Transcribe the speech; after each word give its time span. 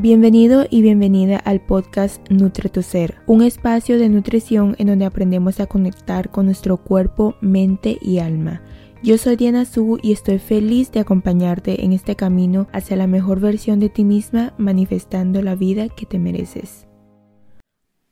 Bienvenido 0.00 0.64
y 0.70 0.80
bienvenida 0.80 1.38
al 1.38 1.60
podcast 1.60 2.24
Nutre 2.30 2.68
tu 2.68 2.82
Ser, 2.82 3.16
un 3.26 3.42
espacio 3.42 3.98
de 3.98 4.08
nutrición 4.08 4.76
en 4.78 4.86
donde 4.86 5.04
aprendemos 5.04 5.58
a 5.58 5.66
conectar 5.66 6.30
con 6.30 6.46
nuestro 6.46 6.76
cuerpo, 6.76 7.34
mente 7.40 7.98
y 8.00 8.20
alma. 8.20 8.62
Yo 9.02 9.18
soy 9.18 9.34
Diana 9.34 9.64
Su 9.64 9.98
y 10.00 10.12
estoy 10.12 10.38
feliz 10.38 10.92
de 10.92 11.00
acompañarte 11.00 11.84
en 11.84 11.92
este 11.92 12.14
camino 12.14 12.68
hacia 12.72 12.96
la 12.96 13.08
mejor 13.08 13.40
versión 13.40 13.80
de 13.80 13.88
ti 13.88 14.04
misma, 14.04 14.54
manifestando 14.56 15.42
la 15.42 15.56
vida 15.56 15.88
que 15.88 16.06
te 16.06 16.20
mereces. 16.20 16.86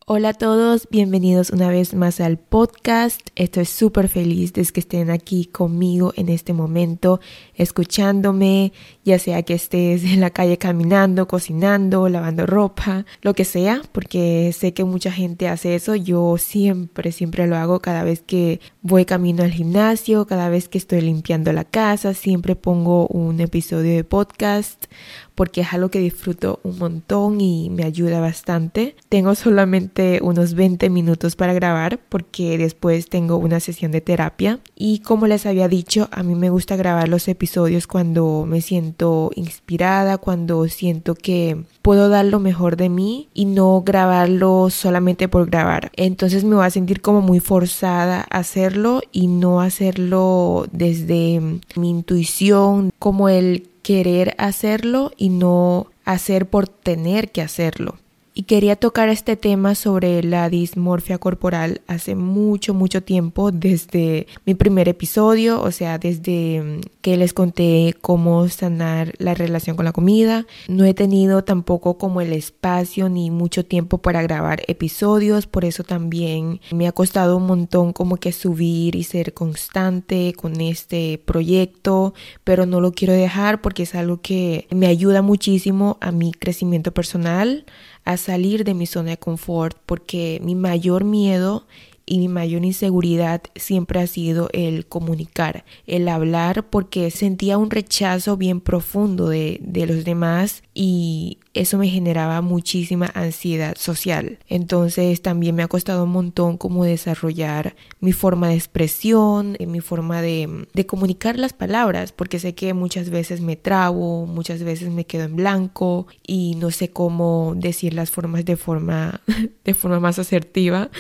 Hola 0.09 0.29
a 0.29 0.35
todos, 0.35 0.87
bienvenidos 0.89 1.51
una 1.51 1.69
vez 1.69 1.93
más 1.93 2.21
al 2.21 2.39
podcast. 2.39 3.21
Estoy 3.35 3.65
súper 3.65 4.09
feliz 4.09 4.53
de 4.53 4.65
que 4.65 4.79
estén 4.79 5.11
aquí 5.11 5.47
conmigo 5.47 6.13
en 6.15 6.29
este 6.29 6.53
momento, 6.53 7.19
escuchándome, 7.55 8.73
ya 9.07 9.21
sea 9.21 9.43
que 9.45 9.55
estés 9.55 10.03
en 10.03 10.21
la 10.21 10.31
calle 10.31 10.59
caminando, 10.59 11.29
cocinando, 11.29 12.09
lavando 12.09 12.45
ropa, 12.45 13.07
lo 13.23 13.35
que 13.35 13.45
sea, 13.45 13.81
porque 13.93 14.53
sé 14.53 14.75
que 14.75 14.83
mucha 14.83 15.13
gente 15.13 15.49
hace 15.49 15.77
eso. 15.77 15.95
Yo 15.95 16.37
siempre, 16.39 17.13
siempre 17.13 17.47
lo 17.47 17.57
hago 17.57 17.79
cada 17.81 18.03
vez 18.03 18.21
que 18.21 18.61
voy 18.83 19.05
camino 19.05 19.45
al 19.45 19.53
gimnasio, 19.53 20.27
cada 20.27 20.49
vez 20.49 20.69
que 20.69 20.79
estoy 20.79 21.03
limpiando 21.03 21.53
la 21.53 21.65
casa, 21.65 22.15
siempre 22.15 22.57
pongo 22.57 23.07
un 23.07 23.39
episodio 23.41 23.95
de 23.95 24.03
podcast 24.03 24.87
porque 25.37 25.61
es 25.61 25.73
algo 25.73 25.91
que 25.91 26.01
disfruto 26.01 26.61
un 26.65 26.79
montón 26.79 27.41
y 27.41 27.69
me 27.71 27.85
ayuda 27.85 28.21
bastante. 28.21 28.97
Tengo 29.09 29.35
solamente 29.35 30.19
unos 30.23 30.55
20 30.55 30.89
minutos 30.89 31.37
para 31.37 31.53
grabar 31.53 32.01
porque 32.09 32.59
después 32.59 33.09
tengo 33.09 33.37
una 33.37 33.61
sesión 33.61 33.93
de 33.93 34.01
terapia 34.01 34.61
y 34.75 35.01
como 35.01 35.27
les 35.27 35.45
había 35.45 35.69
dicho, 35.69 36.09
a 36.11 36.23
mí 36.23 36.35
me 36.35 36.49
gusta 36.49 36.75
grabar 36.75 37.09
los 37.09 37.29
episodios 37.29 37.87
cuando 37.87 38.47
me 38.49 38.63
siento 38.63 38.96
inspirada, 39.35 40.19
cuando 40.19 40.67
siento 40.69 41.15
que 41.15 41.65
puedo 41.83 42.09
dar 42.09 42.25
lo 42.25 42.41
mejor 42.41 42.77
de 42.77 42.89
mí 42.89 43.29
y 43.35 43.45
no 43.45 43.83
grabarlo 43.85 44.71
solamente 44.71 45.29
por 45.29 45.49
grabar. 45.49 45.91
Entonces 45.97 46.45
me 46.45 46.57
voy 46.57 46.67
a 46.67 46.71
sentir 46.71 47.01
como 47.01 47.21
muy 47.21 47.41
forzada 47.41 48.27
a 48.31 48.39
hacerlo 48.39 49.03
y 49.13 49.27
no 49.27 49.61
hacerlo 49.61 50.67
desde 50.73 51.41
mi 51.77 51.91
intuición, 51.91 52.93
como 52.99 53.29
el 53.29 53.69
querer 53.83 54.35
hacerlo 54.39 55.13
y 55.17 55.29
no 55.29 55.87
hacer 56.05 56.47
por 56.47 56.69
tener 56.69 57.31
que 57.31 57.43
hacerlo 57.43 57.97
y 58.39 58.43
quería 58.43 58.77
tocar 58.77 59.09
este 59.09 59.35
tema 59.35 59.75
sobre 59.75 60.23
la 60.23 60.51
dismorfia 60.51 61.17
corporal 61.17 61.81
hace 61.87 62.15
mucho, 62.15 62.75
mucho 62.75 63.03
tiempo, 63.03 63.51
desde 63.51 64.27
mi 64.45 64.55
primer 64.55 64.91
episodio, 64.91 65.63
o 65.63 65.71
sea, 65.71 65.97
desde 65.97 66.61
mm, 66.61 66.81
que 67.01 67.17
les 67.17 67.33
conté 67.33 67.97
cómo 68.03 68.47
sanar 68.49 69.15
la 69.17 69.33
relación 69.33 69.75
con 69.75 69.87
la 69.87 69.95
comida. 69.95 70.45
No 70.69 70.85
he 70.85 70.93
tenido 70.93 71.45
tampoco 71.45 71.97
como 71.97 72.21
el 72.21 72.35
espacio 72.35 73.09
ni 73.09 73.31
mucho 73.31 73.65
tiempo 73.65 73.97
para 73.97 74.21
grabar 74.21 74.61
episodios, 74.69 75.47
por 75.47 75.65
eso 75.65 75.83
también 75.83 76.61
me 76.73 76.87
ha 76.87 76.93
costado 76.93 77.39
un 77.39 77.47
montón 77.47 77.95
como 77.95 78.19
que 78.19 78.33
subir 78.33 78.97
y 78.97 79.05
ser 79.05 79.33
constante 79.33 80.35
con 80.35 80.61
este 80.61 81.23
proyecto, 81.25 82.13
pero 82.45 82.67
no 82.67 82.83
lo 82.83 82.93
quiero 82.93 83.15
dejar 83.15 83.63
porque 83.63 83.85
es 83.85 83.95
algo 83.95 84.21
que 84.21 84.67
me 84.71 84.89
ayuda 84.89 85.23
muchísimo 85.23 85.97
a 86.03 86.13
mi 86.13 86.33
crecimiento 86.33 86.93
personal 86.93 87.65
a 88.07 88.17
salir 88.17 88.65
de 88.65 88.73
mi 88.73 88.87
zona 88.87 89.11
de 89.11 89.19
confort 89.19 89.77
porque 89.85 90.41
mi 90.43 90.55
mayor 90.55 91.05
miedo 91.05 91.67
y 92.07 92.19
mi 92.19 92.29
mayor 92.29 92.65
inseguridad 92.65 93.43
siempre 93.57 94.01
ha 94.01 94.07
sido 94.07 94.49
el 94.53 94.87
comunicar, 94.87 95.65
el 95.89 96.09
hablar, 96.09 96.71
porque 96.71 97.11
sentía 97.11 97.59
un 97.59 97.71
rechazo 97.71 98.37
bien 98.37 98.61
profundo 98.61 99.29
de, 99.29 99.59
de, 99.61 99.87
los 99.87 100.05
demás 100.05 100.63
y 100.73 101.39
eso 101.53 101.79
me 101.79 101.89
generaba 101.89 102.41
muchísima 102.43 103.11
ansiedad 103.15 103.75
social. 103.77 104.39
Entonces 104.49 105.21
también 105.21 105.57
me 105.57 105.65
ha 105.65 105.69
costado 105.69 106.05
un 106.05 106.11
montón 106.11 106.57
como 106.59 106.85
desarrollar 106.85 107.75
mi 108.01 108.13
forma 108.13 108.49
de 108.49 108.55
expresión, 108.55 109.57
mi 109.67 109.81
forma 109.81 110.23
de, 110.23 110.67
de 110.73 110.87
comunicar 110.87 111.39
las 111.39 111.53
palabras, 111.53 112.13
porque 112.13 112.39
sé 112.39 112.55
que 112.55 112.73
muchas 112.73 113.11
veces 113.11 113.41
me 113.41 113.57
trabo, 113.57 114.27
muchas 114.27 114.63
veces 114.63 114.91
me 114.91 115.07
quedo 115.07 115.25
en 115.25 115.35
blanco 115.35 116.07
y 116.25 116.55
no 116.57 116.71
sé 116.71 116.91
cómo 116.91 117.55
decir 117.57 117.95
las 117.95 118.13
formas 118.13 118.45
de 118.45 118.57
forma, 118.57 119.21
de 119.65 119.75
forma 119.75 119.99
más 119.99 120.21
asertiva. 120.21 120.91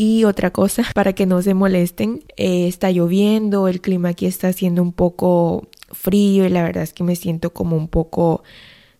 Y 0.00 0.22
otra 0.22 0.52
cosa, 0.52 0.84
para 0.94 1.12
que 1.12 1.26
no 1.26 1.42
se 1.42 1.54
molesten, 1.54 2.22
eh, 2.36 2.68
está 2.68 2.92
lloviendo, 2.92 3.66
el 3.66 3.80
clima 3.80 4.10
aquí 4.10 4.26
está 4.26 4.46
haciendo 4.46 4.80
un 4.80 4.92
poco 4.92 5.66
frío 5.90 6.46
y 6.46 6.50
la 6.50 6.62
verdad 6.62 6.84
es 6.84 6.92
que 6.92 7.02
me 7.02 7.16
siento 7.16 7.52
como 7.52 7.76
un 7.76 7.88
poco, 7.88 8.44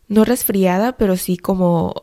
no 0.08 0.24
resfriada, 0.24 0.96
pero 0.96 1.16
sí 1.16 1.36
como 1.36 2.02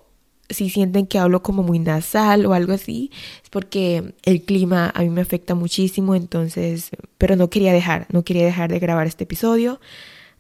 si 0.50 0.69
sienten 0.69 1.07
que 1.07 1.19
hablo 1.19 1.44
como 1.44 1.61
muy 1.61 1.78
nasal 1.78 2.45
o 2.45 2.53
algo 2.53 2.72
así, 2.72 3.11
es 3.44 3.50
porque 3.50 4.13
el 4.23 4.44
clima 4.44 4.94
a 4.95 5.01
mí 5.01 5.09
me 5.09 5.19
afecta 5.19 5.55
muchísimo, 5.55 6.16
entonces, 6.16 6.91
pero 7.17 7.35
no 7.35 7.50
quería 7.50 7.73
dejar, 7.73 8.07
no 8.13 8.23
quería 8.23 8.45
dejar 8.45 8.72
de 8.72 8.79
grabar 8.79 9.07
este 9.07 9.25
episodio, 9.25 9.81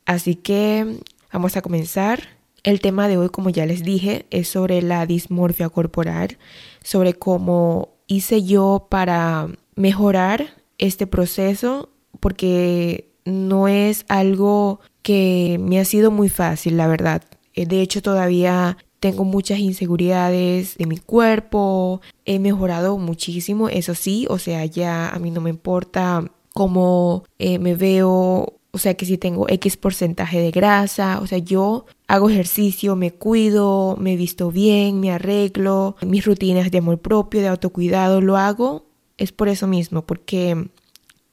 así 0.05 0.35
que 0.35 1.01
vamos 1.33 1.57
a 1.57 1.61
comenzar. 1.61 2.29
El 2.63 2.79
tema 2.79 3.09
de 3.09 3.17
hoy, 3.17 3.27
como 3.29 3.49
ya 3.49 3.65
les 3.65 3.83
dije, 3.83 4.25
es 4.29 4.47
sobre 4.47 4.81
la 4.81 5.05
dismorfia 5.05 5.67
corporal, 5.67 6.37
sobre 6.81 7.15
cómo 7.15 7.94
hice 8.07 8.43
yo 8.43 8.87
para 8.89 9.47
mejorar 9.75 10.47
este 10.77 11.07
proceso 11.07 11.89
porque 12.19 13.09
no 13.25 13.67
es 13.67 14.05
algo 14.07 14.79
que 15.01 15.57
me 15.61 15.79
ha 15.79 15.85
sido 15.85 16.11
muy 16.11 16.29
fácil, 16.29 16.77
la 16.77 16.87
verdad. 16.87 17.23
Eh, 17.53 17.65
de 17.65 17.81
hecho, 17.81 18.01
todavía 18.01 18.77
tengo 18.99 19.23
muchas 19.23 19.59
inseguridades 19.59 20.77
de 20.77 20.85
mi 20.85 20.97
cuerpo. 20.97 22.01
He 22.25 22.39
mejorado 22.39 22.97
muchísimo, 22.97 23.69
eso 23.69 23.95
sí, 23.95 24.25
o 24.29 24.39
sea, 24.39 24.65
ya 24.65 25.09
a 25.09 25.19
mí 25.19 25.31
no 25.31 25.41
me 25.41 25.49
importa 25.49 26.31
cómo 26.53 27.23
eh, 27.37 27.59
me 27.59 27.75
veo 27.75 28.53
o 28.75 28.77
sea 28.77 28.95
que 28.95 29.05
si 29.05 29.17
tengo 29.17 29.47
X 29.47 29.77
porcentaje 29.77 30.41
de 30.41 30.51
grasa, 30.51 31.21
o 31.21 31.27
sea, 31.27 31.37
yo 31.37 31.85
hago 32.07 32.29
ejercicio, 32.29 32.97
me 32.97 33.11
cuido, 33.11 33.95
me 33.97 34.17
visto 34.17 34.51
bien, 34.51 34.99
me 34.99 35.11
arreglo, 35.11 35.95
mis 36.05 36.25
rutinas 36.25 36.69
de 36.71 36.79
amor 36.79 36.99
propio, 36.99 37.39
de 37.39 37.47
autocuidado, 37.47 38.19
lo 38.19 38.35
hago, 38.35 38.85
es 39.17 39.31
por 39.31 39.47
eso 39.47 39.65
mismo, 39.65 40.05
porque 40.05 40.67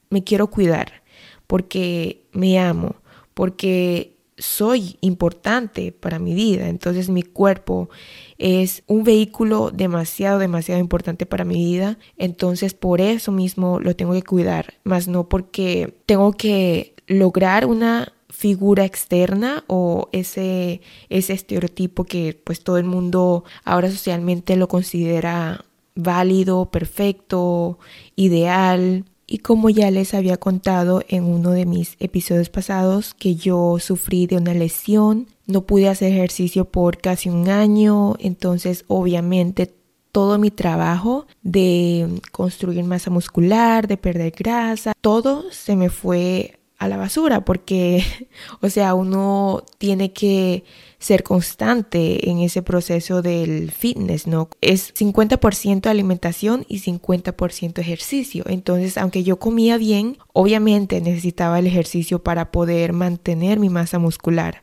me 0.09 0.23
quiero 0.23 0.51
cuidar, 0.51 1.03
porque 1.49 2.23
me 2.31 2.61
amo, 2.61 2.95
porque 3.35 4.17
soy 4.39 4.99
importante 5.01 5.91
para 5.91 6.21
mi 6.21 6.35
vida, 6.35 6.69
entonces 6.69 7.09
mi 7.09 7.25
cuerpo 7.25 7.91
es 8.39 8.85
un 8.87 9.03
vehículo 9.03 9.73
demasiado, 9.73 10.39
demasiado 10.39 10.81
importante 10.81 11.27
para 11.27 11.45
mi 11.45 11.57
vida, 11.57 11.99
entonces 12.17 12.73
por 12.73 13.01
eso 13.01 13.33
mismo 13.33 13.81
lo 13.81 13.97
tengo 13.97 14.13
que 14.13 14.23
cuidar, 14.23 14.75
más 14.85 15.09
no 15.09 15.29
porque 15.29 15.93
tengo 16.07 16.33
que 16.33 16.92
lograr 17.07 17.67
una 17.67 18.13
figura 18.29 18.85
externa 18.85 19.63
o 19.67 20.09
ese, 20.13 20.81
ese 21.11 21.33
estereotipo 21.35 22.05
que 22.05 22.41
pues 22.45 22.65
todo 22.65 22.79
el 22.79 22.85
mundo 22.85 23.45
ahora 23.65 23.91
socialmente 23.91 24.57
lo 24.57 24.69
considera 24.69 25.65
válido, 25.95 26.71
perfecto, 26.71 27.79
ideal. 28.17 29.05
Y 29.27 29.39
como 29.39 29.71
ya 29.71 29.91
les 29.91 30.15
había 30.15 30.37
contado 30.37 31.03
en 31.09 31.25
uno 31.25 31.51
de 31.51 31.67
mis 31.67 31.97
episodios 32.01 32.49
pasados 32.49 33.15
que 33.15 33.35
yo 33.35 33.79
sufrí 33.79 34.27
de 34.27 34.37
una 34.37 34.55
lesión, 34.55 35.29
no 35.47 35.63
pude 35.63 35.89
hacer 35.89 36.13
ejercicio 36.13 36.65
por 36.65 36.99
casi 36.99 37.29
un 37.29 37.49
año, 37.49 38.15
entonces 38.19 38.85
obviamente 38.89 39.73
todo 40.11 40.39
mi 40.39 40.51
trabajo 40.51 41.27
de 41.43 42.21
construir 42.31 42.85
masa 42.85 43.11
muscular, 43.11 43.89
de 43.89 43.97
perder 43.97 44.33
grasa, 44.37 44.93
todo 45.01 45.51
se 45.51 45.77
me 45.77 45.89
fue 45.89 46.59
a 46.83 46.89
la 46.89 46.97
basura 46.97 47.45
porque, 47.45 48.05
o 48.61 48.69
sea, 48.69 48.95
uno 48.95 49.63
tiene 49.79 50.13
que 50.13 50.65
ser 50.99 51.23
constante 51.23 52.31
en 52.31 52.39
ese 52.39 52.63
proceso 52.63 53.23
del 53.23 53.73
fitness, 53.73 54.27
¿no? 54.27 54.49
Es 54.61 54.95
50% 54.95 55.87
alimentación 55.87 56.65
y 56.69 56.81
50% 56.81 57.79
ejercicio. 57.79 58.45
Entonces, 58.47 58.97
aunque 58.99 59.25
yo 59.25 59.39
comía 59.39 59.79
bien, 59.79 60.19
obviamente 60.33 61.01
necesitaba 61.01 61.59
el 61.59 61.67
ejercicio 61.67 62.23
para 62.23 62.53
poder 62.53 62.93
mantener 62.93 63.59
mi 63.59 63.69
masa 63.69 63.99
muscular. 63.99 64.63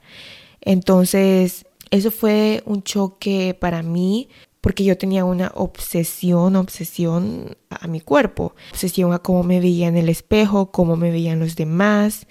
Entonces, 0.62 1.65
eso 1.92 2.12
fue 2.12 2.63
un 2.65 2.83
choque 2.83 3.57
para 3.60 3.81
mí 3.81 4.30
porque 4.62 4.84
yo 4.84 4.98
tenía 4.98 5.26
una 5.26 5.52
obsesión, 5.56 6.56
obsesión 6.56 7.58
a 7.70 7.88
mi 7.88 8.02
cuerpo, 8.02 8.56
obsesión 8.72 9.14
a 9.14 9.20
cómo 9.20 9.44
me 9.44 9.60
veía 9.60 9.88
en 9.88 9.98
el 9.98 10.10
espejo, 10.10 10.72
cómo 10.72 10.96
me 10.96 11.12
veían 11.12 11.40
los 11.40 11.56
demás 11.56 12.28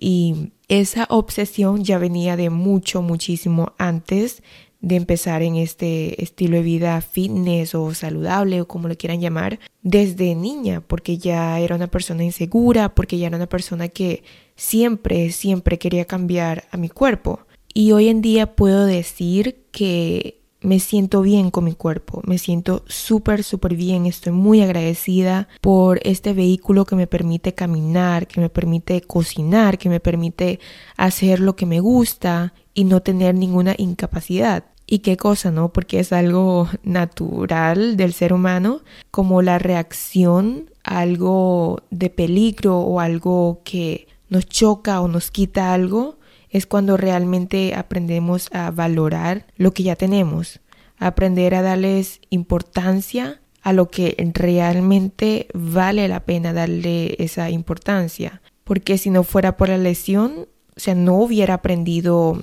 y 0.00 0.52
esa 0.68 1.06
obsesión 1.10 1.84
ya 1.84 1.98
venía 1.98 2.36
de 2.36 2.50
mucho, 2.50 3.02
muchísimo 3.02 3.72
antes 3.78 4.42
de 4.80 4.96
empezar 4.96 5.42
en 5.42 5.56
este 5.56 6.22
estilo 6.22 6.56
de 6.56 6.62
vida 6.62 7.00
fitness 7.00 7.74
o 7.74 7.92
saludable 7.94 8.60
o 8.60 8.68
como 8.68 8.86
lo 8.86 8.96
quieran 8.96 9.20
llamar, 9.20 9.58
desde 9.82 10.34
niña, 10.34 10.80
porque 10.80 11.18
ya 11.18 11.58
era 11.58 11.74
una 11.74 11.88
persona 11.88 12.22
insegura, 12.22 12.94
porque 12.94 13.18
ya 13.18 13.26
era 13.26 13.36
una 13.36 13.48
persona 13.48 13.88
que 13.88 14.22
siempre, 14.54 15.32
siempre 15.32 15.78
quería 15.78 16.04
cambiar 16.04 16.64
a 16.70 16.76
mi 16.76 16.88
cuerpo. 16.88 17.40
Y 17.74 17.92
hoy 17.92 18.08
en 18.08 18.22
día 18.22 18.54
puedo 18.54 18.86
decir 18.86 19.64
que 19.72 20.37
me 20.60 20.80
siento 20.80 21.22
bien 21.22 21.50
con 21.50 21.64
mi 21.64 21.74
cuerpo, 21.74 22.20
me 22.26 22.38
siento 22.38 22.82
súper, 22.86 23.44
súper 23.44 23.76
bien, 23.76 24.06
estoy 24.06 24.32
muy 24.32 24.60
agradecida 24.62 25.48
por 25.60 26.00
este 26.02 26.32
vehículo 26.32 26.84
que 26.84 26.96
me 26.96 27.06
permite 27.06 27.54
caminar, 27.54 28.26
que 28.26 28.40
me 28.40 28.48
permite 28.48 29.00
cocinar, 29.00 29.78
que 29.78 29.88
me 29.88 30.00
permite 30.00 30.58
hacer 30.96 31.40
lo 31.40 31.54
que 31.54 31.66
me 31.66 31.80
gusta 31.80 32.54
y 32.74 32.84
no 32.84 33.02
tener 33.02 33.34
ninguna 33.34 33.74
incapacidad. 33.78 34.64
Y 34.90 35.00
qué 35.00 35.16
cosa, 35.16 35.50
¿no? 35.50 35.70
Porque 35.72 36.00
es 36.00 36.12
algo 36.12 36.68
natural 36.82 37.96
del 37.96 38.12
ser 38.12 38.32
humano, 38.32 38.80
como 39.10 39.42
la 39.42 39.58
reacción 39.58 40.70
a 40.82 41.00
algo 41.00 41.82
de 41.90 42.10
peligro 42.10 42.78
o 42.78 42.98
algo 42.98 43.60
que 43.64 44.08
nos 44.28 44.46
choca 44.46 45.00
o 45.00 45.08
nos 45.08 45.30
quita 45.30 45.72
algo, 45.74 46.18
es 46.50 46.66
cuando 46.66 46.96
realmente 46.96 47.74
aprendemos 47.74 48.48
a 48.52 48.70
valorar 48.70 49.46
lo 49.56 49.72
que 49.72 49.82
ya 49.82 49.96
tenemos, 49.96 50.60
aprender 50.98 51.54
a 51.54 51.62
darles 51.62 52.20
importancia 52.30 53.40
a 53.62 53.72
lo 53.72 53.90
que 53.90 54.16
realmente 54.34 55.48
vale 55.52 56.08
la 56.08 56.20
pena 56.20 56.52
darle 56.52 57.16
esa 57.18 57.50
importancia. 57.50 58.40
Porque 58.64 58.98
si 58.98 59.10
no 59.10 59.24
fuera 59.24 59.56
por 59.56 59.68
la 59.68 59.78
lesión, 59.78 60.46
o 60.76 60.80
sea, 60.80 60.94
no 60.94 61.16
hubiera 61.16 61.54
aprendido 61.54 62.40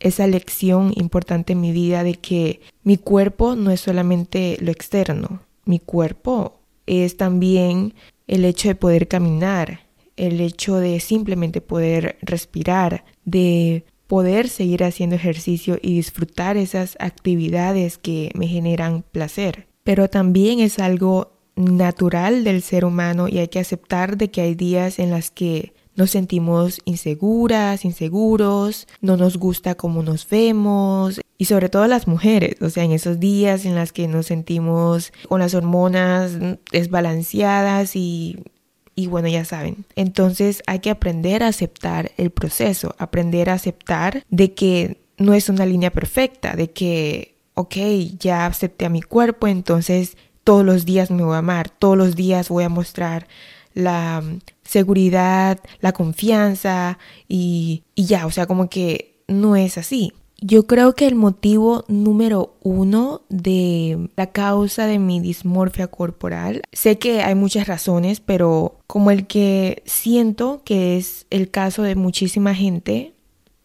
esa 0.00 0.26
lección 0.26 0.92
importante 0.96 1.54
en 1.54 1.60
mi 1.60 1.72
vida 1.72 2.04
de 2.04 2.14
que 2.14 2.60
mi 2.82 2.96
cuerpo 2.96 3.56
no 3.56 3.70
es 3.70 3.80
solamente 3.80 4.56
lo 4.60 4.70
externo, 4.70 5.40
mi 5.64 5.78
cuerpo 5.78 6.60
es 6.86 7.16
también 7.16 7.94
el 8.26 8.44
hecho 8.44 8.68
de 8.68 8.74
poder 8.74 9.08
caminar, 9.08 9.80
el 10.16 10.40
hecho 10.40 10.76
de 10.76 11.00
simplemente 11.00 11.60
poder 11.60 12.18
respirar, 12.22 13.04
de 13.24 13.84
poder 14.06 14.48
seguir 14.48 14.84
haciendo 14.84 15.16
ejercicio 15.16 15.78
y 15.80 15.96
disfrutar 15.96 16.56
esas 16.56 16.96
actividades 17.00 17.98
que 17.98 18.30
me 18.34 18.46
generan 18.46 19.02
placer. 19.02 19.66
Pero 19.82 20.08
también 20.08 20.60
es 20.60 20.78
algo 20.78 21.32
natural 21.56 22.44
del 22.44 22.62
ser 22.62 22.84
humano 22.84 23.28
y 23.28 23.38
hay 23.38 23.48
que 23.48 23.60
aceptar 23.60 24.16
de 24.16 24.30
que 24.30 24.40
hay 24.40 24.54
días 24.54 24.98
en 24.98 25.10
las 25.10 25.30
que 25.30 25.72
nos 25.96 26.10
sentimos 26.10 26.80
inseguras, 26.84 27.84
inseguros, 27.84 28.88
no 29.00 29.16
nos 29.16 29.36
gusta 29.36 29.76
cómo 29.76 30.02
nos 30.02 30.28
vemos 30.28 31.20
y 31.38 31.44
sobre 31.44 31.68
todo 31.68 31.86
las 31.86 32.08
mujeres, 32.08 32.60
o 32.62 32.70
sea, 32.70 32.84
en 32.84 32.92
esos 32.92 33.20
días 33.20 33.64
en 33.64 33.74
las 33.74 33.92
que 33.92 34.08
nos 34.08 34.26
sentimos 34.26 35.12
con 35.28 35.40
las 35.40 35.54
hormonas 35.54 36.32
desbalanceadas 36.72 37.94
y 37.94 38.38
y 38.94 39.06
bueno, 39.06 39.28
ya 39.28 39.44
saben. 39.44 39.84
Entonces 39.96 40.62
hay 40.66 40.78
que 40.80 40.90
aprender 40.90 41.42
a 41.42 41.48
aceptar 41.48 42.12
el 42.16 42.30
proceso, 42.30 42.94
aprender 42.98 43.50
a 43.50 43.54
aceptar 43.54 44.24
de 44.30 44.54
que 44.54 44.98
no 45.18 45.34
es 45.34 45.48
una 45.48 45.66
línea 45.66 45.90
perfecta, 45.90 46.54
de 46.56 46.70
que, 46.70 47.34
ok, 47.54 47.76
ya 48.18 48.46
acepté 48.46 48.86
a 48.86 48.90
mi 48.90 49.02
cuerpo, 49.02 49.46
entonces 49.48 50.16
todos 50.44 50.64
los 50.64 50.84
días 50.84 51.10
me 51.10 51.24
voy 51.24 51.34
a 51.34 51.38
amar, 51.38 51.70
todos 51.70 51.96
los 51.96 52.16
días 52.16 52.48
voy 52.48 52.64
a 52.64 52.68
mostrar 52.68 53.26
la 53.74 54.20
mm, 54.22 54.40
seguridad, 54.62 55.58
la 55.80 55.92
confianza 55.92 56.98
y, 57.28 57.82
y 57.94 58.06
ya, 58.06 58.26
o 58.26 58.30
sea, 58.30 58.46
como 58.46 58.68
que 58.68 59.14
no 59.26 59.56
es 59.56 59.78
así. 59.78 60.12
Yo 60.40 60.66
creo 60.66 60.94
que 60.94 61.06
el 61.06 61.14
motivo 61.14 61.84
número 61.88 62.56
uno 62.62 63.22
de 63.28 64.10
la 64.16 64.32
causa 64.32 64.86
de 64.86 64.98
mi 64.98 65.20
dismorfia 65.20 65.86
corporal, 65.86 66.62
sé 66.72 66.98
que 66.98 67.22
hay 67.22 67.34
muchas 67.34 67.66
razones, 67.66 68.20
pero 68.20 68.80
como 68.86 69.10
el 69.10 69.26
que 69.26 69.82
siento 69.86 70.62
que 70.64 70.96
es 70.96 71.26
el 71.30 71.50
caso 71.50 71.82
de 71.82 71.94
muchísima 71.94 72.54
gente, 72.54 73.14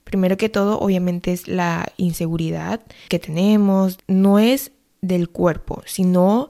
primero 0.04 0.38
que 0.38 0.50
todo 0.50 0.80
obviamente 0.80 1.34
es 1.34 1.48
la 1.48 1.92
inseguridad 1.98 2.82
que 3.10 3.20
tenemos, 3.20 3.98
no 4.08 4.40
es 4.40 4.72
del 5.02 5.30
cuerpo, 5.30 5.82
sino 5.86 6.50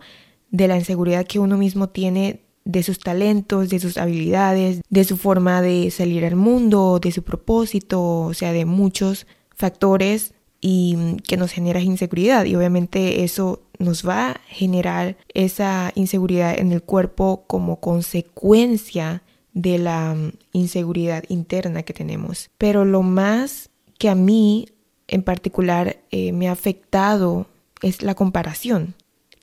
de 0.52 0.68
la 0.68 0.78
inseguridad 0.78 1.26
que 1.26 1.40
uno 1.40 1.58
mismo 1.58 1.90
tiene 1.90 2.42
de 2.66 2.84
sus 2.84 3.00
talentos, 3.00 3.70
de 3.70 3.80
sus 3.80 3.98
habilidades, 3.98 4.82
de 4.90 5.04
su 5.04 5.18
forma 5.18 5.62
de 5.62 5.90
salir 5.92 6.26
al 6.26 6.36
mundo, 6.36 7.00
de 7.02 7.12
su 7.12 7.24
propósito, 7.24 8.22
o 8.22 8.34
sea, 8.34 8.52
de 8.52 8.66
muchos 8.66 9.26
factores 9.60 10.34
y 10.62 10.96
mm, 10.98 11.18
que 11.18 11.38
nos 11.38 11.52
genera 11.52 11.82
inseguridad 11.82 12.46
y 12.46 12.56
obviamente 12.56 13.24
eso 13.24 13.62
nos 13.78 14.08
va 14.08 14.32
a 14.32 14.42
generar 14.48 15.18
esa 15.34 15.92
inseguridad 15.96 16.58
en 16.58 16.72
el 16.72 16.82
cuerpo 16.82 17.44
como 17.46 17.80
consecuencia 17.80 19.22
de 19.54 19.78
la 19.78 20.16
mm, 20.16 20.32
inseguridad 20.54 21.24
interna 21.28 21.84
que 21.84 21.94
tenemos. 21.94 22.50
Pero 22.58 22.86
lo 22.86 23.04
más 23.04 23.70
que 23.98 24.10
a 24.10 24.16
mí 24.16 24.68
en 25.08 25.24
particular 25.24 25.98
eh, 26.12 26.32
me 26.32 26.48
ha 26.48 26.54
afectado 26.54 27.48
es 27.82 28.02
la 28.02 28.16
comparación. 28.16 28.96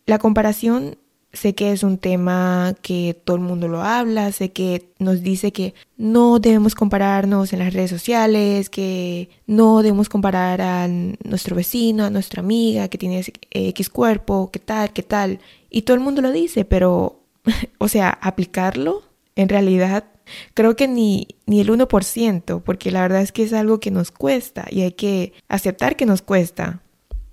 La 0.07 0.19
comparación 0.19 0.97
Sé 1.37 1.55
que 1.55 1.73
es 1.73 1.83
un 1.83 1.99
tema 1.99 2.75
que 2.81 3.15
todo 3.25 3.37
el 3.37 3.43
mundo 3.43 3.69
lo 3.69 3.83
habla, 3.83 4.33
sé 4.33 4.53
que 4.53 4.91
nos 4.99 5.23
dice 5.23 5.53
que 5.53 5.75
no 5.99 6.39
debemos 6.39 6.75
compararnos 6.75 7.53
en 7.53 7.59
las 7.59 7.75
redes 7.75 7.91
sociales, 7.91 8.71
que 8.71 9.29
no 9.47 9.83
debemos 9.83 10.09
comparar 10.09 10.63
a 10.63 10.89
nuestro 10.89 11.55
vecino, 11.55 12.05
a 12.05 12.11
nuestra 12.11 12.41
amiga 12.41 12.89
que 12.89 12.99
tiene 12.99 13.23
X 13.51 13.91
cuerpo, 13.91 14.51
qué 14.51 14.59
tal, 14.59 14.93
qué 14.93 15.03
tal. 15.03 15.41
Y 15.69 15.83
todo 15.83 15.95
el 15.95 16.03
mundo 16.03 16.23
lo 16.23 16.33
dice, 16.33 16.65
pero, 16.65 17.21
o 17.79 17.89
sea, 17.89 18.09
aplicarlo 18.23 19.03
en 19.37 19.51
realidad 19.51 20.05
creo 20.55 20.77
que 20.77 20.89
ni, 20.89 21.29
ni 21.47 21.61
el 21.61 21.71
1%, 21.71 22.63
porque 22.63 22.91
la 22.91 23.03
verdad 23.03 23.23
es 23.23 23.33
que 23.33 23.43
es 23.43 23.53
algo 23.53 23.81
que 23.81 23.91
nos 23.91 24.11
cuesta 24.11 24.67
y 24.71 24.83
hay 24.83 24.93
que 24.93 25.33
aceptar 25.49 25.97
que 25.97 26.07
nos 26.07 26.23
cuesta. 26.23 26.83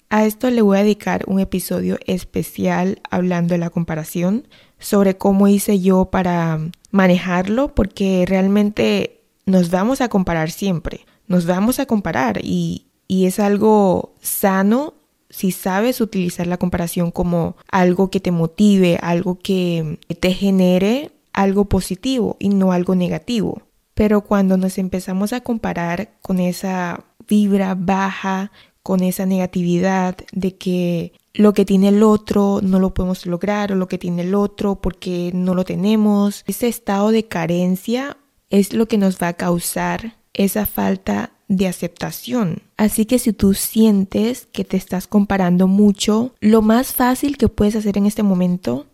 A 0.10 0.26
esto 0.26 0.50
le 0.50 0.62
voy 0.62 0.78
a 0.78 0.84
dedicar 0.84 1.24
un 1.28 1.40
episodio 1.40 1.98
especial 2.06 3.02
hablando 3.10 3.54
de 3.54 3.58
la 3.58 3.70
comparación, 3.70 4.48
sobre 4.80 5.18
cómo 5.18 5.48
hice 5.48 5.80
yo 5.80 6.06
para 6.06 6.60
manejarlo, 6.92 7.74
porque 7.74 8.26
realmente 8.28 9.22
nos 9.46 9.72
vamos 9.72 10.02
a 10.02 10.10
comparar 10.10 10.52
siempre, 10.52 11.06
nos 11.28 11.46
vamos 11.46 11.80
a 11.80 11.86
comparar 11.86 12.40
y, 12.44 12.88
y 13.08 13.26
es 13.26 13.40
algo 13.40 14.14
sano 14.22 14.94
si 15.30 15.52
sabes 15.52 16.00
utilizar 16.00 16.46
la 16.46 16.58
comparación 16.58 17.10
como 17.10 17.56
algo 17.72 18.12
que 18.12 18.20
te 18.20 18.32
motive, 18.32 19.00
algo 19.02 19.40
que 19.40 19.98
te 20.20 20.34
genere 20.34 21.12
algo 21.34 21.66
positivo 21.66 22.38
y 22.40 22.50
no 22.50 22.72
algo 22.72 22.96
negativo. 22.96 23.64
Pero 23.96 24.22
cuando 24.22 24.58
nos 24.58 24.78
empezamos 24.78 25.34
a 25.34 25.42
comparar 25.42 26.14
con 26.22 26.40
esa 26.40 27.04
vibra 27.28 27.76
baja, 27.76 28.52
con 28.84 29.02
esa 29.02 29.26
negatividad 29.26 30.18
de 30.34 30.56
que 30.56 31.14
lo 31.34 31.54
que 31.54 31.66
tiene 31.66 31.88
el 31.88 32.04
otro 32.04 32.60
no 32.62 32.80
lo 32.80 32.94
podemos 32.94 33.26
lograr 33.26 33.72
o 33.72 33.76
lo 33.76 33.88
que 33.88 33.98
tiene 33.98 34.22
el 34.22 34.36
otro 34.36 34.76
porque 34.76 35.32
no 35.34 35.56
lo 35.56 35.64
tenemos. 35.64 36.44
Ese 36.46 36.68
estado 36.68 37.10
de 37.10 37.28
carencia 37.28 38.18
es 38.50 38.74
lo 38.74 38.88
que 38.88 38.98
nos 38.98 39.22
va 39.22 39.30
a 39.30 39.34
causar 39.34 40.18
esa 40.34 40.66
falta 40.66 41.32
de 41.48 41.68
aceptación. 41.68 42.62
Así 42.78 43.06
que 43.06 43.20
si 43.20 43.34
tú 43.34 43.54
sientes 43.54 44.48
que 44.52 44.64
te 44.64 44.78
estás 44.78 45.08
comparando 45.08 45.68
mucho, 45.68 46.34
lo 46.40 46.62
más 46.62 46.94
fácil 46.94 47.38
que 47.38 47.48
puedes 47.48 47.76
hacer 47.76 47.98
en 47.98 48.06
este 48.06 48.24
momento 48.24 48.86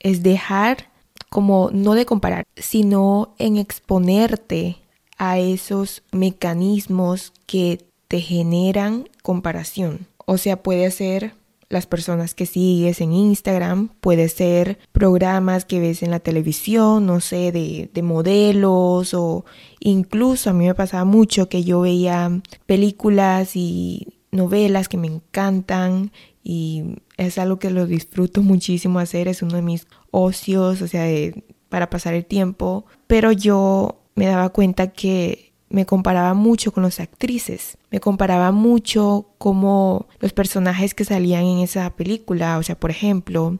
es 0.00 0.22
dejar 0.22 0.90
como 1.30 1.70
no 1.72 1.94
de 1.94 2.06
comparar, 2.06 2.44
sino 2.56 3.34
en 3.38 3.56
exponerte 3.56 4.76
a 5.18 5.38
esos 5.38 6.02
mecanismos 6.12 7.32
que 7.46 7.86
te 8.08 8.20
generan 8.20 9.08
comparación. 9.22 10.06
O 10.26 10.38
sea, 10.38 10.62
puede 10.62 10.90
ser 10.90 11.34
las 11.68 11.86
personas 11.86 12.34
que 12.34 12.46
sigues 12.46 13.00
en 13.00 13.12
Instagram, 13.12 13.88
puede 14.00 14.28
ser 14.28 14.78
programas 14.92 15.64
que 15.64 15.80
ves 15.80 16.02
en 16.02 16.10
la 16.10 16.20
televisión, 16.20 17.06
no 17.06 17.20
sé, 17.20 17.50
de, 17.50 17.90
de, 17.92 18.02
modelos 18.02 19.14
o 19.14 19.44
incluso 19.80 20.50
a 20.50 20.52
mí 20.52 20.66
me 20.66 20.74
pasaba 20.74 21.04
mucho 21.04 21.48
que 21.48 21.64
yo 21.64 21.80
veía 21.80 22.40
películas 22.66 23.56
y 23.56 24.14
novelas 24.30 24.88
que 24.88 24.96
me 24.96 25.08
encantan 25.08 26.12
y 26.44 27.00
es 27.16 27.38
algo 27.38 27.58
que 27.58 27.70
lo 27.70 27.86
disfruto 27.86 28.42
muchísimo 28.42 29.00
hacer, 29.00 29.26
es 29.26 29.42
uno 29.42 29.56
de 29.56 29.62
mis 29.62 29.88
ocios, 30.12 30.82
o 30.82 30.86
sea, 30.86 31.06
para 31.68 31.90
pasar 31.90 32.14
el 32.14 32.24
tiempo, 32.24 32.86
pero 33.08 33.32
yo 33.32 34.02
me 34.14 34.26
daba 34.26 34.50
cuenta 34.50 34.88
que 34.88 35.45
me 35.68 35.84
comparaba 35.86 36.34
mucho 36.34 36.72
con 36.72 36.84
las 36.84 37.00
actrices, 37.00 37.76
me 37.90 38.00
comparaba 38.00 38.52
mucho 38.52 39.26
como 39.38 40.06
los 40.20 40.32
personajes 40.32 40.94
que 40.94 41.04
salían 41.04 41.44
en 41.44 41.58
esa 41.58 41.90
película, 41.96 42.58
o 42.58 42.62
sea, 42.62 42.78
por 42.78 42.90
ejemplo, 42.90 43.58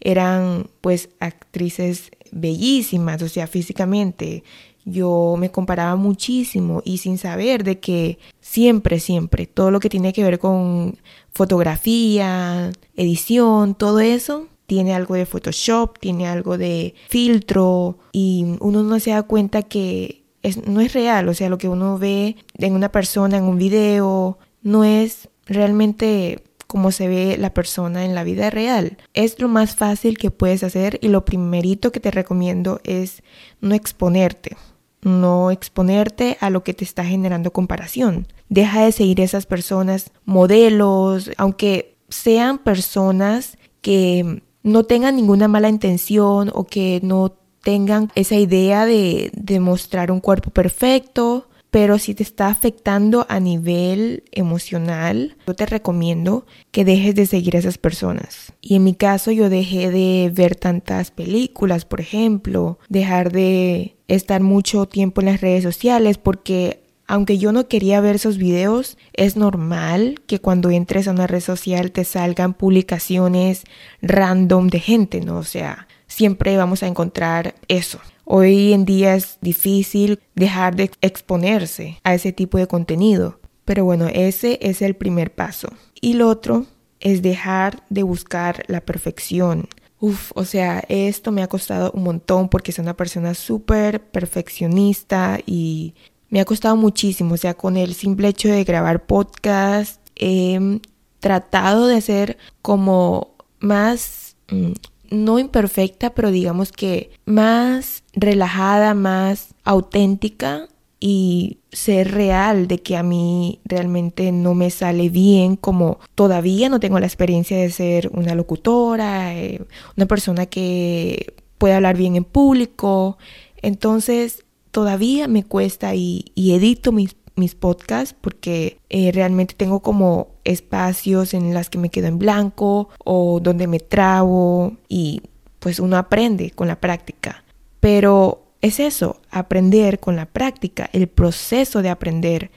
eran 0.00 0.68
pues 0.80 1.10
actrices 1.20 2.10
bellísimas, 2.30 3.22
o 3.22 3.28
sea, 3.28 3.46
físicamente. 3.46 4.42
Yo 4.84 5.36
me 5.38 5.52
comparaba 5.52 5.94
muchísimo 5.94 6.82
y 6.84 6.98
sin 6.98 7.16
saber 7.16 7.62
de 7.62 7.78
que 7.78 8.18
siempre, 8.40 8.98
siempre, 8.98 9.46
todo 9.46 9.70
lo 9.70 9.78
que 9.78 9.88
tiene 9.88 10.12
que 10.12 10.24
ver 10.24 10.40
con 10.40 10.98
fotografía, 11.32 12.72
edición, 12.96 13.76
todo 13.76 14.00
eso, 14.00 14.48
tiene 14.66 14.94
algo 14.94 15.14
de 15.14 15.26
Photoshop, 15.26 15.98
tiene 16.00 16.26
algo 16.26 16.58
de 16.58 16.94
filtro 17.08 17.98
y 18.10 18.56
uno 18.58 18.82
no 18.82 18.98
se 18.98 19.10
da 19.10 19.22
cuenta 19.22 19.62
que 19.62 20.21
es, 20.42 20.66
no 20.66 20.80
es 20.80 20.92
real, 20.92 21.28
o 21.28 21.34
sea, 21.34 21.48
lo 21.48 21.58
que 21.58 21.68
uno 21.68 21.98
ve 21.98 22.36
en 22.58 22.74
una 22.74 22.90
persona, 22.90 23.36
en 23.36 23.44
un 23.44 23.58
video, 23.58 24.38
no 24.62 24.84
es 24.84 25.28
realmente 25.46 26.42
como 26.66 26.90
se 26.90 27.06
ve 27.06 27.36
la 27.38 27.52
persona 27.52 28.04
en 28.04 28.14
la 28.14 28.24
vida 28.24 28.48
real. 28.48 28.96
Es 29.12 29.38
lo 29.38 29.48
más 29.48 29.76
fácil 29.76 30.16
que 30.16 30.30
puedes 30.30 30.62
hacer 30.62 30.98
y 31.02 31.08
lo 31.08 31.24
primerito 31.24 31.92
que 31.92 32.00
te 32.00 32.10
recomiendo 32.10 32.80
es 32.84 33.22
no 33.60 33.74
exponerte. 33.74 34.56
No 35.02 35.50
exponerte 35.50 36.38
a 36.40 36.48
lo 36.48 36.64
que 36.64 36.72
te 36.72 36.84
está 36.84 37.04
generando 37.04 37.52
comparación. 37.52 38.26
Deja 38.48 38.84
de 38.84 38.92
seguir 38.92 39.20
esas 39.20 39.44
personas, 39.44 40.12
modelos, 40.24 41.30
aunque 41.36 41.96
sean 42.08 42.58
personas 42.58 43.58
que 43.82 44.42
no 44.62 44.84
tengan 44.84 45.16
ninguna 45.16 45.48
mala 45.48 45.68
intención 45.68 46.50
o 46.54 46.64
que 46.64 47.00
no 47.02 47.34
tengan 47.62 48.10
esa 48.14 48.36
idea 48.36 48.86
de, 48.86 49.30
de 49.34 49.60
mostrar 49.60 50.10
un 50.10 50.20
cuerpo 50.20 50.50
perfecto 50.50 51.48
pero 51.72 51.98
si 51.98 52.14
te 52.14 52.22
está 52.22 52.48
afectando 52.48 53.24
a 53.30 53.40
nivel 53.40 54.24
emocional, 54.30 55.38
yo 55.46 55.54
te 55.54 55.64
recomiendo 55.64 56.44
que 56.70 56.84
dejes 56.84 57.14
de 57.14 57.24
seguir 57.24 57.56
a 57.56 57.60
esas 57.60 57.78
personas. 57.78 58.52
Y 58.60 58.76
en 58.76 58.84
mi 58.84 58.92
caso 58.92 59.30
yo 59.30 59.48
dejé 59.48 59.90
de 59.90 60.30
ver 60.34 60.54
tantas 60.54 61.10
películas, 61.10 61.86
por 61.86 62.02
ejemplo, 62.02 62.78
dejar 62.90 63.32
de 63.32 63.96
estar 64.06 64.42
mucho 64.42 64.84
tiempo 64.84 65.22
en 65.22 65.28
las 65.28 65.40
redes 65.40 65.62
sociales 65.62 66.18
porque 66.18 66.82
aunque 67.06 67.38
yo 67.38 67.52
no 67.52 67.68
quería 67.68 68.02
ver 68.02 68.16
esos 68.16 68.36
videos, 68.36 68.98
es 69.14 69.36
normal 69.36 70.20
que 70.26 70.40
cuando 70.40 70.70
entres 70.70 71.08
a 71.08 71.12
una 71.12 71.26
red 71.26 71.40
social 71.40 71.90
te 71.90 72.04
salgan 72.04 72.52
publicaciones 72.52 73.64
random 74.02 74.68
de 74.68 74.80
gente, 74.80 75.22
¿no? 75.22 75.38
O 75.38 75.44
sea, 75.44 75.88
siempre 76.12 76.56
vamos 76.56 76.82
a 76.82 76.86
encontrar 76.86 77.54
eso. 77.68 77.98
Hoy 78.24 78.72
en 78.72 78.84
día 78.84 79.14
es 79.14 79.38
difícil 79.40 80.20
dejar 80.34 80.76
de 80.76 80.90
exponerse 81.00 81.98
a 82.04 82.14
ese 82.14 82.32
tipo 82.32 82.58
de 82.58 82.66
contenido. 82.66 83.40
Pero 83.64 83.84
bueno, 83.84 84.08
ese 84.12 84.58
es 84.60 84.82
el 84.82 84.94
primer 84.94 85.34
paso. 85.34 85.68
Y 86.00 86.14
lo 86.14 86.28
otro 86.28 86.66
es 87.00 87.22
dejar 87.22 87.82
de 87.88 88.02
buscar 88.02 88.64
la 88.68 88.80
perfección. 88.80 89.68
Uf, 90.00 90.32
o 90.34 90.44
sea, 90.44 90.82
esto 90.88 91.32
me 91.32 91.42
ha 91.42 91.48
costado 91.48 91.90
un 91.92 92.02
montón 92.02 92.48
porque 92.48 92.72
soy 92.72 92.82
una 92.82 92.96
persona 92.96 93.34
súper 93.34 94.02
perfeccionista 94.02 95.38
y 95.46 95.94
me 96.28 96.40
ha 96.40 96.44
costado 96.44 96.76
muchísimo. 96.76 97.34
O 97.34 97.38
sea, 97.38 97.54
con 97.54 97.76
el 97.76 97.94
simple 97.94 98.28
hecho 98.28 98.48
de 98.48 98.64
grabar 98.64 99.06
podcast, 99.06 100.00
he 100.16 100.80
tratado 101.20 101.86
de 101.86 102.00
ser 102.00 102.36
como 102.62 103.36
más 103.60 104.36
mm, 104.50 104.72
no 105.12 105.38
imperfecta, 105.38 106.10
pero 106.10 106.30
digamos 106.30 106.72
que 106.72 107.10
más 107.24 108.02
relajada, 108.14 108.94
más 108.94 109.54
auténtica 109.64 110.68
y 110.98 111.58
ser 111.72 112.12
real 112.12 112.68
de 112.68 112.78
que 112.78 112.96
a 112.96 113.02
mí 113.02 113.60
realmente 113.64 114.30
no 114.30 114.54
me 114.54 114.70
sale 114.70 115.08
bien 115.08 115.56
como 115.56 115.98
todavía 116.14 116.68
no 116.68 116.78
tengo 116.78 117.00
la 117.00 117.06
experiencia 117.06 117.56
de 117.56 117.70
ser 117.70 118.10
una 118.14 118.34
locutora, 118.34 119.34
eh, 119.34 119.64
una 119.96 120.06
persona 120.06 120.46
que 120.46 121.34
puede 121.58 121.74
hablar 121.74 121.96
bien 121.96 122.16
en 122.16 122.24
público. 122.24 123.18
Entonces 123.62 124.44
todavía 124.70 125.28
me 125.28 125.44
cuesta 125.44 125.94
y, 125.94 126.26
y 126.34 126.52
edito 126.54 126.92
mis 126.92 127.14
mis 127.36 127.54
podcasts 127.54 128.14
porque 128.18 128.78
eh, 128.88 129.10
realmente 129.12 129.54
tengo 129.56 129.80
como 129.80 130.28
espacios 130.44 131.34
en 131.34 131.54
las 131.54 131.70
que 131.70 131.78
me 131.78 131.88
quedo 131.88 132.06
en 132.08 132.18
blanco 132.18 132.88
o 133.04 133.40
donde 133.40 133.66
me 133.66 133.80
trabo 133.80 134.76
y 134.88 135.22
pues 135.58 135.80
uno 135.80 135.96
aprende 135.96 136.50
con 136.50 136.68
la 136.68 136.80
práctica. 136.80 137.44
Pero 137.80 138.42
es 138.60 138.80
eso, 138.80 139.20
aprender 139.30 139.98
con 139.98 140.16
la 140.16 140.26
práctica, 140.26 140.88
el 140.92 141.08
proceso 141.08 141.82
de 141.82 141.90
aprender 141.90 142.50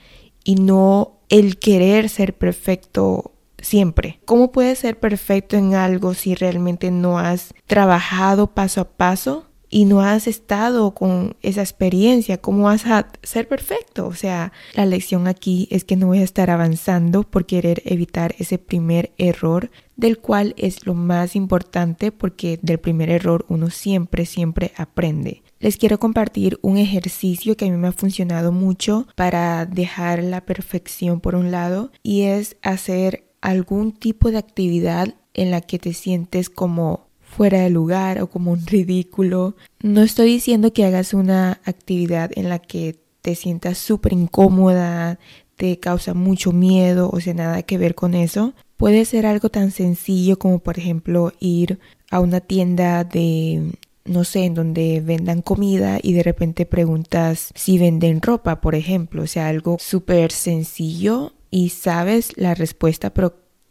y 0.44 0.56
no 0.56 1.18
el 1.28 1.58
querer 1.58 2.08
ser 2.08 2.34
perfecto 2.34 3.32
siempre. 3.58 4.20
¿Cómo 4.24 4.52
puedes 4.52 4.78
ser 4.78 4.98
perfecto 4.98 5.56
en 5.56 5.74
algo 5.74 6.14
si 6.14 6.34
realmente 6.34 6.90
no 6.90 7.18
has 7.18 7.54
trabajado 7.66 8.48
paso 8.48 8.80
a 8.80 8.88
paso 8.88 9.46
y 9.68 9.84
no 9.84 10.00
has 10.00 10.26
estado 10.26 10.92
con 10.92 11.36
esa 11.42 11.60
experiencia, 11.60 12.38
¿cómo 12.38 12.64
vas 12.64 12.86
a 12.86 13.08
ser 13.22 13.48
perfecto? 13.48 14.06
O 14.06 14.14
sea, 14.14 14.52
la 14.74 14.86
lección 14.86 15.26
aquí 15.26 15.68
es 15.70 15.84
que 15.84 15.96
no 15.96 16.08
voy 16.08 16.18
a 16.18 16.24
estar 16.24 16.50
avanzando 16.50 17.24
por 17.24 17.46
querer 17.46 17.82
evitar 17.84 18.34
ese 18.38 18.58
primer 18.58 19.12
error, 19.18 19.70
del 19.96 20.18
cual 20.18 20.54
es 20.56 20.86
lo 20.86 20.94
más 20.94 21.34
importante 21.36 22.12
porque 22.12 22.58
del 22.62 22.78
primer 22.78 23.10
error 23.10 23.44
uno 23.48 23.70
siempre, 23.70 24.26
siempre 24.26 24.72
aprende. 24.76 25.42
Les 25.58 25.78
quiero 25.78 25.98
compartir 25.98 26.58
un 26.62 26.76
ejercicio 26.76 27.56
que 27.56 27.66
a 27.66 27.70
mí 27.70 27.76
me 27.76 27.88
ha 27.88 27.92
funcionado 27.92 28.52
mucho 28.52 29.06
para 29.14 29.64
dejar 29.64 30.22
la 30.22 30.42
perfección 30.42 31.20
por 31.20 31.34
un 31.34 31.50
lado 31.50 31.90
y 32.02 32.22
es 32.22 32.56
hacer 32.62 33.24
algún 33.40 33.92
tipo 33.92 34.30
de 34.30 34.38
actividad 34.38 35.14
en 35.32 35.50
la 35.50 35.60
que 35.60 35.78
te 35.78 35.92
sientes 35.92 36.50
como 36.50 37.05
fuera 37.36 37.60
de 37.60 37.70
lugar 37.70 38.22
o 38.22 38.28
como 38.28 38.52
un 38.52 38.66
ridículo. 38.66 39.56
No 39.82 40.02
estoy 40.02 40.28
diciendo 40.28 40.72
que 40.72 40.84
hagas 40.84 41.12
una 41.12 41.60
actividad 41.64 42.30
en 42.34 42.48
la 42.48 42.58
que 42.58 42.98
te 43.20 43.34
sientas 43.34 43.76
súper 43.78 44.14
incómoda, 44.14 45.18
te 45.56 45.78
causa 45.78 46.14
mucho 46.14 46.52
miedo, 46.52 47.10
o 47.12 47.20
sea, 47.20 47.34
nada 47.34 47.62
que 47.62 47.78
ver 47.78 47.94
con 47.94 48.14
eso. 48.14 48.54
Puede 48.76 49.04
ser 49.04 49.26
algo 49.26 49.50
tan 49.50 49.70
sencillo 49.70 50.38
como 50.38 50.60
por 50.60 50.78
ejemplo 50.78 51.32
ir 51.40 51.78
a 52.10 52.20
una 52.20 52.40
tienda 52.40 53.04
de 53.04 53.72
no 54.04 54.22
sé, 54.22 54.44
en 54.44 54.54
donde 54.54 55.02
vendan 55.04 55.42
comida 55.42 55.98
y 56.00 56.12
de 56.12 56.22
repente 56.22 56.64
preguntas 56.64 57.50
si 57.56 57.76
venden 57.76 58.22
ropa, 58.22 58.60
por 58.60 58.76
ejemplo, 58.76 59.24
o 59.24 59.26
sea, 59.26 59.48
algo 59.48 59.78
súper 59.80 60.30
sencillo 60.30 61.32
y 61.50 61.70
sabes 61.70 62.32
la 62.36 62.54
respuesta, 62.54 63.12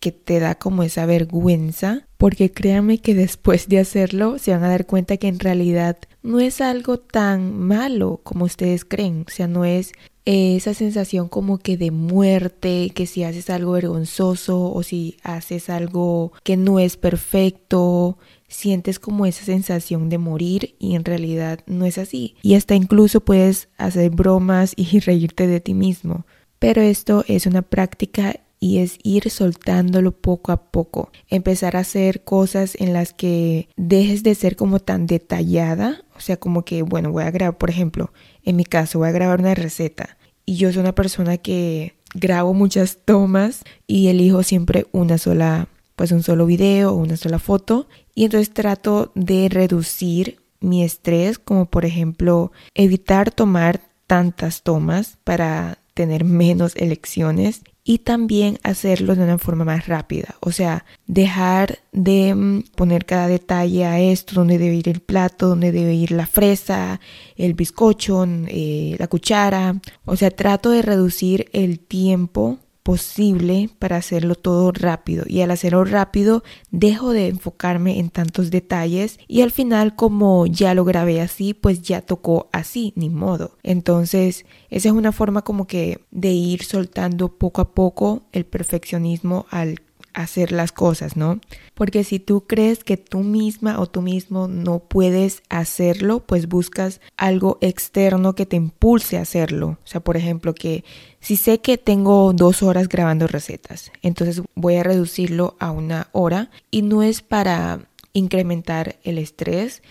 que 0.05 0.11
te 0.11 0.39
da 0.39 0.53
como 0.53 0.83
esa 0.83 1.07
vergüenza, 1.07 2.05
porque 2.19 2.51
créanme 2.51 2.99
que 2.99 3.15
después 3.15 3.67
de 3.69 3.79
hacerlo 3.79 4.37
se 4.37 4.51
van 4.51 4.63
a 4.63 4.69
dar 4.69 4.85
cuenta 4.85 5.17
que 5.17 5.27
en 5.27 5.39
realidad 5.39 5.97
no 6.21 6.39
es 6.39 6.61
algo 6.61 6.99
tan 6.99 7.57
malo 7.57 8.21
como 8.23 8.45
ustedes 8.45 8.85
creen, 8.85 9.25
o 9.27 9.31
sea, 9.31 9.47
no 9.47 9.65
es 9.65 9.93
esa 10.25 10.75
sensación 10.75 11.27
como 11.27 11.57
que 11.57 11.75
de 11.75 11.89
muerte, 11.89 12.91
que 12.93 13.07
si 13.07 13.23
haces 13.23 13.49
algo 13.49 13.71
vergonzoso 13.71 14.71
o 14.71 14.83
si 14.83 15.17
haces 15.23 15.71
algo 15.71 16.33
que 16.43 16.55
no 16.55 16.77
es 16.77 16.97
perfecto, 16.97 18.19
sientes 18.47 18.99
como 18.99 19.25
esa 19.25 19.43
sensación 19.43 20.09
de 20.09 20.19
morir 20.19 20.75
y 20.77 20.93
en 20.93 21.03
realidad 21.03 21.61
no 21.65 21.87
es 21.87 21.97
así. 21.97 22.35
Y 22.43 22.53
hasta 22.53 22.75
incluso 22.75 23.21
puedes 23.21 23.69
hacer 23.79 24.11
bromas 24.11 24.73
y 24.75 24.99
reírte 24.99 25.47
de 25.47 25.61
ti 25.61 25.73
mismo. 25.73 26.27
Pero 26.59 26.83
esto 26.83 27.25
es 27.27 27.47
una 27.47 27.63
práctica 27.63 28.39
y 28.59 28.79
es 28.79 28.97
ir 29.03 29.29
soltándolo 29.29 30.11
poco 30.11 30.51
a 30.51 30.71
poco. 30.71 31.11
Empezar 31.29 31.75
a 31.75 31.81
hacer 31.81 32.23
cosas 32.23 32.75
en 32.79 32.93
las 32.93 33.13
que 33.13 33.69
dejes 33.75 34.23
de 34.23 34.35
ser 34.35 34.55
como 34.55 34.79
tan 34.79 35.05
detallada. 35.05 36.03
O 36.15 36.19
sea, 36.19 36.37
como 36.37 36.63
que, 36.63 36.81
bueno, 36.81 37.11
voy 37.11 37.23
a 37.23 37.31
grabar, 37.31 37.57
por 37.57 37.69
ejemplo, 37.69 38.11
en 38.43 38.55
mi 38.55 38.65
caso, 38.65 38.99
voy 38.99 39.09
a 39.09 39.13
grabar 39.13 39.39
una 39.39 39.55
receta. 39.55 40.17
Y 40.45 40.55
yo 40.55 40.71
soy 40.71 40.81
una 40.81 40.95
persona 40.95 41.37
que 41.37 41.95
grabo 42.13 42.53
muchas 42.53 42.99
tomas 43.03 43.63
y 43.87 44.07
elijo 44.07 44.43
siempre 44.43 44.87
una 44.91 45.17
sola, 45.17 45.67
pues 45.95 46.11
un 46.11 46.23
solo 46.23 46.45
video 46.45 46.91
o 46.91 46.95
una 46.95 47.17
sola 47.17 47.39
foto. 47.39 47.87
Y 48.13 48.25
entonces 48.25 48.53
trato 48.53 49.11
de 49.15 49.49
reducir 49.49 50.39
mi 50.59 50.83
estrés, 50.83 51.37
como 51.37 51.65
por 51.65 51.85
ejemplo 51.85 52.51
evitar 52.73 53.31
tomar 53.31 53.81
tantas 54.07 54.63
tomas 54.63 55.17
para 55.23 55.79
tener 55.93 56.23
menos 56.23 56.75
elecciones 56.75 57.61
y 57.87 57.99
también 57.99 58.57
hacerlo 58.63 59.15
de 59.15 59.23
una 59.23 59.37
forma 59.37 59.63
más 59.63 59.87
rápida. 59.87 60.35
O 60.39 60.51
sea, 60.51 60.85
dejar 61.05 61.77
de 61.91 62.33
mm, 62.33 62.63
poner 62.75 63.05
cada 63.05 63.27
detalle 63.27 63.85
a 63.85 63.99
esto, 63.99 64.33
donde 64.33 64.57
debe 64.57 64.75
ir 64.75 64.89
el 64.89 65.01
plato, 65.01 65.47
donde 65.47 65.71
debe 65.71 65.93
ir 65.93 66.11
la 66.11 66.25
fresa, 66.25 66.99
el 67.37 67.53
bizcocho, 67.53 68.25
eh, 68.47 68.95
la 68.97 69.07
cuchara. 69.07 69.79
O 70.03 70.15
sea, 70.15 70.31
trato 70.31 70.71
de 70.71 70.81
reducir 70.81 71.47
el 71.53 71.79
tiempo 71.79 72.57
posible 72.85 73.71
para 73.79 73.97
hacerlo 73.97 74.35
todo 74.35 74.71
rápido. 74.71 75.25
Y 75.27 75.41
al 75.41 75.49
hacerlo 75.49 75.85
rápido 75.85 76.43
dejo 76.69 77.13
de 77.13 77.29
enfocarme 77.29 77.97
en 77.97 78.11
tantos 78.11 78.51
detalles 78.51 79.17
y 79.27 79.41
al 79.41 79.49
final 79.49 79.95
como 79.95 80.45
ya 80.45 80.75
lo 80.75 80.85
grabé 80.85 81.19
así 81.19 81.55
pues 81.55 81.81
ya 81.81 82.01
tocó 82.01 82.47
así 82.51 82.93
ni 82.95 83.09
modo. 83.09 83.57
Entonces 83.63 84.45
esa 84.69 84.89
es 84.89 84.93
una 84.93 85.11
forma 85.11 85.41
como 85.41 85.65
que 85.65 86.05
de 86.11 86.29
ir 86.29 86.63
soltando 86.63 87.39
poco 87.39 87.61
a 87.61 87.73
poco 87.73 88.27
el 88.31 88.45
perfeccionismo 88.45 89.47
al 89.49 89.81
hacer 90.15 90.51
las 90.51 90.71
cosas, 90.71 91.15
¿no? 91.15 91.39
Porque 91.75 92.03
si 92.03 92.19
tú 92.19 92.45
crees 92.47 92.83
que 92.83 92.97
tú 92.97 93.19
misma 93.19 93.79
o 93.79 93.85
tú 93.85 94.01
mismo 94.01 94.47
no 94.47 94.79
puedes 94.79 95.43
hacerlo, 95.49 96.21
pues 96.25 96.47
buscas 96.47 97.01
algo 97.17 97.57
externo 97.61 98.33
que 98.33 98.45
te 98.45 98.55
impulse 98.55 99.17
a 99.17 99.21
hacerlo. 99.21 99.77
O 99.83 99.87
sea, 99.87 100.01
por 100.01 100.17
ejemplo, 100.17 100.55
que 100.55 100.83
si 101.19 101.35
sé 101.35 101.59
que 101.59 101.77
tengo 101.77 102.33
dos 102.33 102.63
horas 102.63 102.87
grabando 102.87 103.27
recetas, 103.27 103.91
entonces 104.01 104.41
voy 104.55 104.75
a 104.75 104.83
reducirlo 104.83 105.55
a 105.59 105.71
una 105.71 106.07
hora 106.13 106.49
y 106.71 106.81
no 106.81 107.03
es 107.03 107.21
para 107.21 107.81
incrementar 108.13 108.95
el 109.03 109.17
estrés, 109.17 109.83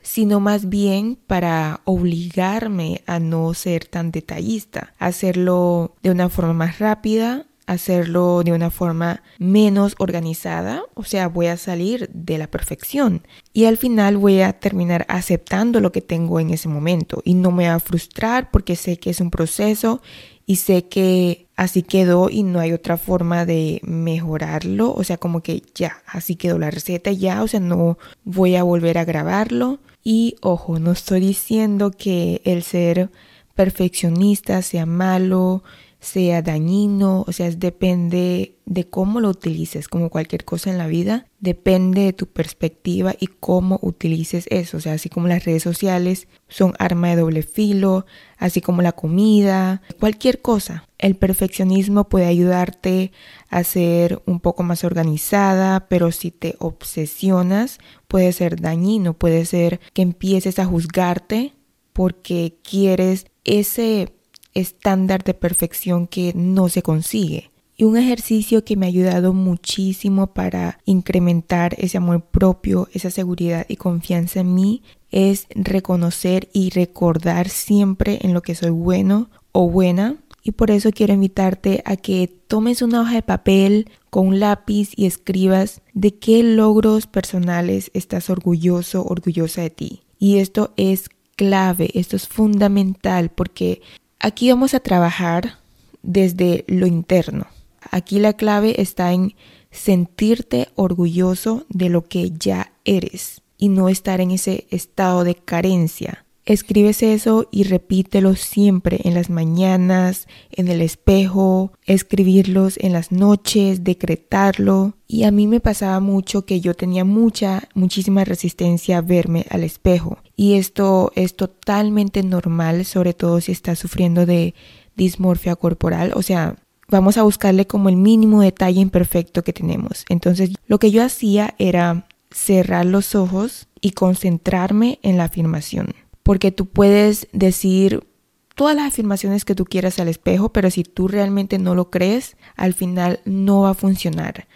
sino 0.00 0.40
más 0.40 0.70
bien 0.70 1.18
para 1.26 1.82
obligarme 1.84 3.02
a 3.06 3.20
no 3.20 3.52
ser 3.52 3.84
tan 3.84 4.10
detallista, 4.10 4.94
hacerlo 4.98 5.94
de 6.02 6.10
una 6.10 6.30
forma 6.30 6.54
más 6.54 6.78
rápida, 6.78 7.44
hacerlo 7.68 8.42
de 8.42 8.52
una 8.52 8.70
forma 8.70 9.22
menos 9.38 9.94
organizada, 9.98 10.82
o 10.94 11.04
sea, 11.04 11.28
voy 11.28 11.46
a 11.46 11.56
salir 11.56 12.08
de 12.12 12.38
la 12.38 12.50
perfección. 12.50 13.22
Y 13.52 13.66
al 13.66 13.76
final 13.76 14.16
voy 14.16 14.40
a 14.40 14.54
terminar 14.54 15.04
aceptando 15.08 15.80
lo 15.80 15.92
que 15.92 16.00
tengo 16.00 16.40
en 16.40 16.50
ese 16.50 16.68
momento. 16.68 17.20
Y 17.24 17.34
no 17.34 17.50
me 17.50 17.68
va 17.68 17.74
a 17.74 17.80
frustrar 17.80 18.50
porque 18.50 18.74
sé 18.74 18.96
que 18.96 19.10
es 19.10 19.20
un 19.20 19.30
proceso 19.30 20.00
y 20.46 20.56
sé 20.56 20.88
que 20.88 21.46
así 21.56 21.82
quedó 21.82 22.30
y 22.30 22.42
no 22.42 22.58
hay 22.58 22.72
otra 22.72 22.96
forma 22.96 23.44
de 23.44 23.80
mejorarlo, 23.84 24.94
o 24.94 25.04
sea, 25.04 25.18
como 25.18 25.42
que 25.42 25.62
ya, 25.74 26.02
así 26.06 26.36
quedó 26.36 26.58
la 26.58 26.70
receta 26.70 27.12
ya, 27.12 27.42
o 27.42 27.48
sea, 27.48 27.60
no 27.60 27.98
voy 28.24 28.56
a 28.56 28.62
volver 28.62 28.96
a 28.96 29.04
grabarlo. 29.04 29.78
Y 30.02 30.36
ojo, 30.40 30.78
no 30.78 30.92
estoy 30.92 31.20
diciendo 31.20 31.90
que 31.90 32.40
el 32.44 32.62
ser 32.62 33.10
perfeccionista 33.54 34.62
sea 34.62 34.86
malo, 34.86 35.64
sea 36.00 36.42
dañino, 36.42 37.24
o 37.26 37.32
sea, 37.32 37.50
depende 37.50 38.54
de 38.66 38.88
cómo 38.88 39.20
lo 39.20 39.30
utilices, 39.30 39.88
como 39.88 40.10
cualquier 40.10 40.44
cosa 40.44 40.70
en 40.70 40.78
la 40.78 40.86
vida, 40.86 41.26
depende 41.40 42.02
de 42.02 42.12
tu 42.12 42.26
perspectiva 42.26 43.14
y 43.18 43.26
cómo 43.26 43.78
utilices 43.82 44.46
eso, 44.50 44.76
o 44.76 44.80
sea, 44.80 44.92
así 44.92 45.08
como 45.08 45.26
las 45.26 45.44
redes 45.44 45.62
sociales 45.62 46.28
son 46.48 46.74
arma 46.78 47.08
de 47.08 47.16
doble 47.16 47.42
filo, 47.42 48.06
así 48.36 48.60
como 48.60 48.82
la 48.82 48.92
comida, 48.92 49.82
cualquier 49.98 50.40
cosa. 50.40 50.84
El 50.98 51.16
perfeccionismo 51.16 52.08
puede 52.08 52.26
ayudarte 52.26 53.12
a 53.50 53.64
ser 53.64 54.22
un 54.26 54.40
poco 54.40 54.62
más 54.62 54.84
organizada, 54.84 55.88
pero 55.88 56.12
si 56.12 56.30
te 56.30 56.56
obsesionas 56.58 57.78
puede 58.06 58.32
ser 58.32 58.60
dañino, 58.60 59.14
puede 59.14 59.46
ser 59.46 59.80
que 59.92 60.02
empieces 60.02 60.58
a 60.58 60.66
juzgarte 60.66 61.54
porque 61.92 62.58
quieres 62.62 63.26
ese 63.44 64.12
estándar 64.54 65.24
de 65.24 65.34
perfección 65.34 66.06
que 66.06 66.32
no 66.34 66.68
se 66.68 66.82
consigue. 66.82 67.50
Y 67.80 67.84
un 67.84 67.96
ejercicio 67.96 68.64
que 68.64 68.76
me 68.76 68.86
ha 68.86 68.88
ayudado 68.88 69.32
muchísimo 69.32 70.34
para 70.34 70.80
incrementar 70.84 71.76
ese 71.78 71.98
amor 71.98 72.22
propio, 72.22 72.88
esa 72.92 73.08
seguridad 73.08 73.66
y 73.68 73.76
confianza 73.76 74.40
en 74.40 74.52
mí 74.52 74.82
es 75.12 75.46
reconocer 75.50 76.48
y 76.52 76.70
recordar 76.70 77.48
siempre 77.48 78.18
en 78.22 78.34
lo 78.34 78.42
que 78.42 78.56
soy 78.56 78.70
bueno 78.70 79.30
o 79.52 79.70
buena. 79.70 80.16
Y 80.42 80.52
por 80.52 80.72
eso 80.72 80.90
quiero 80.90 81.12
invitarte 81.12 81.82
a 81.84 81.96
que 81.96 82.26
tomes 82.48 82.82
una 82.82 83.02
hoja 83.02 83.14
de 83.14 83.22
papel 83.22 83.90
con 84.10 84.26
un 84.26 84.40
lápiz 84.40 84.90
y 84.96 85.06
escribas 85.06 85.80
de 85.94 86.14
qué 86.14 86.42
logros 86.42 87.06
personales 87.06 87.92
estás 87.94 88.28
orgulloso, 88.28 89.04
orgullosa 89.04 89.62
de 89.62 89.70
ti. 89.70 90.02
Y 90.18 90.38
esto 90.38 90.72
es 90.76 91.10
clave, 91.36 91.90
esto 91.94 92.16
es 92.16 92.26
fundamental 92.26 93.30
porque 93.30 93.82
Aquí 94.20 94.50
vamos 94.50 94.74
a 94.74 94.80
trabajar 94.80 95.58
desde 96.02 96.64
lo 96.66 96.86
interno. 96.86 97.46
Aquí 97.90 98.18
la 98.18 98.32
clave 98.32 98.80
está 98.80 99.12
en 99.12 99.34
sentirte 99.70 100.68
orgulloso 100.74 101.64
de 101.68 101.88
lo 101.88 102.04
que 102.04 102.32
ya 102.32 102.72
eres 102.84 103.42
y 103.58 103.68
no 103.68 103.88
estar 103.88 104.20
en 104.20 104.32
ese 104.32 104.66
estado 104.70 105.24
de 105.24 105.34
carencia. 105.34 106.24
Escribes 106.48 107.02
eso 107.02 107.46
y 107.50 107.64
repítelo 107.64 108.34
siempre 108.34 109.02
en 109.04 109.12
las 109.12 109.28
mañanas, 109.28 110.26
en 110.50 110.68
el 110.68 110.80
espejo, 110.80 111.72
escribirlos 111.84 112.78
en 112.78 112.94
las 112.94 113.12
noches, 113.12 113.84
decretarlo. 113.84 114.94
Y 115.06 115.24
a 115.24 115.30
mí 115.30 115.46
me 115.46 115.60
pasaba 115.60 116.00
mucho 116.00 116.46
que 116.46 116.62
yo 116.62 116.72
tenía 116.72 117.04
mucha, 117.04 117.68
muchísima 117.74 118.24
resistencia 118.24 118.96
a 118.96 119.02
verme 119.02 119.44
al 119.50 119.62
espejo. 119.62 120.16
Y 120.36 120.54
esto 120.54 121.12
es 121.16 121.36
totalmente 121.36 122.22
normal, 122.22 122.86
sobre 122.86 123.12
todo 123.12 123.42
si 123.42 123.52
estás 123.52 123.78
sufriendo 123.78 124.24
de 124.24 124.54
dismorfia 124.96 125.54
corporal. 125.54 126.12
O 126.14 126.22
sea, 126.22 126.56
vamos 126.88 127.18
a 127.18 127.24
buscarle 127.24 127.66
como 127.66 127.90
el 127.90 127.96
mínimo 127.96 128.40
detalle 128.40 128.80
imperfecto 128.80 129.44
que 129.44 129.52
tenemos. 129.52 130.06
Entonces, 130.08 130.52
lo 130.66 130.78
que 130.78 130.92
yo 130.92 131.04
hacía 131.04 131.54
era 131.58 132.06
cerrar 132.30 132.86
los 132.86 133.14
ojos 133.14 133.68
y 133.82 133.90
concentrarme 133.90 134.98
en 135.02 135.18
la 135.18 135.24
afirmación 135.24 135.88
porque 136.28 136.52
tú 136.52 136.66
puedes 136.66 137.26
decir 137.32 138.06
todas 138.54 138.76
las 138.76 138.88
afirmaciones 138.88 139.46
que 139.46 139.54
tú 139.54 139.64
quieras 139.64 139.98
al 139.98 140.08
espejo, 140.08 140.50
pero 140.52 140.70
si 140.70 140.84
tú 140.84 141.08
realmente 141.08 141.58
no 141.58 141.74
lo 141.74 141.88
crees, 141.88 142.36
al 142.54 142.74
final 142.74 143.20
no 143.24 143.62
va 143.62 143.70
a 143.70 143.74
funcionar. 143.74 144.46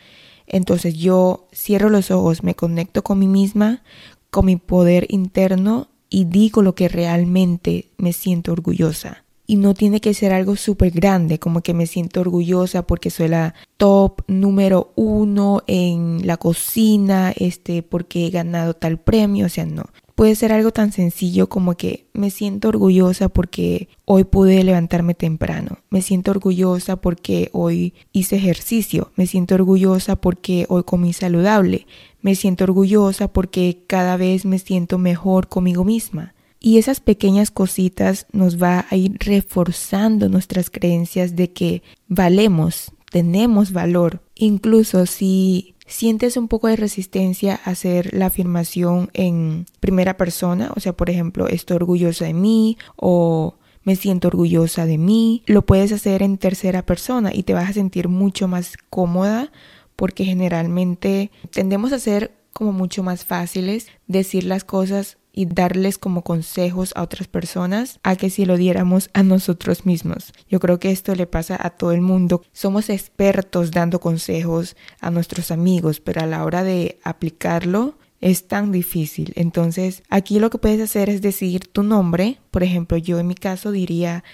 Entonces 0.47 0.93
yo 0.99 1.47
cierro 1.51 1.89
los 1.89 2.11
ojos, 2.11 2.43
me 2.43 2.55
conecto 2.55 3.03
con 3.03 3.21
mí 3.21 3.27
misma, 3.27 3.83
con 4.29 4.45
mi 4.45 4.57
poder 4.57 5.07
interno 5.09 5.89
y 6.11 6.27
digo 6.27 6.61
lo 6.61 6.75
que 6.75 6.91
realmente 6.91 7.89
me 7.97 8.13
siento 8.13 8.53
orgullosa. 8.53 9.25
Y 9.47 9.57
no 9.57 9.73
tiene 9.73 10.03
que 10.03 10.13
ser 10.13 10.35
algo 10.35 10.57
súper 10.57 10.91
grande, 10.91 11.39
como 11.39 11.63
que 11.63 11.73
me 11.73 11.87
siento 11.87 12.21
orgullosa 12.21 12.87
porque 12.87 13.09
soy 13.09 13.29
la 13.29 13.55
top 13.79 14.21
número 14.29 14.93
uno 14.95 15.63
en 15.67 16.27
la 16.27 16.37
cocina, 16.37 17.33
este, 17.35 17.83
porque 17.83 18.27
he 18.27 18.31
ganado 18.31 18.75
tal 18.75 18.99
premio, 18.99 19.47
o 19.47 19.49
sea, 19.49 19.65
no. 19.65 19.85
Puede 20.23 20.37
ser 20.37 20.53
algo 20.53 20.71
tan 20.71 20.93
sencillo 20.93 21.49
como 21.49 21.75
que 21.75 22.07
me 22.13 22.31
siento 22.31 22.69
orgullosa 22.69 23.29
porque 23.29 23.89
hoy 24.05 24.23
pude 24.23 24.63
levantarme 24.63 25.15
temprano. 25.15 25.79
Me 25.91 26.01
siento 26.01 26.31
orgullosa 26.31 26.95
porque 26.95 27.51
hoy 27.53 27.95
hice 28.13 28.37
ejercicio. 28.37 29.11
Me 29.17 29.27
siento 29.27 29.57
orgullosa 29.57 30.15
porque 30.15 30.67
hoy 30.69 30.85
comí 30.85 31.13
saludable. 31.13 31.89
Me 32.21 32.37
siento 32.37 32.63
orgullosa 32.63 33.33
porque 33.33 33.83
cada 33.89 34.17
vez 34.17 34.45
me 34.45 34.61
siento 34.61 34.97
mejor 34.97 35.49
conmigo 35.49 35.83
misma. 35.83 36.35
Y 36.61 36.79
esas 36.79 37.01
pequeñas 37.01 37.51
cositas 37.51 38.29
nos 38.31 38.63
va 38.63 38.87
a 38.91 38.95
ir 38.95 39.17
reforzando 39.19 40.29
nuestras 40.29 40.71
creencias 40.71 41.35
de 41.35 41.53
que 41.53 41.83
valemos, 42.07 42.93
tenemos 43.11 43.73
valor. 43.73 44.23
Incluso 44.37 45.05
si 45.07 45.75
sientes 45.92 46.37
un 46.37 46.48
poco 46.48 46.68
de 46.68 46.76
resistencia 46.76 47.61
a 47.64 47.70
hacer 47.70 48.12
la 48.14 48.26
afirmación 48.26 49.11
en 49.12 49.66
primera 49.81 50.16
persona, 50.16 50.72
o 50.74 50.81
sea, 50.81 50.92
por 50.94 51.11
ejemplo, 51.11 51.48
estoy 51.48 51.76
orgullosa 51.76 52.24
de 52.24 52.35
mí 52.35 52.78
o 52.96 53.57
me 53.85 53.96
siento 53.96 54.28
orgullosa 54.28 54.87
de 54.87 54.98
mí, 54.98 55.42
lo 55.46 55.62
puedes 55.62 55.92
hacer 55.92 56.22
en 56.22 56.38
tercera 56.38 56.87
persona 56.87 57.31
y 57.35 57.42
te 57.42 57.55
vas 57.55 57.70
a 57.70 57.72
sentir 57.72 58.09
mucho 58.09 58.48
más 58.48 58.76
cómoda 58.90 59.52
porque 59.96 60.24
generalmente 60.24 61.31
tendemos 61.50 61.92
a 61.92 61.98
ser 61.98 62.33
como 62.52 62.72
mucho 62.72 63.02
más 63.02 63.24
fáciles 63.24 63.88
decir 64.07 64.44
las 64.44 64.64
cosas 64.64 65.18
y 65.33 65.47
darles 65.47 65.99
como 65.99 66.23
consejos 66.23 66.92
a 66.95 67.03
otras 67.03 67.27
personas 67.27 67.99
a 68.03 68.16
que 68.16 68.31
si 68.31 68.45
lo 68.45 68.57
diéramos 68.57 69.11
a 69.14 69.23
nosotros 69.23 69.87
mismos. 69.87 70.33
Yo 70.49 70.61
creo 70.61 70.79
que 70.79 70.90
esto 70.90 71.14
le 71.14 71.27
pasa 71.27 71.59
a 71.61 71.71
todo 71.71 71.92
el 71.92 72.03
mundo. 72.03 72.42
Somos 72.53 72.90
expertos 72.90 73.71
dando 73.71 74.01
consejos 74.01 74.77
a 75.01 75.11
nuestros 75.11 75.51
amigos, 75.51 76.01
pero 76.01 76.21
a 76.21 76.27
la 76.27 76.45
hora 76.45 76.62
de 76.62 76.99
aplicarlo 77.03 77.97
es 78.21 78.47
tan 78.47 78.73
difícil. 78.73 79.33
Entonces, 79.35 80.03
aquí 80.09 80.38
lo 80.38 80.49
que 80.51 80.59
puedes 80.59 80.81
hacer 80.81 81.11
es 81.11 81.23
decir 81.23 81.66
tu 81.66 81.83
nombre. 81.83 82.38
Por 82.51 82.62
ejemplo, 82.62 82.97
yo 82.97 83.18
en 83.18 83.27
mi 83.27 83.35
caso 83.35 83.73
diría 83.73 84.25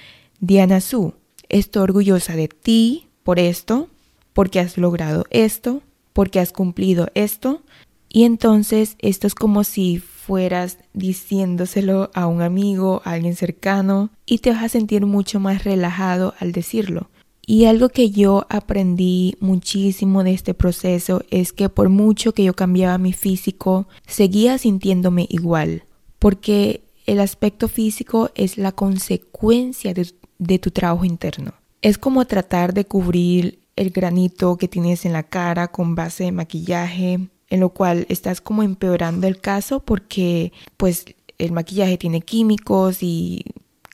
Diana 0.41 0.81
Su. 0.81 1.15
Estoy 1.49 1.83
orgullosa 1.83 2.37
de 2.37 2.49
ti 2.49 3.09
por 3.23 3.39
esto, 3.39 3.89
porque 4.35 4.61
has 4.61 4.77
logrado 4.77 5.25
esto, 5.31 5.83
porque 6.13 6.39
has 6.39 6.53
cumplido 6.53 7.09
esto. 7.15 7.63
Y 8.09 8.25
entonces 8.25 8.97
esto 9.01 9.27
es 9.27 9.35
como 9.35 9.65
si 9.65 9.99
fueras 9.99 10.79
diciéndoselo 10.93 12.11
a 12.15 12.27
un 12.27 12.43
amigo, 12.43 13.01
a 13.05 13.13
alguien 13.13 13.35
cercano, 13.35 14.11
y 14.27 14.39
te 14.39 14.51
vas 14.51 14.65
a 14.65 14.69
sentir 14.69 15.07
mucho 15.07 15.41
más 15.41 15.65
relajado 15.65 16.35
al 16.39 16.53
decirlo. 16.53 17.09
Y 17.47 17.65
algo 17.65 17.89
que 17.89 18.11
yo 18.11 18.45
aprendí 18.51 19.35
muchísimo 19.41 20.23
de 20.23 20.35
este 20.35 20.53
proceso 20.53 21.23
es 21.31 21.55
que 21.55 21.71
por 21.71 21.89
mucho 21.89 22.35
que 22.35 22.45
yo 22.45 22.53
cambiaba 22.53 22.99
mi 22.99 23.15
físico, 23.15 23.89
seguía 24.07 24.59
sintiéndome 24.59 25.27
igual, 25.31 25.85
porque 26.19 26.85
el 27.07 27.21
aspecto 27.21 27.69
físico 27.69 28.31
es 28.35 28.59
la 28.59 28.73
consecuencia 28.73 29.95
de, 29.95 30.13
de 30.39 30.59
tu 30.59 30.71
trabajo 30.71 31.07
interno. 31.07 31.55
Es 31.81 31.97
como 31.97 32.27
tratar 32.27 32.75
de 32.75 32.85
cubrir 32.85 33.61
el 33.77 33.91
granito 33.91 34.59
que 34.59 34.69
tienes 34.69 35.07
en 35.07 35.15
la 35.15 35.23
cara 35.23 35.69
con 35.69 35.95
base 35.95 36.25
de 36.25 36.33
maquillaje, 36.33 37.31
en 37.51 37.61
lo 37.61 37.71
cual 37.71 38.07
estás 38.09 38.41
como 38.41 38.63
empeorando 38.63 39.27
el 39.27 39.41
caso 39.41 39.81
porque 39.81 40.53
pues 40.77 41.07
el 41.39 41.53
maquillaje 41.53 41.99
tiene 41.99 42.21
químicos 42.21 43.03
y 43.03 43.45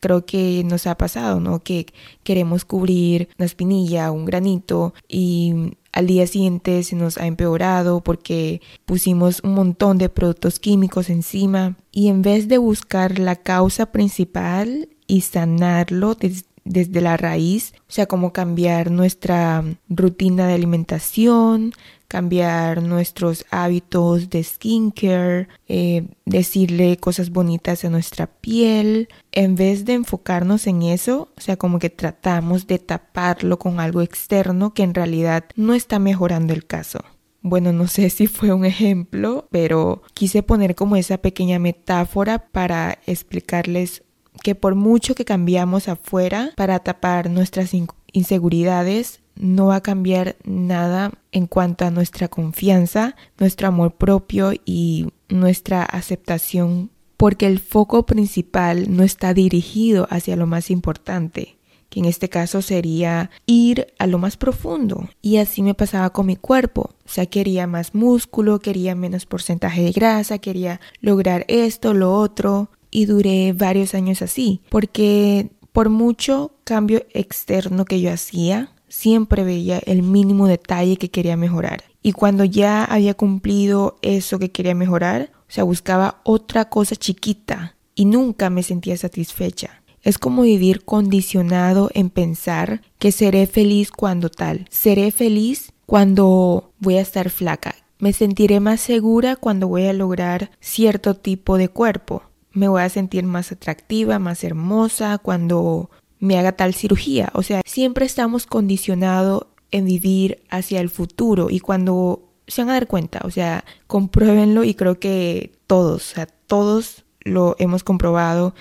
creo 0.01 0.27
que 0.27 0.63
nos 0.67 0.87
ha 0.87 0.97
pasado, 0.97 1.41
¿no? 1.41 1.61
Que 1.63 1.87
queremos 2.25 2.65
cubrir 2.65 3.29
una 3.39 3.47
espinilla, 3.47 4.11
un 4.11 4.27
granito 4.27 4.93
y 5.09 5.73
al 5.93 6.07
día 6.07 6.27
siguiente 6.27 6.83
se 6.83 6.97
nos 6.97 7.17
ha 7.17 7.27
empeorado 7.27 8.03
porque 8.03 8.61
pusimos 8.85 9.41
un 9.43 9.55
montón 9.55 9.97
de 9.97 10.09
productos 10.09 10.59
químicos 10.59 11.09
encima 11.09 11.77
y 11.91 12.09
en 12.09 12.21
vez 12.21 12.49
de 12.49 12.59
buscar 12.59 13.19
la 13.19 13.37
causa 13.37 13.87
principal 13.93 14.89
y 15.07 15.23
sanarlo 15.23 16.17
desde 16.65 17.01
la 17.01 17.17
raíz, 17.17 17.75
o 17.81 17.93
sea, 17.93 18.07
como 18.07 18.33
cambiar 18.33 18.91
nuestra 18.91 19.65
rutina 19.89 20.47
de 20.47 20.55
alimentación, 20.55 21.73
cambiar 22.09 22.81
nuestros 22.83 23.45
hábitos 23.51 24.31
de 24.31 24.45
skincare, 24.45 25.49
eh, 25.67 26.07
decirle 26.25 26.97
cosas 26.97 27.31
bonitas 27.31 27.85
a 27.85 27.91
nuestra 27.91 28.29
piel, 28.29 29.09
en 29.33 29.57
vez 29.57 29.85
de 29.85 29.95
enfocarnos 29.95 30.69
en 30.69 30.83
eso, 30.83 31.29
o 31.37 31.41
sea, 31.41 31.57
como 31.57 31.81
que 31.81 31.91
tratamos 31.91 32.69
de 32.69 32.79
taparlo 32.79 33.59
con 33.59 33.81
algo 33.81 34.01
externo 34.01 34.75
que 34.75 34.85
en 34.85 34.95
realidad 34.95 35.45
no 35.57 35.75
está 35.75 35.99
mejorando 35.99 36.53
el 36.53 36.65
caso. 36.67 37.01
Bueno, 37.43 37.73
no 37.73 37.89
sé 37.89 38.09
si 38.11 38.29
fue 38.29 38.53
un 38.53 38.65
ejemplo, 38.65 39.49
pero 39.51 40.03
quise 40.15 40.45
poner 40.45 40.77
como 40.77 40.95
esa 40.95 41.19
pequeña 41.19 41.59
metáfora 41.59 42.47
para 42.51 43.01
explicarles 43.07 44.04
que 44.45 44.55
por 44.55 44.75
mucho 44.75 45.15
que 45.15 45.25
cambiamos 45.25 45.89
afuera 45.89 46.53
para 46.55 46.79
tapar 46.81 47.31
nuestras 47.31 47.73
inseguridades, 48.13 49.23
no 49.37 49.69
va 49.69 49.77
a 49.77 49.83
cambiar 49.83 50.37
nada 50.45 51.13
en 51.33 51.47
cuanto 51.47 51.87
a 51.87 51.91
nuestra 51.91 52.29
confianza, 52.29 53.17
nuestro 53.39 53.69
amor 53.69 53.95
propio 53.95 54.53
y 54.67 55.09
nuestra 55.31 55.83
aceptación, 55.83 56.91
porque 57.17 57.47
el 57.47 57.59
foco 57.59 58.05
principal 58.05 58.95
no 58.95 59.03
está 59.03 59.33
dirigido 59.33 60.07
hacia 60.11 60.37
lo 60.37 60.47
más 60.47 60.71
importante, 60.71 61.57
que 61.89 62.01
en 62.01 62.05
este 62.05 62.29
caso 62.29 62.61
sería 62.61 63.31
ir 63.47 63.95
a 63.99 64.07
lo 64.07 64.19
más 64.19 64.37
profundo. 64.37 65.09
Y 65.23 65.39
así 65.39 65.63
me 65.63 65.73
pasaba 65.73 66.11
con 66.11 66.27
mi 66.27 66.37
cuerpo, 66.37 66.91
o 67.07 67.09
sea, 67.09 67.25
quería 67.25 67.67
más 67.67 67.95
músculo, 67.95 68.59
quería 68.59 68.95
menos 68.95 69.25
porcentaje 69.25 69.85
de 69.85 69.93
grasa, 69.93 70.39
quería 70.39 70.83
lograr 71.01 71.47
esto, 71.49 71.95
lo 71.95 72.15
otro, 72.15 72.69
y 72.95 73.07
duré 73.07 73.53
varios 73.53 73.93
años 73.93 74.23
así, 74.23 74.61
porque 74.71 75.51
por 75.73 75.91
mucho 75.91 76.53
cambio 76.63 77.05
externo 77.13 77.85
que 77.85 78.01
yo 78.01 78.13
hacía, 78.13 78.71
siempre 78.89 79.43
veía 79.43 79.81
el 79.85 80.05
mínimo 80.05 80.47
detalle 80.47 80.97
que 80.97 81.11
quería 81.11 81.37
mejorar. 81.37 81.83
Y 82.01 82.13
cuando 82.13 82.45
ya 82.45 82.85
había 82.85 83.15
cumplido 83.15 83.97
eso 84.01 84.39
que 84.39 84.53
quería 84.53 84.77
mejorar, 84.77 85.33
o 85.49 85.53
sea, 85.53 85.65
buscaba 85.65 86.21
otra 86.23 86.69
cosa 86.69 86.95
chiquita 86.95 87.77
y 87.97 88.05
nunca 88.05 88.49
me 88.49 88.63
sentía 88.63 88.97
satisfecha. 88.97 89.83
Es 90.03 90.17
como 90.17 90.43
vivir 90.43 90.85
condicionado 90.85 91.91
en 91.95 92.11
pensar 92.11 92.83
que 93.01 93.11
seré 93.11 93.49
feliz 93.49 93.91
cuando 93.91 94.29
tal. 94.31 94.67
Seré 94.71 95.11
feliz 95.11 95.73
cuando 95.85 96.73
voy 96.79 96.99
a 96.99 97.01
estar 97.01 97.31
flaca. 97.31 97.75
Me 97.99 98.13
sentiré 98.13 98.61
más 98.61 98.81
segura 98.81 99.35
cuando 99.35 99.67
voy 99.67 99.87
a 99.87 99.93
lograr 99.93 100.53
cierto 100.61 101.15
tipo 101.15 101.59
de 101.59 101.69
cuerpo. 101.69 102.23
Me 102.55 102.69
voy 102.69 102.83
a 102.83 102.89
sentir 102.89 103.25
más 103.25 103.53
atractiva, 103.53 104.19
más 104.19 104.45
hermosa 104.45 105.19
cuando 105.19 105.91
me 106.21 106.39
haga 106.39 106.53
tal 106.53 106.75
cirugía. 106.75 107.31
O 107.35 107.43
sea, 107.43 107.61
siempre 107.67 108.07
estamos 108.07 108.47
condicionados 108.47 109.47
en 109.71 109.85
vivir 109.85 110.43
hacia 110.51 110.81
el 110.81 110.89
futuro 110.89 111.51
y 111.51 111.61
cuando 111.61 112.31
se 112.47 112.63
van 112.63 112.71
a 112.71 112.75
dar 112.75 112.87
cuenta, 112.87 113.21
o 113.25 113.31
sea, 113.31 113.65
compruébenlo 113.87 114.65
y 114.65 114.75
creo 114.75 114.99
que 114.99 115.53
todos, 115.67 116.13
o 116.13 116.15
sea, 116.15 116.27
todos 116.27 117.05
lo 117.21 117.57
hemos 117.59 117.83
comprobado 117.85 118.55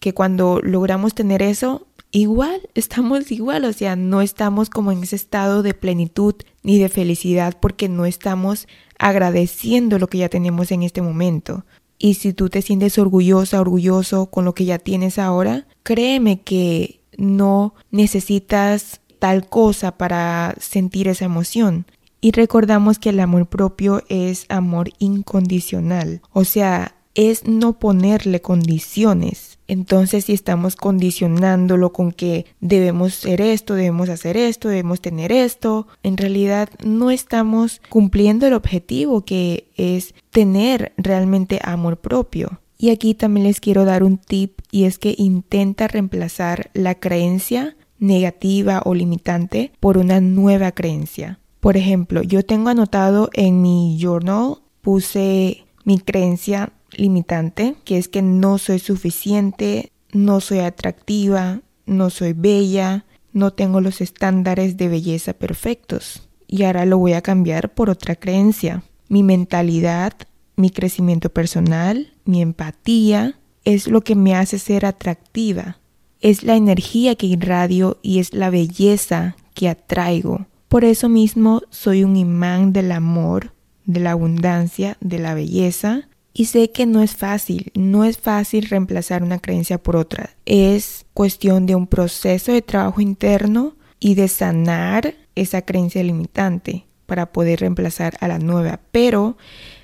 que 0.00 0.14
cuando 0.14 0.60
logramos 0.62 1.14
tener 1.14 1.42
eso, 1.42 1.86
igual, 2.10 2.60
estamos 2.74 3.30
igual, 3.30 3.64
o 3.64 3.72
sea, 3.72 3.96
no 3.96 4.22
estamos 4.22 4.70
como 4.70 4.92
en 4.92 5.02
ese 5.02 5.16
estado 5.16 5.62
de 5.62 5.74
plenitud 5.74 6.34
ni 6.62 6.78
de 6.78 6.88
felicidad 6.88 7.56
porque 7.60 7.88
no 7.88 8.06
estamos 8.06 8.66
agradeciendo 8.98 9.98
lo 9.98 10.08
que 10.08 10.18
ya 10.18 10.28
tenemos 10.28 10.72
en 10.72 10.82
este 10.82 11.02
momento. 11.02 11.64
Y 11.98 12.14
si 12.14 12.32
tú 12.32 12.48
te 12.48 12.62
sientes 12.62 12.98
orgullosa, 12.98 13.60
orgulloso 13.60 14.26
con 14.26 14.44
lo 14.44 14.54
que 14.54 14.64
ya 14.64 14.78
tienes 14.78 15.18
ahora, 15.18 15.66
créeme 15.82 16.40
que 16.40 17.00
no 17.16 17.74
necesitas 17.90 19.00
tal 19.18 19.48
cosa 19.48 19.96
para 19.96 20.54
sentir 20.60 21.08
esa 21.08 21.24
emoción. 21.24 21.86
Y 22.20 22.32
recordamos 22.32 22.98
que 22.98 23.10
el 23.10 23.20
amor 23.20 23.46
propio 23.46 24.02
es 24.08 24.46
amor 24.48 24.90
incondicional, 24.98 26.22
o 26.32 26.44
sea, 26.44 26.96
es 27.14 27.46
no 27.46 27.78
ponerle 27.78 28.40
condiciones. 28.40 29.55
Entonces, 29.68 30.26
si 30.26 30.32
estamos 30.32 30.76
condicionándolo 30.76 31.92
con 31.92 32.12
que 32.12 32.46
debemos 32.60 33.14
ser 33.14 33.40
esto, 33.40 33.74
debemos 33.74 34.08
hacer 34.08 34.36
esto, 34.36 34.68
debemos 34.68 35.00
tener 35.00 35.32
esto, 35.32 35.88
en 36.02 36.16
realidad 36.16 36.68
no 36.84 37.10
estamos 37.10 37.80
cumpliendo 37.88 38.46
el 38.46 38.54
objetivo 38.54 39.24
que 39.24 39.68
es 39.76 40.14
tener 40.30 40.92
realmente 40.96 41.58
amor 41.62 41.96
propio. 41.98 42.60
Y 42.78 42.90
aquí 42.90 43.14
también 43.14 43.46
les 43.46 43.60
quiero 43.60 43.84
dar 43.84 44.02
un 44.02 44.18
tip 44.18 44.60
y 44.70 44.84
es 44.84 44.98
que 44.98 45.14
intenta 45.16 45.88
reemplazar 45.88 46.70
la 46.74 46.94
creencia 46.94 47.76
negativa 47.98 48.82
o 48.84 48.94
limitante 48.94 49.72
por 49.80 49.96
una 49.98 50.20
nueva 50.20 50.72
creencia. 50.72 51.38
Por 51.60 51.76
ejemplo, 51.76 52.22
yo 52.22 52.44
tengo 52.44 52.68
anotado 52.68 53.30
en 53.32 53.62
mi 53.62 53.98
journal, 54.00 54.58
puse 54.82 55.64
mi 55.84 55.98
creencia 55.98 56.72
limitante, 56.96 57.76
que 57.84 57.98
es 57.98 58.08
que 58.08 58.22
no 58.22 58.58
soy 58.58 58.78
suficiente, 58.78 59.92
no 60.12 60.40
soy 60.40 60.60
atractiva, 60.60 61.60
no 61.86 62.10
soy 62.10 62.32
bella, 62.32 63.04
no 63.32 63.52
tengo 63.52 63.80
los 63.80 64.00
estándares 64.00 64.76
de 64.76 64.88
belleza 64.88 65.32
perfectos. 65.32 66.28
Y 66.48 66.64
ahora 66.64 66.86
lo 66.86 66.98
voy 66.98 67.12
a 67.12 67.22
cambiar 67.22 67.74
por 67.74 67.90
otra 67.90 68.16
creencia. 68.16 68.82
Mi 69.08 69.22
mentalidad 69.22 70.14
mi 70.56 70.70
crecimiento 70.70 71.28
personal, 71.30 72.12
mi 72.24 72.42
empatía, 72.42 73.38
es 73.64 73.88
lo 73.88 74.00
que 74.00 74.16
me 74.16 74.34
hace 74.34 74.58
ser 74.58 74.86
atractiva. 74.86 75.78
Es 76.20 76.42
la 76.42 76.56
energía 76.56 77.14
que 77.14 77.26
irradio 77.26 77.98
y 78.02 78.18
es 78.18 78.32
la 78.32 78.50
belleza 78.50 79.36
que 79.54 79.68
atraigo. 79.68 80.46
Por 80.68 80.84
eso 80.84 81.08
mismo 81.08 81.62
soy 81.70 82.04
un 82.04 82.16
imán 82.16 82.72
del 82.72 82.90
amor, 82.90 83.52
de 83.84 84.00
la 84.00 84.12
abundancia, 84.12 84.96
de 85.00 85.18
la 85.18 85.34
belleza. 85.34 86.08
Y 86.38 86.44
sé 86.44 86.70
que 86.70 86.84
no 86.84 87.02
es 87.02 87.16
fácil, 87.16 87.72
no 87.74 88.04
es 88.04 88.18
fácil 88.18 88.66
reemplazar 88.66 89.22
una 89.22 89.38
creencia 89.38 89.82
por 89.82 89.96
otra. 89.96 90.36
Es 90.44 91.06
cuestión 91.14 91.64
de 91.64 91.74
un 91.74 91.86
proceso 91.86 92.52
de 92.52 92.60
trabajo 92.60 93.00
interno 93.00 93.74
y 94.00 94.16
de 94.16 94.28
sanar 94.28 95.14
esa 95.34 95.62
creencia 95.62 96.02
limitante 96.02 96.84
para 97.06 97.32
poder 97.32 97.60
reemplazar 97.60 98.18
a 98.20 98.28
la 98.28 98.38
nueva. 98.38 98.80
Pero 98.92 99.38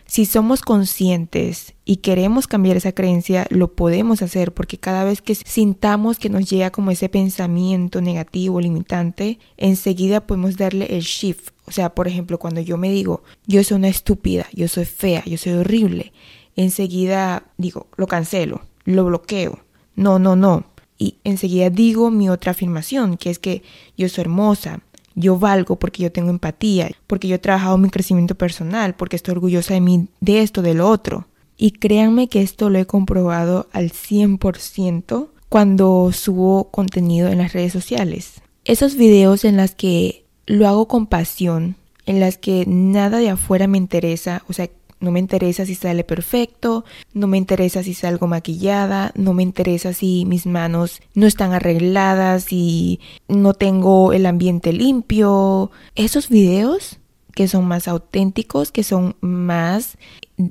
si 0.05 0.27
somos 0.27 0.61
conscientes 0.61 1.73
y 1.87 1.97
queremos 1.97 2.47
cambiar 2.47 2.77
esa 2.77 2.93
creencia, 2.93 3.47
lo 3.49 3.75
podemos 3.75 4.21
hacer 4.21 4.53
porque 4.53 4.77
cada 4.77 5.05
vez 5.05 5.23
que 5.23 5.35
sintamos 5.35 6.19
que 6.19 6.29
nos 6.29 6.51
llega 6.51 6.71
como 6.71 6.91
ese 6.91 7.09
pensamiento 7.09 8.03
negativo, 8.03 8.61
limitante, 8.61 9.39
enseguida 9.57 10.27
podemos 10.27 10.59
darle 10.59 10.95
el 10.95 11.01
shift. 11.01 11.49
O 11.65 11.71
sea, 11.71 11.95
por 11.95 12.09
ejemplo, 12.09 12.39
cuando 12.39 12.61
yo 12.61 12.77
me 12.77 12.91
digo, 12.91 13.23
yo 13.47 13.65
soy 13.65 13.79
una 13.79 13.89
estúpida, 13.89 14.47
yo 14.53 14.69
soy 14.69 14.85
fea, 14.85 15.25
yo 15.25 15.39
soy 15.39 15.53
horrible, 15.55 16.13
enseguida 16.57 17.45
digo, 17.57 17.87
lo 17.97 18.07
cancelo, 18.07 18.63
lo 18.85 19.05
bloqueo. 19.05 19.61
No, 19.95 20.19
no, 20.19 20.37
no. 20.37 20.65
Y 20.99 21.17
enseguida 21.25 21.71
digo 21.71 22.11
mi 22.11 22.29
otra 22.29 22.53
afirmación, 22.53 23.17
que 23.17 23.31
es 23.31 23.39
que 23.39 23.63
yo 23.97 24.09
soy 24.09 24.23
hermosa, 24.23 24.81
yo 25.15 25.39
valgo 25.39 25.77
porque 25.77 26.03
yo 26.03 26.13
tengo 26.13 26.31
empatía, 26.31 26.91
porque 27.07 27.29
yo 27.29 27.37
he 27.37 27.39
trabajado 27.39 27.79
mi 27.79 27.91
crecimiento 27.91 28.35
personal, 28.35 28.95
porque 28.95 29.17
estoy 29.17 29.33
orgullosa 29.33 29.75
de 29.75 29.81
mí, 29.81 30.09
de 30.21 30.43
esto, 30.43 30.63
de 30.63 30.75
lo 30.75 30.89
otro. 30.89 31.27
Y 31.57 31.73
créanme 31.73 32.29
que 32.29 32.43
esto 32.43 32.71
lo 32.71 32.79
he 32.79 32.87
comprobado 32.87 33.69
al 33.73 33.93
100% 33.93 35.29
cuando 35.49 36.11
subo 36.13 36.71
contenido 36.71 37.29
en 37.29 37.39
las 37.39 37.53
redes 37.53 37.73
sociales. 37.73 38.41
Esos 38.65 38.97
videos 38.97 39.45
en 39.45 39.57
las 39.57 39.75
que 39.75 40.25
lo 40.47 40.67
hago 40.67 40.89
con 40.89 41.07
pasión, 41.07 41.77
en 42.07 42.21
las 42.21 42.39
que 42.39 42.65
nada 42.67 43.19
de 43.19 43.31
afuera 43.31 43.67
me 43.67 43.79
interesa, 43.79 44.43
o 44.49 44.53
sea, 44.53 44.71
no 45.03 45.11
me 45.11 45.19
interesa 45.19 45.67
si 45.67 45.75
sale 45.75 46.05
perfecto, 46.05 46.85
no 47.13 47.27
me 47.27 47.37
interesa 47.37 47.83
si 47.83 47.93
salgo 47.93 48.27
maquillada, 48.29 49.13
no 49.17 49.35
me 49.35 49.43
interesa 49.43 49.93
si 49.93 50.25
mis 50.25 50.47
manos 50.47 51.03
no 51.15 51.27
están 51.27 51.53
arregladas, 51.53 52.53
y 52.53 53.01
no 53.29 53.53
tengo 53.53 54.13
el 54.13 54.27
ambiente 54.27 54.73
limpio. 54.73 55.71
Esos 55.97 56.29
videos 56.29 56.99
que 57.35 57.49
son 57.49 57.67
más 57.67 57.89
auténticos, 57.89 58.71
que 58.73 58.85
son 58.85 59.17
más 59.21 59.99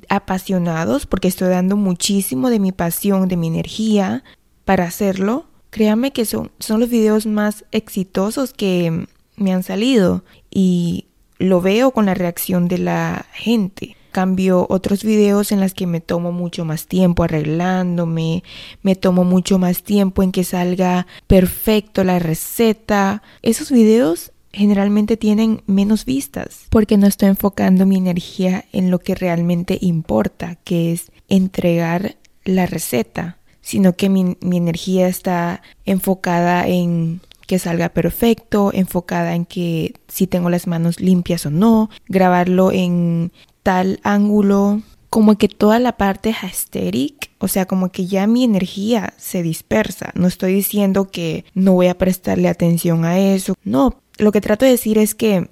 apasionados, 0.08 1.06
porque 1.06 1.28
estoy 1.28 1.48
dando 1.48 1.76
muchísimo 1.76 2.50
de 2.50 2.58
mi 2.58 2.72
pasión, 2.72 3.28
de 3.28 3.36
mi 3.36 3.48
energía 3.48 4.22
para 4.64 4.84
hacerlo. 4.84 5.46
Créanme 5.70 6.12
que 6.12 6.26
son, 6.26 6.50
son 6.58 6.80
los 6.80 6.90
videos 6.90 7.24
más 7.24 7.64
exitosos 7.72 8.52
que 8.52 9.06
me 9.36 9.52
han 9.52 9.62
salido 9.62 10.24
y 10.50 11.06
lo 11.38 11.60
veo 11.60 11.92
con 11.92 12.04
la 12.06 12.14
reacción 12.14 12.68
de 12.68 12.78
la 12.78 13.26
gente. 13.32 13.96
Cambio 14.12 14.66
otros 14.68 15.02
videos 15.02 15.50
en 15.50 15.60
las 15.60 15.74
que 15.74 15.86
me 15.86 16.00
tomo 16.00 16.30
mucho 16.30 16.64
más 16.64 16.86
tiempo 16.86 17.24
arreglándome, 17.24 18.44
me 18.82 18.94
tomo 18.94 19.24
mucho 19.24 19.58
más 19.58 19.82
tiempo 19.82 20.22
en 20.22 20.30
que 20.30 20.44
salga 20.44 21.06
perfecto 21.26 22.04
la 22.04 22.18
receta. 22.18 23.22
Esos 23.42 23.72
videos 23.72 24.32
generalmente 24.52 25.16
tienen 25.16 25.62
menos 25.66 26.04
vistas 26.04 26.66
porque 26.68 26.98
no 26.98 27.06
estoy 27.06 27.30
enfocando 27.30 27.86
mi 27.86 27.96
energía 27.96 28.66
en 28.72 28.90
lo 28.90 28.98
que 28.98 29.14
realmente 29.14 29.78
importa, 29.80 30.56
que 30.62 30.92
es 30.92 31.10
entregar 31.28 32.16
la 32.44 32.66
receta. 32.66 33.38
sino 33.64 33.92
que 33.94 34.08
mi, 34.08 34.36
mi 34.40 34.56
energía 34.56 35.06
está 35.06 35.62
enfocada 35.84 36.66
en 36.66 37.20
que 37.46 37.58
salga 37.58 37.90
perfecto, 37.90 38.70
enfocada 38.72 39.34
en 39.34 39.44
que 39.44 39.94
si 40.08 40.26
tengo 40.26 40.50
las 40.50 40.66
manos 40.66 41.00
limpias 41.00 41.46
o 41.46 41.50
no, 41.50 41.90
grabarlo 42.08 42.72
en 42.72 43.30
tal 43.62 44.00
ángulo, 44.02 44.82
como 45.10 45.36
que 45.36 45.48
toda 45.48 45.78
la 45.78 45.96
parte 45.98 46.34
aesthetic, 46.42 47.30
o 47.38 47.48
sea, 47.48 47.66
como 47.66 47.90
que 47.90 48.06
ya 48.06 48.26
mi 48.26 48.44
energía 48.44 49.12
se 49.18 49.42
dispersa. 49.42 50.10
No 50.14 50.26
estoy 50.26 50.54
diciendo 50.54 51.08
que 51.10 51.44
no 51.54 51.74
voy 51.74 51.88
a 51.88 51.98
prestarle 51.98 52.48
atención 52.48 53.04
a 53.04 53.18
eso. 53.18 53.54
No, 53.62 54.00
lo 54.18 54.32
que 54.32 54.40
trato 54.40 54.64
de 54.64 54.70
decir 54.70 54.98
es 54.98 55.14
que 55.14 55.50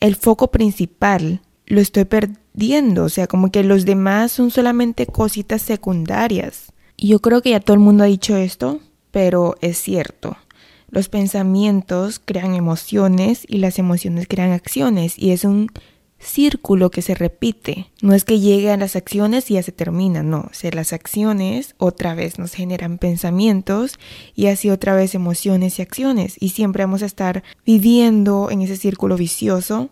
el 0.00 0.16
foco 0.16 0.50
principal 0.50 1.42
lo 1.66 1.80
estoy 1.80 2.04
perdiendo, 2.04 3.04
o 3.04 3.08
sea, 3.08 3.26
como 3.26 3.50
que 3.50 3.62
los 3.62 3.84
demás 3.84 4.32
son 4.32 4.50
solamente 4.50 5.06
cositas 5.06 5.62
secundarias. 5.62 6.72
Y 6.96 7.08
yo 7.08 7.20
creo 7.20 7.42
que 7.42 7.50
ya 7.50 7.60
todo 7.60 7.74
el 7.74 7.80
mundo 7.80 8.04
ha 8.04 8.06
dicho 8.06 8.36
esto, 8.36 8.80
pero 9.10 9.56
es 9.60 9.78
cierto. 9.78 10.36
Los 10.88 11.08
pensamientos 11.08 12.20
crean 12.24 12.54
emociones 12.54 13.44
y 13.48 13.58
las 13.58 13.78
emociones 13.78 14.28
crean 14.28 14.52
acciones 14.52 15.18
y 15.18 15.32
es 15.32 15.44
un 15.44 15.70
círculo 16.24 16.90
que 16.90 17.02
se 17.02 17.14
repite. 17.14 17.90
No 18.02 18.14
es 18.14 18.24
que 18.24 18.40
llegue 18.40 18.70
a 18.70 18.76
las 18.76 18.96
acciones 18.96 19.50
y 19.50 19.54
ya 19.54 19.62
se 19.62 19.72
termina, 19.72 20.22
no. 20.22 20.50
O 20.50 20.74
las 20.74 20.92
acciones 20.92 21.74
otra 21.78 22.14
vez 22.14 22.38
nos 22.38 22.52
generan 22.52 22.98
pensamientos 22.98 23.98
y 24.34 24.46
así 24.46 24.70
otra 24.70 24.94
vez 24.94 25.14
emociones 25.14 25.78
y 25.78 25.82
acciones. 25.82 26.36
Y 26.40 26.50
siempre 26.50 26.84
vamos 26.84 27.02
a 27.02 27.06
estar 27.06 27.44
viviendo 27.64 28.50
en 28.50 28.62
ese 28.62 28.76
círculo 28.76 29.16
vicioso. 29.16 29.90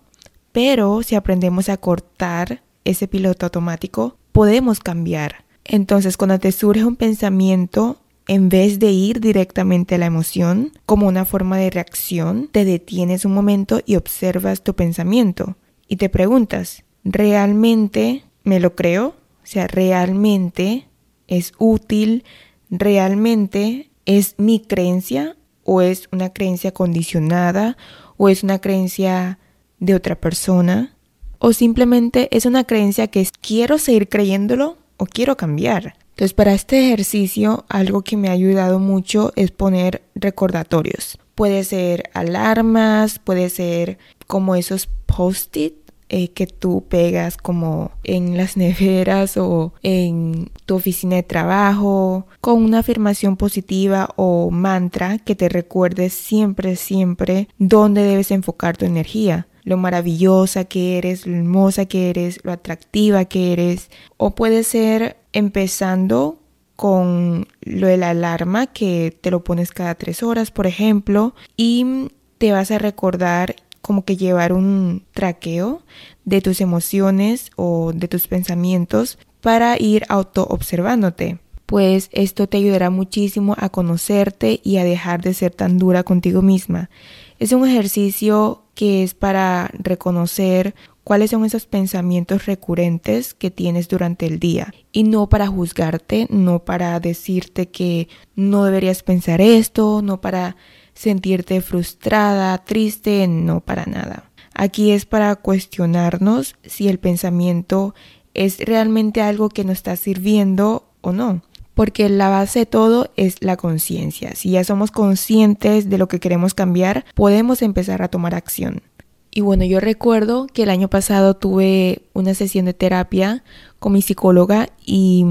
Pero 0.53 1.03
si 1.03 1.15
aprendemos 1.15 1.69
a 1.69 1.77
cortar 1.77 2.63
ese 2.85 3.09
piloto 3.09 3.47
automático, 3.47 4.17
podemos 4.33 4.81
cambiar. 4.81 5.45
Entonces, 5.65 6.17
cuando 6.17 6.39
te 6.39 6.53
surge 6.53 6.85
un 6.85 6.97
pensamiento, 6.97 7.99
en 8.27 8.49
vez 8.49 8.79
de 8.79 8.91
ir 8.91 9.21
directamente 9.21 9.95
a 9.95 9.99
la 9.99 10.07
emoción 10.07 10.73
como 10.87 11.07
una 11.07 11.25
forma 11.25 11.57
de 11.59 11.71
reacción, 11.71 12.49
te 12.51 12.65
detienes 12.65 13.25
un 13.25 13.33
momento 13.33 13.81
y 13.87 13.97
observas 13.97 14.63
tu 14.63 14.75
pensamiento 14.75 15.57
y 15.93 15.97
te 15.97 16.09
preguntas, 16.09 16.85
¿realmente 17.05 18.25
me 18.45 18.61
lo 18.61 18.75
creo? 18.75 19.09
O 19.09 19.45
sea, 19.47 19.67
¿realmente 19.67 20.89
es 21.29 21.53
útil? 21.59 22.25
¿Realmente 22.71 23.91
es 24.07 24.37
mi 24.39 24.61
creencia? 24.61 25.37
¿O 25.65 25.83
es 25.83 26.09
una 26.11 26.33
creencia 26.33 26.73
condicionada? 26.73 27.77
¿O 28.17 28.31
es 28.31 28.43
una 28.43 28.59
creencia 28.59 29.39
de 29.81 29.95
otra 29.95 30.19
persona? 30.19 30.97
¿O 31.39 31.53
simplemente 31.53 32.35
es 32.35 32.47
una 32.47 32.65
creencia 32.65 33.09
que 33.09 33.29
quiero 33.43 33.77
seguir 33.77 34.09
creyéndolo 34.09 34.79
o 34.97 35.05
quiero 35.05 35.37
cambiar? 35.37 35.97
Entonces, 36.13 36.33
para 36.33 36.55
este 36.55 36.87
ejercicio, 36.87 37.67
algo 37.69 38.01
que 38.01 38.17
me 38.17 38.29
ha 38.29 38.33
ayudado 38.33 38.79
mucho 38.79 39.35
es 39.37 39.51
poner 39.51 40.01
recordatorios. 40.15 41.19
Puede 41.35 41.65
ser 41.65 42.09
alarmas, 42.15 43.19
puede 43.19 43.51
ser 43.51 43.99
como 44.27 44.55
esos 44.55 44.89
post-it 45.05 45.82
eh, 46.15 46.29
que 46.29 46.47
tú 46.47 46.85
pegas 46.91 47.39
como 47.39 47.91
en 48.05 48.37
las 48.37 48.59
neveras 48.59 49.39
o 49.39 49.73
en 49.83 50.51
tu 50.67 50.75
oficina 50.75 51.17
de 51.17 51.23
trabajo 51.23 52.27
con 52.43 52.63
una 52.63 52.81
afirmación 52.81 53.39
positiva 53.39 54.11
o 54.17 54.51
mantra 54.51 55.17
que 55.17 55.35
te 55.35 55.49
recuerde 55.49 56.11
siempre, 56.11 56.77
siempre 56.77 57.49
dónde 57.57 58.03
debes 58.03 58.31
enfocar 58.31 58.77
tu 58.77 58.85
energía 58.85 59.49
lo 59.65 59.79
maravillosa 59.79 60.65
que 60.65 60.99
eres, 60.99 61.27
lo 61.27 61.37
hermosa 61.37 61.87
que 61.87 62.11
eres, 62.11 62.41
lo 62.43 62.53
atractiva 62.53 63.25
que 63.25 63.53
eres. 63.53 63.91
O 64.17 64.35
puede 64.35 64.65
ser 64.65 65.17
empezando 65.33 66.41
con 66.77 67.47
lo 67.61 67.87
de 67.87 67.97
la 67.97 68.11
alarma 68.11 68.67
que 68.67 69.17
te 69.21 69.31
lo 69.31 69.45
pones 69.45 69.71
cada 69.71 69.95
tres 69.95 70.23
horas, 70.23 70.51
por 70.51 70.67
ejemplo, 70.67 71.35
y 71.57 72.11
te 72.39 72.53
vas 72.53 72.71
a 72.73 72.79
recordar 72.79 73.55
como 73.83 74.05
que 74.05 74.17
llevar 74.17 74.53
un 74.53 75.05
traqueo 75.13 75.83
de 76.25 76.41
tus 76.41 76.61
emociones 76.61 77.51
o 77.57 77.93
de 77.93 78.09
tus 78.09 78.29
pensamientos 78.29 79.19
para 79.43 79.79
ir 79.79 80.05
auto 80.09 80.47
observándote. 80.49 81.41
Pues 81.67 82.09
esto 82.13 82.47
te 82.47 82.59
ayudará 82.59 82.91
muchísimo 82.91 83.55
a 83.59 83.69
conocerte 83.69 84.61
y 84.63 84.77
a 84.77 84.85
dejar 84.85 85.23
de 85.23 85.35
ser 85.35 85.53
tan 85.53 85.79
dura 85.79 86.03
contigo 86.03 86.43
misma. 86.43 86.91
Es 87.39 87.53
un 87.53 87.67
ejercicio 87.67 88.63
que 88.75 89.03
es 89.03 89.15
para 89.15 89.71
reconocer 89.75 90.75
cuáles 91.05 91.31
son 91.31 91.45
esos 91.45 91.67
pensamientos 91.67 92.47
recurrentes 92.47 93.35
que 93.35 93.51
tienes 93.51 93.89
durante 93.89 94.27
el 94.27 94.39
día 94.39 94.73
y 94.93 95.03
no 95.05 95.29
para 95.29 95.47
juzgarte, 95.47 96.27
no 96.31 96.65
para 96.65 97.01
decirte 97.01 97.69
que 97.69 98.09
no 98.37 98.65
deberías 98.65 99.03
pensar 99.03 99.41
esto, 99.41 100.03
no 100.03 100.21
para 100.21 100.57
sentirte 100.95 101.61
frustrada, 101.61 102.59
triste, 102.59 103.27
no 103.29 103.61
para 103.61 103.87
nada. 103.87 104.31
Aquí 104.55 104.91
es 104.91 105.07
para 105.07 105.35
cuestionarnos 105.37 106.57
si 106.65 106.89
el 106.89 106.99
pensamiento 106.99 107.95
es 108.35 108.59
realmente 108.59 109.23
algo 109.23 109.49
que 109.49 109.65
nos 109.65 109.79
está 109.79 109.97
sirviendo 109.97 110.85
o 111.01 111.13
no. 111.13 111.43
Porque 111.75 112.09
la 112.11 112.29
base 112.29 112.61
de 112.61 112.67
todo 112.67 113.11
es 113.17 113.37
la 113.41 113.57
conciencia. 113.57 114.35
Si 114.35 114.51
ya 114.51 114.63
somos 114.63 114.91
conscientes 114.91 115.89
de 115.89 115.97
lo 115.97 116.07
que 116.07 116.21
queremos 116.21 116.53
cambiar, 116.53 117.07
podemos 117.15 117.63
empezar 117.63 118.03
a 118.03 118.09
tomar 118.09 118.35
acción. 118.35 118.83
Y 119.31 119.41
bueno, 119.41 119.65
yo 119.65 119.81
recuerdo 119.81 120.47
que 120.53 120.65
el 120.65 120.71
año 120.71 120.89
pasado 120.89 121.35
tuve 121.35 122.03
una 122.13 122.35
sesión 122.35 122.67
de 122.67 122.75
terapia 122.75 123.43
con 123.79 123.95
mi 123.95 124.03
psicóloga 124.03 124.69
y 124.85 125.25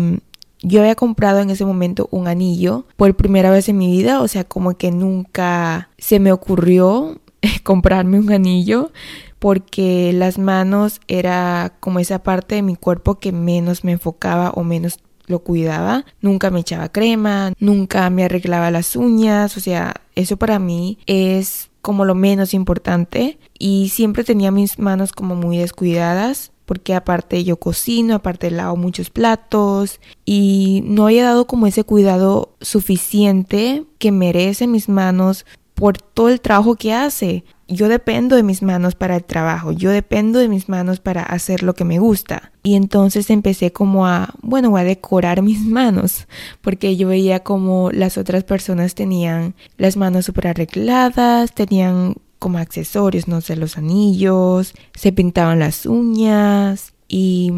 yo 0.61 0.81
había 0.81 0.95
comprado 0.95 1.39
en 1.39 1.49
ese 1.49 1.65
momento 1.65 2.07
un 2.11 2.27
anillo 2.27 2.85
por 2.95 3.15
primera 3.15 3.51
vez 3.51 3.69
en 3.69 3.77
mi 3.77 3.91
vida, 3.91 4.21
o 4.21 4.27
sea, 4.27 4.43
como 4.43 4.77
que 4.77 4.91
nunca 4.91 5.89
se 5.97 6.19
me 6.19 6.31
ocurrió 6.31 7.19
comprarme 7.63 8.19
un 8.19 8.31
anillo 8.31 8.91
porque 9.39 10.13
las 10.13 10.37
manos 10.37 11.01
era 11.07 11.73
como 11.79 11.99
esa 11.99 12.21
parte 12.21 12.55
de 12.55 12.61
mi 12.61 12.75
cuerpo 12.75 13.15
que 13.15 13.31
menos 13.31 13.83
me 13.83 13.93
enfocaba 13.93 14.51
o 14.51 14.63
menos 14.63 14.99
lo 15.25 15.39
cuidaba. 15.39 16.05
Nunca 16.21 16.51
me 16.51 16.59
echaba 16.59 16.89
crema, 16.89 17.53
nunca 17.59 18.07
me 18.11 18.25
arreglaba 18.25 18.69
las 18.69 18.95
uñas, 18.95 19.57
o 19.57 19.59
sea, 19.59 19.95
eso 20.15 20.37
para 20.37 20.59
mí 20.59 20.99
es 21.07 21.71
como 21.81 22.05
lo 22.05 22.13
menos 22.13 22.53
importante 22.53 23.39
y 23.57 23.89
siempre 23.89 24.23
tenía 24.23 24.51
mis 24.51 24.77
manos 24.77 25.11
como 25.11 25.35
muy 25.35 25.57
descuidadas 25.57 26.51
porque 26.71 26.93
aparte 26.93 27.43
yo 27.43 27.57
cocino, 27.57 28.15
aparte 28.15 28.49
lavo 28.49 28.77
muchos 28.77 29.09
platos 29.09 29.99
y 30.23 30.81
no 30.85 31.07
había 31.07 31.25
dado 31.25 31.45
como 31.45 31.67
ese 31.67 31.83
cuidado 31.83 32.55
suficiente 32.61 33.83
que 33.99 34.13
merecen 34.13 34.71
mis 34.71 34.87
manos 34.87 35.45
por 35.73 35.97
todo 35.97 36.29
el 36.29 36.39
trabajo 36.39 36.77
que 36.77 36.93
hace. 36.93 37.43
Yo 37.67 37.89
dependo 37.89 38.37
de 38.37 38.43
mis 38.43 38.61
manos 38.61 38.95
para 38.95 39.17
el 39.17 39.25
trabajo, 39.25 39.73
yo 39.73 39.91
dependo 39.91 40.39
de 40.39 40.47
mis 40.47 40.69
manos 40.69 41.01
para 41.01 41.23
hacer 41.23 41.61
lo 41.61 41.73
que 41.73 41.83
me 41.83 41.99
gusta. 41.99 42.53
Y 42.63 42.75
entonces 42.75 43.29
empecé 43.29 43.73
como 43.73 44.07
a, 44.07 44.33
bueno, 44.41 44.69
voy 44.69 44.79
a 44.79 44.85
decorar 44.85 45.41
mis 45.41 45.65
manos, 45.65 46.25
porque 46.61 46.95
yo 46.95 47.09
veía 47.09 47.41
como 47.41 47.91
las 47.91 48.17
otras 48.17 48.45
personas 48.45 48.95
tenían 48.95 49.55
las 49.75 49.97
manos 49.97 50.23
súper 50.23 50.47
arregladas, 50.47 51.53
tenían 51.53 52.15
como 52.41 52.57
accesorios, 52.57 53.27
no 53.27 53.39
sé, 53.39 53.55
los 53.55 53.77
anillos, 53.77 54.73
se 54.95 55.11
pintaban 55.11 55.59
las 55.59 55.85
uñas 55.85 56.93
y 57.07 57.53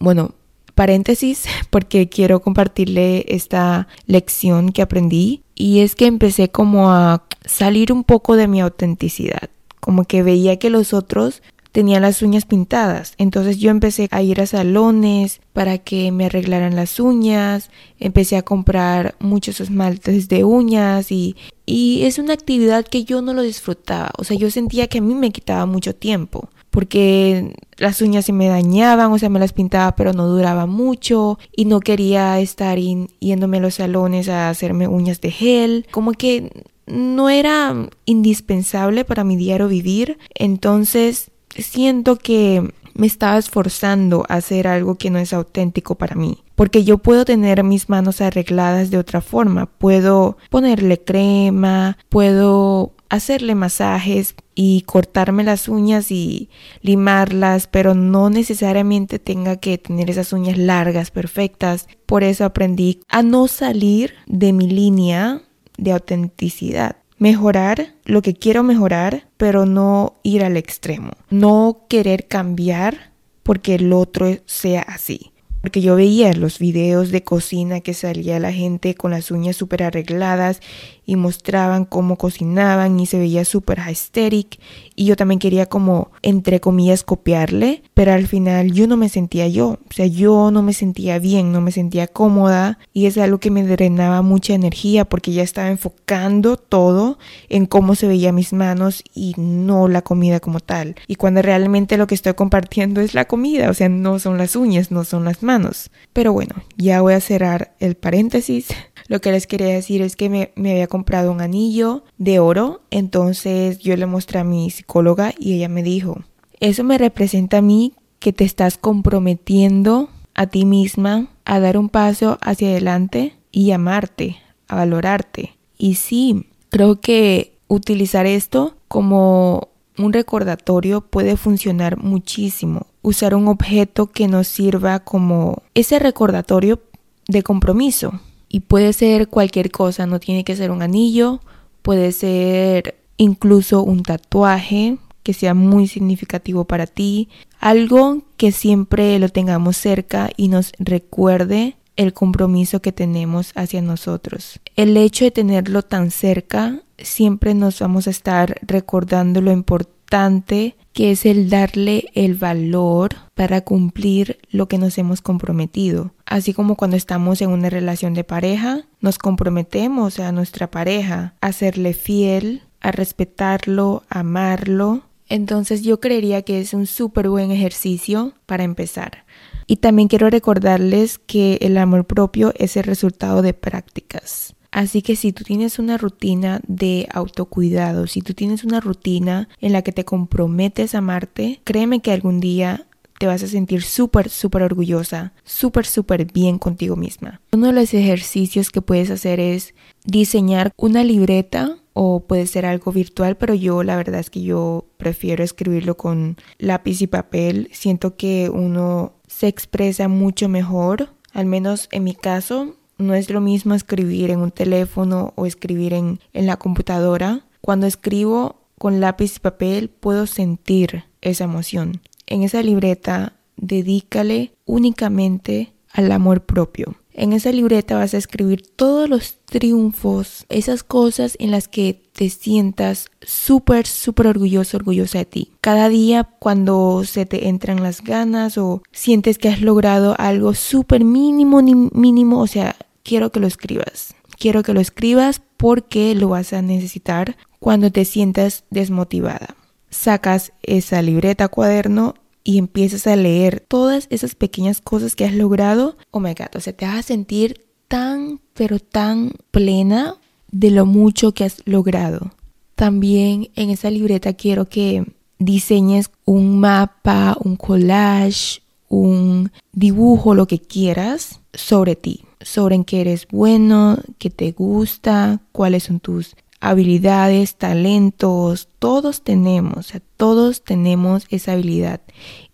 bueno, 0.00 0.32
paréntesis 0.74 1.44
porque 1.70 2.08
quiero 2.08 2.40
compartirle 2.40 3.24
esta 3.28 3.86
lección 4.06 4.72
que 4.72 4.82
aprendí 4.82 5.44
y 5.54 5.78
es 5.78 5.94
que 5.94 6.06
empecé 6.06 6.48
como 6.48 6.90
a 6.90 7.22
salir 7.44 7.92
un 7.92 8.02
poco 8.02 8.34
de 8.34 8.48
mi 8.48 8.60
autenticidad, 8.60 9.48
como 9.78 10.02
que 10.02 10.24
veía 10.24 10.58
que 10.58 10.70
los 10.70 10.92
otros 10.92 11.40
tenía 11.76 12.00
las 12.00 12.22
uñas 12.22 12.46
pintadas. 12.46 13.12
Entonces 13.18 13.58
yo 13.58 13.70
empecé 13.70 14.08
a 14.10 14.22
ir 14.22 14.40
a 14.40 14.46
salones 14.46 15.42
para 15.52 15.76
que 15.76 16.10
me 16.10 16.24
arreglaran 16.24 16.74
las 16.74 16.98
uñas, 16.98 17.68
empecé 17.98 18.38
a 18.38 18.42
comprar 18.42 19.14
muchos 19.20 19.60
esmaltes 19.60 20.28
de 20.28 20.42
uñas 20.42 21.12
y, 21.12 21.36
y 21.66 22.04
es 22.04 22.18
una 22.18 22.32
actividad 22.32 22.86
que 22.86 23.04
yo 23.04 23.20
no 23.20 23.34
lo 23.34 23.42
disfrutaba. 23.42 24.10
O 24.16 24.24
sea, 24.24 24.38
yo 24.38 24.50
sentía 24.50 24.86
que 24.86 24.98
a 24.98 25.02
mí 25.02 25.14
me 25.14 25.32
quitaba 25.32 25.66
mucho 25.66 25.94
tiempo 25.94 26.48
porque 26.70 27.52
las 27.76 28.00
uñas 28.00 28.24
se 28.24 28.32
me 28.32 28.48
dañaban, 28.48 29.12
o 29.12 29.18
sea, 29.18 29.28
me 29.28 29.38
las 29.38 29.52
pintaba 29.52 29.94
pero 29.96 30.14
no 30.14 30.28
duraba 30.28 30.64
mucho 30.64 31.38
y 31.54 31.66
no 31.66 31.80
quería 31.80 32.40
estar 32.40 32.78
yéndome 32.78 33.58
a 33.58 33.60
los 33.60 33.74
salones 33.74 34.30
a 34.30 34.48
hacerme 34.48 34.88
uñas 34.88 35.20
de 35.20 35.30
gel, 35.30 35.86
como 35.90 36.12
que 36.12 36.64
no 36.86 37.28
era 37.28 37.90
indispensable 38.06 39.04
para 39.04 39.24
mi 39.24 39.36
diario 39.36 39.68
vivir, 39.68 40.16
entonces 40.34 41.32
siento 41.62 42.16
que 42.16 42.72
me 42.94 43.06
estaba 43.06 43.38
esforzando 43.38 44.24
a 44.28 44.34
hacer 44.34 44.66
algo 44.66 44.96
que 44.96 45.10
no 45.10 45.18
es 45.18 45.32
auténtico 45.32 45.96
para 45.96 46.16
mí. 46.16 46.42
Porque 46.54 46.84
yo 46.84 46.98
puedo 46.98 47.24
tener 47.24 47.62
mis 47.62 47.88
manos 47.88 48.20
arregladas 48.20 48.90
de 48.90 48.98
otra 48.98 49.20
forma. 49.20 49.66
Puedo 49.66 50.38
ponerle 50.50 50.98
crema, 50.98 51.98
puedo 52.08 52.94
hacerle 53.08 53.54
masajes 53.54 54.34
y 54.54 54.82
cortarme 54.82 55.44
las 55.44 55.68
uñas 55.68 56.10
y 56.10 56.48
limarlas, 56.80 57.66
pero 57.66 57.94
no 57.94 58.30
necesariamente 58.30 59.18
tenga 59.18 59.56
que 59.56 59.76
tener 59.76 60.10
esas 60.10 60.32
uñas 60.32 60.56
largas, 60.56 61.10
perfectas. 61.10 61.88
Por 62.06 62.24
eso 62.24 62.44
aprendí 62.44 63.00
a 63.08 63.22
no 63.22 63.48
salir 63.48 64.14
de 64.26 64.52
mi 64.54 64.66
línea 64.66 65.42
de 65.76 65.92
autenticidad. 65.92 66.96
Mejorar 67.18 67.94
lo 68.04 68.22
que 68.22 68.34
quiero 68.34 68.62
mejorar, 68.62 69.28
pero 69.36 69.66
no 69.66 70.16
ir 70.22 70.44
al 70.44 70.56
extremo. 70.56 71.12
No 71.30 71.86
querer 71.88 72.26
cambiar 72.26 73.12
porque 73.42 73.76
el 73.76 73.92
otro 73.92 74.28
sea 74.46 74.82
así 74.82 75.32
porque 75.66 75.80
yo 75.80 75.96
veía 75.96 76.32
los 76.32 76.60
videos 76.60 77.10
de 77.10 77.24
cocina 77.24 77.80
que 77.80 77.92
salía 77.92 78.38
la 78.38 78.52
gente 78.52 78.94
con 78.94 79.10
las 79.10 79.32
uñas 79.32 79.56
súper 79.56 79.82
arregladas 79.82 80.60
y 81.06 81.16
mostraban 81.16 81.84
cómo 81.84 82.16
cocinaban 82.16 82.98
y 83.00 83.06
se 83.06 83.18
veía 83.18 83.44
súper 83.44 83.80
aesthetic 83.80 84.58
y 84.96 85.04
yo 85.04 85.16
también 85.16 85.38
quería 85.38 85.66
como 85.66 86.10
entre 86.22 86.60
comillas 86.60 87.04
copiarle, 87.04 87.82
pero 87.94 88.12
al 88.12 88.26
final 88.26 88.72
yo 88.72 88.86
no 88.86 88.96
me 88.96 89.08
sentía 89.08 89.46
yo, 89.46 89.78
o 89.88 89.94
sea, 89.94 90.06
yo 90.06 90.50
no 90.50 90.62
me 90.62 90.72
sentía 90.72 91.18
bien, 91.18 91.52
no 91.52 91.60
me 91.60 91.70
sentía 91.70 92.06
cómoda 92.06 92.78
y 92.92 93.06
es 93.06 93.16
algo 93.18 93.38
que 93.38 93.50
me 93.50 93.62
drenaba 93.62 94.22
mucha 94.22 94.54
energía 94.54 95.04
porque 95.04 95.32
ya 95.32 95.42
estaba 95.42 95.68
enfocando 95.68 96.56
todo 96.56 97.18
en 97.48 97.66
cómo 97.66 97.94
se 97.94 98.08
veía 98.08 98.32
mis 98.32 98.52
manos 98.52 99.04
y 99.14 99.34
no 99.36 99.88
la 99.88 100.02
comida 100.02 100.40
como 100.40 100.60
tal. 100.60 100.96
Y 101.06 101.14
cuando 101.16 101.42
realmente 101.42 101.96
lo 101.96 102.06
que 102.06 102.14
estoy 102.14 102.34
compartiendo 102.34 103.00
es 103.00 103.14
la 103.14 103.26
comida, 103.26 103.70
o 103.70 103.74
sea, 103.74 103.88
no 103.88 104.18
son 104.18 104.38
las 104.38 104.56
uñas, 104.56 104.90
no 104.90 105.04
son 105.04 105.24
las 105.24 105.42
manos. 105.42 105.90
Pero 106.12 106.32
bueno, 106.32 106.54
ya 106.76 107.00
voy 107.02 107.14
a 107.14 107.20
cerrar 107.20 107.74
el 107.78 107.96
paréntesis. 107.96 108.68
Lo 109.08 109.20
que 109.20 109.30
les 109.30 109.46
quería 109.46 109.68
decir 109.68 110.02
es 110.02 110.16
que 110.16 110.28
me, 110.28 110.50
había 110.56 110.86
comprado 110.86 111.30
un 111.30 111.40
anillo 111.40 112.04
de 112.18 112.38
oro, 112.38 112.80
entonces 112.90 113.78
yo 113.78 113.96
le 113.96 114.06
mostré 114.06 114.40
a 114.40 114.44
mi 114.44 114.70
psicóloga 114.70 115.32
y 115.38 115.54
ella 115.54 115.68
me 115.68 115.82
dijo, 115.82 116.22
eso 116.60 116.84
me 116.84 116.98
representa 116.98 117.58
a 117.58 117.62
mí 117.62 117.94
que 118.18 118.32
te 118.32 118.44
estás 118.44 118.78
comprometiendo 118.78 120.08
a 120.34 120.46
ti 120.46 120.64
misma 120.64 121.28
a 121.44 121.60
dar 121.60 121.78
un 121.78 121.88
paso 121.88 122.38
hacia 122.40 122.68
adelante 122.68 123.34
y 123.52 123.70
amarte, 123.70 124.36
a 124.68 124.76
valorarte. 124.76 125.56
Y 125.78 125.94
sí, 125.94 126.46
creo 126.70 127.00
que 127.00 127.58
utilizar 127.68 128.26
esto 128.26 128.76
como 128.88 129.68
un 129.98 130.12
recordatorio 130.12 131.00
puede 131.00 131.36
funcionar 131.36 131.96
muchísimo. 131.96 132.86
Usar 133.02 133.34
un 133.34 133.48
objeto 133.48 134.08
que 134.08 134.28
nos 134.28 134.48
sirva 134.48 135.00
como 135.00 135.62
ese 135.74 135.98
recordatorio 135.98 136.80
de 137.28 137.42
compromiso. 137.42 138.20
Y 138.48 138.60
puede 138.60 138.92
ser 138.92 139.28
cualquier 139.28 139.70
cosa, 139.70 140.06
no 140.06 140.20
tiene 140.20 140.44
que 140.44 140.56
ser 140.56 140.70
un 140.70 140.82
anillo, 140.82 141.40
puede 141.82 142.12
ser 142.12 142.96
incluso 143.16 143.82
un 143.82 144.02
tatuaje 144.02 144.98
que 145.22 145.32
sea 145.32 145.54
muy 145.54 145.88
significativo 145.88 146.64
para 146.64 146.86
ti, 146.86 147.28
algo 147.58 148.22
que 148.36 148.52
siempre 148.52 149.18
lo 149.18 149.28
tengamos 149.28 149.76
cerca 149.76 150.30
y 150.36 150.48
nos 150.48 150.72
recuerde 150.78 151.76
el 151.96 152.12
compromiso 152.12 152.80
que 152.80 152.92
tenemos 152.92 153.52
hacia 153.56 153.82
nosotros. 153.82 154.60
El 154.76 154.96
hecho 154.96 155.24
de 155.24 155.30
tenerlo 155.30 155.82
tan 155.82 156.10
cerca, 156.10 156.80
siempre 156.98 157.54
nos 157.54 157.80
vamos 157.80 158.06
a 158.06 158.10
estar 158.10 158.56
recordando 158.62 159.40
lo 159.40 159.50
importante 159.50 160.76
que 160.92 161.10
es 161.10 161.26
el 161.26 161.50
darle 161.50 162.06
el 162.14 162.34
valor 162.34 163.16
para 163.34 163.62
cumplir 163.62 164.38
lo 164.50 164.68
que 164.68 164.78
nos 164.78 164.96
hemos 164.98 165.20
comprometido. 165.20 166.12
Así 166.26 166.52
como 166.52 166.74
cuando 166.74 166.96
estamos 166.96 167.40
en 167.40 167.50
una 167.50 167.70
relación 167.70 168.12
de 168.12 168.24
pareja, 168.24 168.84
nos 169.00 169.16
comprometemos 169.18 170.18
a 170.18 170.32
nuestra 170.32 170.70
pareja 170.70 171.34
a 171.40 171.52
serle 171.52 171.94
fiel, 171.94 172.62
a 172.80 172.90
respetarlo, 172.90 174.02
a 174.10 174.20
amarlo. 174.20 175.02
Entonces 175.28 175.82
yo 175.82 176.00
creería 176.00 176.42
que 176.42 176.60
es 176.60 176.74
un 176.74 176.86
súper 176.86 177.28
buen 177.28 177.52
ejercicio 177.52 178.32
para 178.44 178.64
empezar. 178.64 179.24
Y 179.68 179.76
también 179.76 180.08
quiero 180.08 180.28
recordarles 180.28 181.18
que 181.18 181.58
el 181.60 181.78
amor 181.78 182.06
propio 182.06 182.52
es 182.56 182.76
el 182.76 182.84
resultado 182.84 183.40
de 183.42 183.54
prácticas. 183.54 184.54
Así 184.72 185.02
que 185.02 185.16
si 185.16 185.32
tú 185.32 185.42
tienes 185.42 185.78
una 185.78 185.96
rutina 185.96 186.60
de 186.66 187.08
autocuidado, 187.12 188.06
si 188.06 188.20
tú 188.20 188.34
tienes 188.34 188.62
una 188.62 188.80
rutina 188.80 189.48
en 189.60 189.72
la 189.72 189.82
que 189.82 189.92
te 189.92 190.04
comprometes 190.04 190.94
a 190.94 190.98
amarte, 190.98 191.60
créeme 191.64 192.00
que 192.00 192.12
algún 192.12 192.40
día 192.40 192.86
te 193.18 193.26
vas 193.26 193.42
a 193.42 193.48
sentir 193.48 193.82
súper, 193.82 194.28
súper 194.28 194.62
orgullosa, 194.62 195.32
súper, 195.44 195.86
súper 195.86 196.30
bien 196.32 196.58
contigo 196.58 196.96
misma. 196.96 197.40
Uno 197.52 197.68
de 197.68 197.72
los 197.72 197.94
ejercicios 197.94 198.70
que 198.70 198.82
puedes 198.82 199.10
hacer 199.10 199.40
es 199.40 199.74
diseñar 200.04 200.72
una 200.76 201.04
libreta 201.04 201.78
o 201.92 202.20
puede 202.20 202.46
ser 202.46 202.66
algo 202.66 202.92
virtual, 202.92 203.36
pero 203.36 203.54
yo 203.54 203.82
la 203.82 203.96
verdad 203.96 204.20
es 204.20 204.28
que 204.28 204.42
yo 204.42 204.84
prefiero 204.98 205.42
escribirlo 205.42 205.96
con 205.96 206.36
lápiz 206.58 207.00
y 207.00 207.06
papel. 207.06 207.70
Siento 207.72 208.16
que 208.16 208.50
uno 208.52 209.14
se 209.26 209.48
expresa 209.48 210.06
mucho 210.08 210.48
mejor, 210.48 211.14
al 211.32 211.46
menos 211.46 211.88
en 211.92 212.04
mi 212.04 212.14
caso, 212.14 212.76
no 212.98 213.14
es 213.14 213.30
lo 213.30 213.40
mismo 213.40 213.74
escribir 213.74 214.30
en 214.30 214.40
un 214.40 214.50
teléfono 214.50 215.32
o 215.36 215.46
escribir 215.46 215.92
en, 215.92 216.20
en 216.32 216.46
la 216.46 216.56
computadora. 216.56 217.46
Cuando 217.60 217.86
escribo 217.86 218.56
con 218.78 219.00
lápiz 219.00 219.36
y 219.36 219.40
papel 219.40 219.88
puedo 219.88 220.26
sentir 220.26 221.04
esa 221.20 221.44
emoción. 221.44 222.00
En 222.26 222.42
esa 222.42 222.62
libreta 222.62 223.34
dedícale 223.56 224.52
únicamente 224.64 225.72
al 225.92 226.12
amor 226.12 226.44
propio. 226.44 226.96
En 227.12 227.32
esa 227.32 227.50
libreta 227.50 227.96
vas 227.96 228.12
a 228.12 228.18
escribir 228.18 228.62
todos 228.76 229.08
los 229.08 229.38
triunfos, 229.46 230.44
esas 230.50 230.82
cosas 230.82 231.34
en 231.38 231.50
las 231.50 231.66
que 231.66 232.02
te 232.12 232.28
sientas 232.28 233.06
súper, 233.22 233.86
súper 233.86 234.26
orgulloso, 234.26 234.76
orgullosa 234.76 235.18
de 235.18 235.24
ti. 235.24 235.52
Cada 235.62 235.88
día 235.88 236.24
cuando 236.24 237.04
se 237.04 237.24
te 237.24 237.48
entran 237.48 237.82
las 237.82 238.02
ganas 238.02 238.58
o 238.58 238.82
sientes 238.92 239.38
que 239.38 239.48
has 239.48 239.62
logrado 239.62 240.14
algo 240.18 240.52
súper 240.52 241.04
mínimo, 241.04 241.62
mínimo, 241.62 242.40
o 242.40 242.46
sea, 242.46 242.76
quiero 243.02 243.32
que 243.32 243.40
lo 243.40 243.46
escribas. 243.46 244.14
Quiero 244.38 244.62
que 244.62 244.74
lo 244.74 244.80
escribas 244.80 245.40
porque 245.56 246.14
lo 246.14 246.28
vas 246.28 246.52
a 246.52 246.60
necesitar 246.60 247.38
cuando 247.60 247.90
te 247.90 248.04
sientas 248.04 248.64
desmotivada. 248.68 249.56
Sacas 249.90 250.52
esa 250.62 251.02
libreta, 251.02 251.48
cuaderno 251.48 252.14
y 252.44 252.58
empiezas 252.58 253.06
a 253.06 253.16
leer 253.16 253.64
todas 253.66 254.06
esas 254.10 254.34
pequeñas 254.34 254.80
cosas 254.80 255.16
que 255.16 255.24
has 255.24 255.34
logrado. 255.34 255.96
Oh 256.10 256.20
my 256.20 256.34
god, 256.34 256.54
o 256.56 256.60
sea, 256.60 256.72
te 256.72 256.86
vas 256.86 256.96
a 256.96 257.02
sentir 257.02 257.66
tan, 257.88 258.40
pero 258.54 258.78
tan 258.78 259.32
plena 259.50 260.16
de 260.50 260.70
lo 260.70 260.86
mucho 260.86 261.32
que 261.32 261.44
has 261.44 261.62
logrado. 261.64 262.32
También 262.74 263.50
en 263.56 263.70
esa 263.70 263.90
libreta 263.90 264.34
quiero 264.34 264.68
que 264.68 265.04
diseñes 265.38 266.10
un 266.24 266.60
mapa, 266.60 267.36
un 267.42 267.56
collage, 267.56 268.62
un 268.88 269.50
dibujo, 269.72 270.34
lo 270.34 270.46
que 270.46 270.58
quieras 270.60 271.40
sobre 271.52 271.96
ti 271.96 272.26
sobre 272.46 272.76
en 272.76 272.84
qué 272.84 273.00
eres 273.00 273.26
bueno, 273.30 273.98
qué 274.18 274.30
te 274.30 274.52
gusta, 274.52 275.40
cuáles 275.52 275.84
son 275.84 276.00
tus 276.00 276.36
habilidades, 276.60 277.56
talentos, 277.56 278.68
todos 278.78 279.22
tenemos, 279.22 279.94
o 279.94 280.00
todos 280.16 280.64
tenemos 280.64 281.26
esa 281.30 281.52
habilidad. 281.52 282.00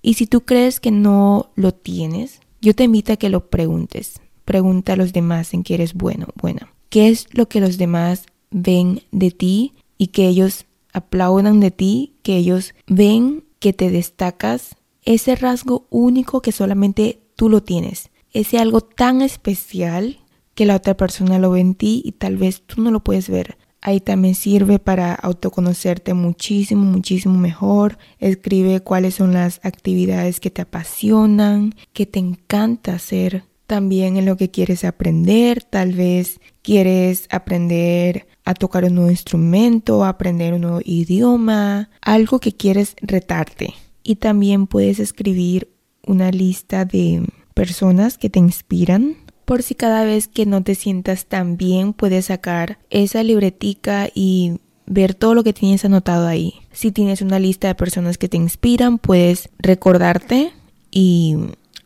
Y 0.02 0.14
si 0.14 0.26
tú 0.26 0.42
crees 0.42 0.80
que 0.80 0.90
no 0.90 1.50
lo 1.54 1.72
tienes, 1.72 2.40
yo 2.60 2.74
te 2.74 2.84
invito 2.84 3.12
a 3.12 3.16
que 3.16 3.28
lo 3.28 3.48
preguntes. 3.48 4.20
Pregunta 4.44 4.94
a 4.94 4.96
los 4.96 5.12
demás 5.12 5.54
en 5.54 5.62
qué 5.62 5.74
eres 5.74 5.94
bueno, 5.94 6.26
buena. 6.40 6.72
¿Qué 6.88 7.08
es 7.08 7.26
lo 7.32 7.48
que 7.48 7.60
los 7.60 7.78
demás 7.78 8.26
ven 8.50 9.02
de 9.12 9.30
ti 9.30 9.74
y 9.98 10.08
que 10.08 10.26
ellos 10.26 10.66
aplaudan 10.92 11.60
de 11.60 11.70
ti, 11.70 12.14
que 12.22 12.36
ellos 12.36 12.74
ven 12.86 13.44
que 13.60 13.72
te 13.72 13.90
destacas? 13.90 14.76
Ese 15.04 15.36
rasgo 15.36 15.86
único 15.90 16.42
que 16.42 16.52
solamente 16.52 17.20
tú 17.36 17.48
lo 17.48 17.62
tienes 17.62 18.10
ese 18.32 18.58
algo 18.58 18.80
tan 18.80 19.22
especial 19.22 20.18
que 20.54 20.66
la 20.66 20.76
otra 20.76 20.96
persona 20.96 21.38
lo 21.38 21.50
ve 21.50 21.60
en 21.60 21.74
ti 21.74 22.02
y 22.04 22.12
tal 22.12 22.36
vez 22.36 22.62
tú 22.62 22.82
no 22.82 22.90
lo 22.90 23.00
puedes 23.00 23.28
ver. 23.28 23.56
Ahí 23.84 24.00
también 24.00 24.36
sirve 24.36 24.78
para 24.78 25.12
autoconocerte 25.12 26.14
muchísimo, 26.14 26.84
muchísimo 26.84 27.36
mejor. 27.36 27.98
Escribe 28.20 28.80
cuáles 28.80 29.16
son 29.16 29.34
las 29.34 29.60
actividades 29.64 30.38
que 30.38 30.50
te 30.50 30.62
apasionan, 30.62 31.74
que 31.92 32.06
te 32.06 32.20
encanta 32.20 32.94
hacer. 32.94 33.44
También 33.66 34.16
en 34.16 34.24
lo 34.24 34.36
que 34.36 34.52
quieres 34.52 34.84
aprender, 34.84 35.64
tal 35.64 35.94
vez 35.94 36.40
quieres 36.62 37.26
aprender 37.30 38.28
a 38.44 38.54
tocar 38.54 38.84
un 38.84 38.94
nuevo 38.94 39.10
instrumento, 39.10 40.04
aprender 40.04 40.54
un 40.54 40.60
nuevo 40.60 40.80
idioma, 40.84 41.90
algo 42.02 42.38
que 42.38 42.52
quieres 42.52 42.94
retarte. 43.02 43.74
Y 44.04 44.16
también 44.16 44.68
puedes 44.68 45.00
escribir 45.00 45.72
una 46.06 46.30
lista 46.30 46.84
de 46.84 47.26
personas 47.54 48.16
que 48.16 48.30
te 48.30 48.38
inspiran. 48.38 49.16
Por 49.52 49.62
si 49.62 49.74
cada 49.74 50.06
vez 50.06 50.28
que 50.28 50.46
no 50.46 50.62
te 50.62 50.74
sientas 50.74 51.26
tan 51.26 51.58
bien 51.58 51.92
puedes 51.92 52.24
sacar 52.24 52.78
esa 52.88 53.22
libretica 53.22 54.08
y 54.14 54.60
ver 54.86 55.12
todo 55.12 55.34
lo 55.34 55.44
que 55.44 55.52
tienes 55.52 55.84
anotado 55.84 56.26
ahí. 56.26 56.54
Si 56.72 56.90
tienes 56.90 57.20
una 57.20 57.38
lista 57.38 57.68
de 57.68 57.74
personas 57.74 58.16
que 58.16 58.30
te 58.30 58.38
inspiran, 58.38 58.96
puedes 58.96 59.50
recordarte 59.58 60.54
y 60.90 61.36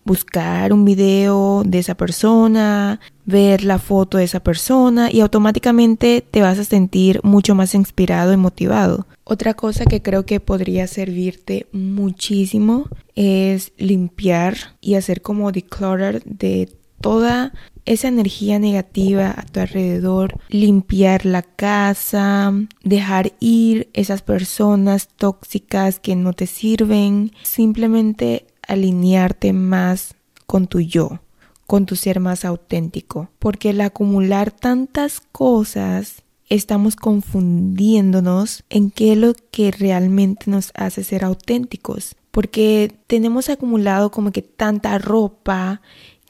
buscar 0.05 0.73
un 0.73 0.85
video 0.85 1.65
de 1.67 1.81
esa 1.81 1.97
persona, 1.97 3.01
ver 3.25 3.65
la 3.65 3.81
foto 3.81 4.19
de 4.19 4.25
esa 4.25 4.39
persona 4.39 5.11
y 5.11 5.21
automáticamente 5.21 6.21
te 6.21 6.43
vas 6.43 6.61
a 6.61 6.65
sentir 6.65 7.19
mucho 7.25 7.57
más 7.57 7.75
inspirado 7.75 8.33
y 8.33 8.37
motivado. 8.37 9.09
Otra 9.25 9.55
cosa 9.55 9.87
que 9.87 10.03
creo 10.03 10.25
que 10.25 10.39
podría 10.39 10.87
servirte 10.87 11.67
muchísimo 11.73 12.89
es 13.17 13.73
limpiar 13.77 14.57
y 14.81 14.95
hacer 14.95 15.21
como 15.21 15.51
declutter 15.51 16.23
de 16.23 16.69
toda 17.01 17.53
esa 17.85 18.09
energía 18.09 18.59
negativa 18.59 19.33
a 19.37 19.45
tu 19.45 19.61
alrededor, 19.61 20.41
limpiar 20.49 21.25
la 21.25 21.43
casa, 21.43 22.53
dejar 22.83 23.33
ir 23.39 23.89
esas 23.95 24.23
personas 24.23 25.09
tóxicas 25.09 26.01
que 26.01 26.17
no 26.17 26.33
te 26.33 26.47
sirven, 26.47 27.33
simplemente 27.45 28.47
alinearte 28.67 29.53
más 29.53 30.17
con 30.47 30.67
tu 30.67 30.81
yo, 30.81 31.21
con 31.67 31.87
tu 31.87 31.97
ser 31.97 32.21
más 32.21 32.45
auténtico, 32.45 33.31
porque 33.39 33.71
el 33.71 33.81
acumular 33.81 34.51
tantas 34.51 35.21
cosas 35.21 36.23
estamos 36.49 36.97
confundiéndonos 36.97 38.65
en 38.71 38.91
qué 38.91 39.13
es 39.13 39.19
lo 39.19 39.35
que 39.51 39.71
realmente 39.71 40.51
nos 40.51 40.73
hace 40.75 41.05
ser 41.05 41.25
auténticos, 41.25 42.17
porque 42.31 42.93
tenemos 43.07 43.49
acumulado 43.49 44.11
como 44.11 44.31
que 44.31 44.43
tanta 44.43 44.99
ropa 44.99 45.81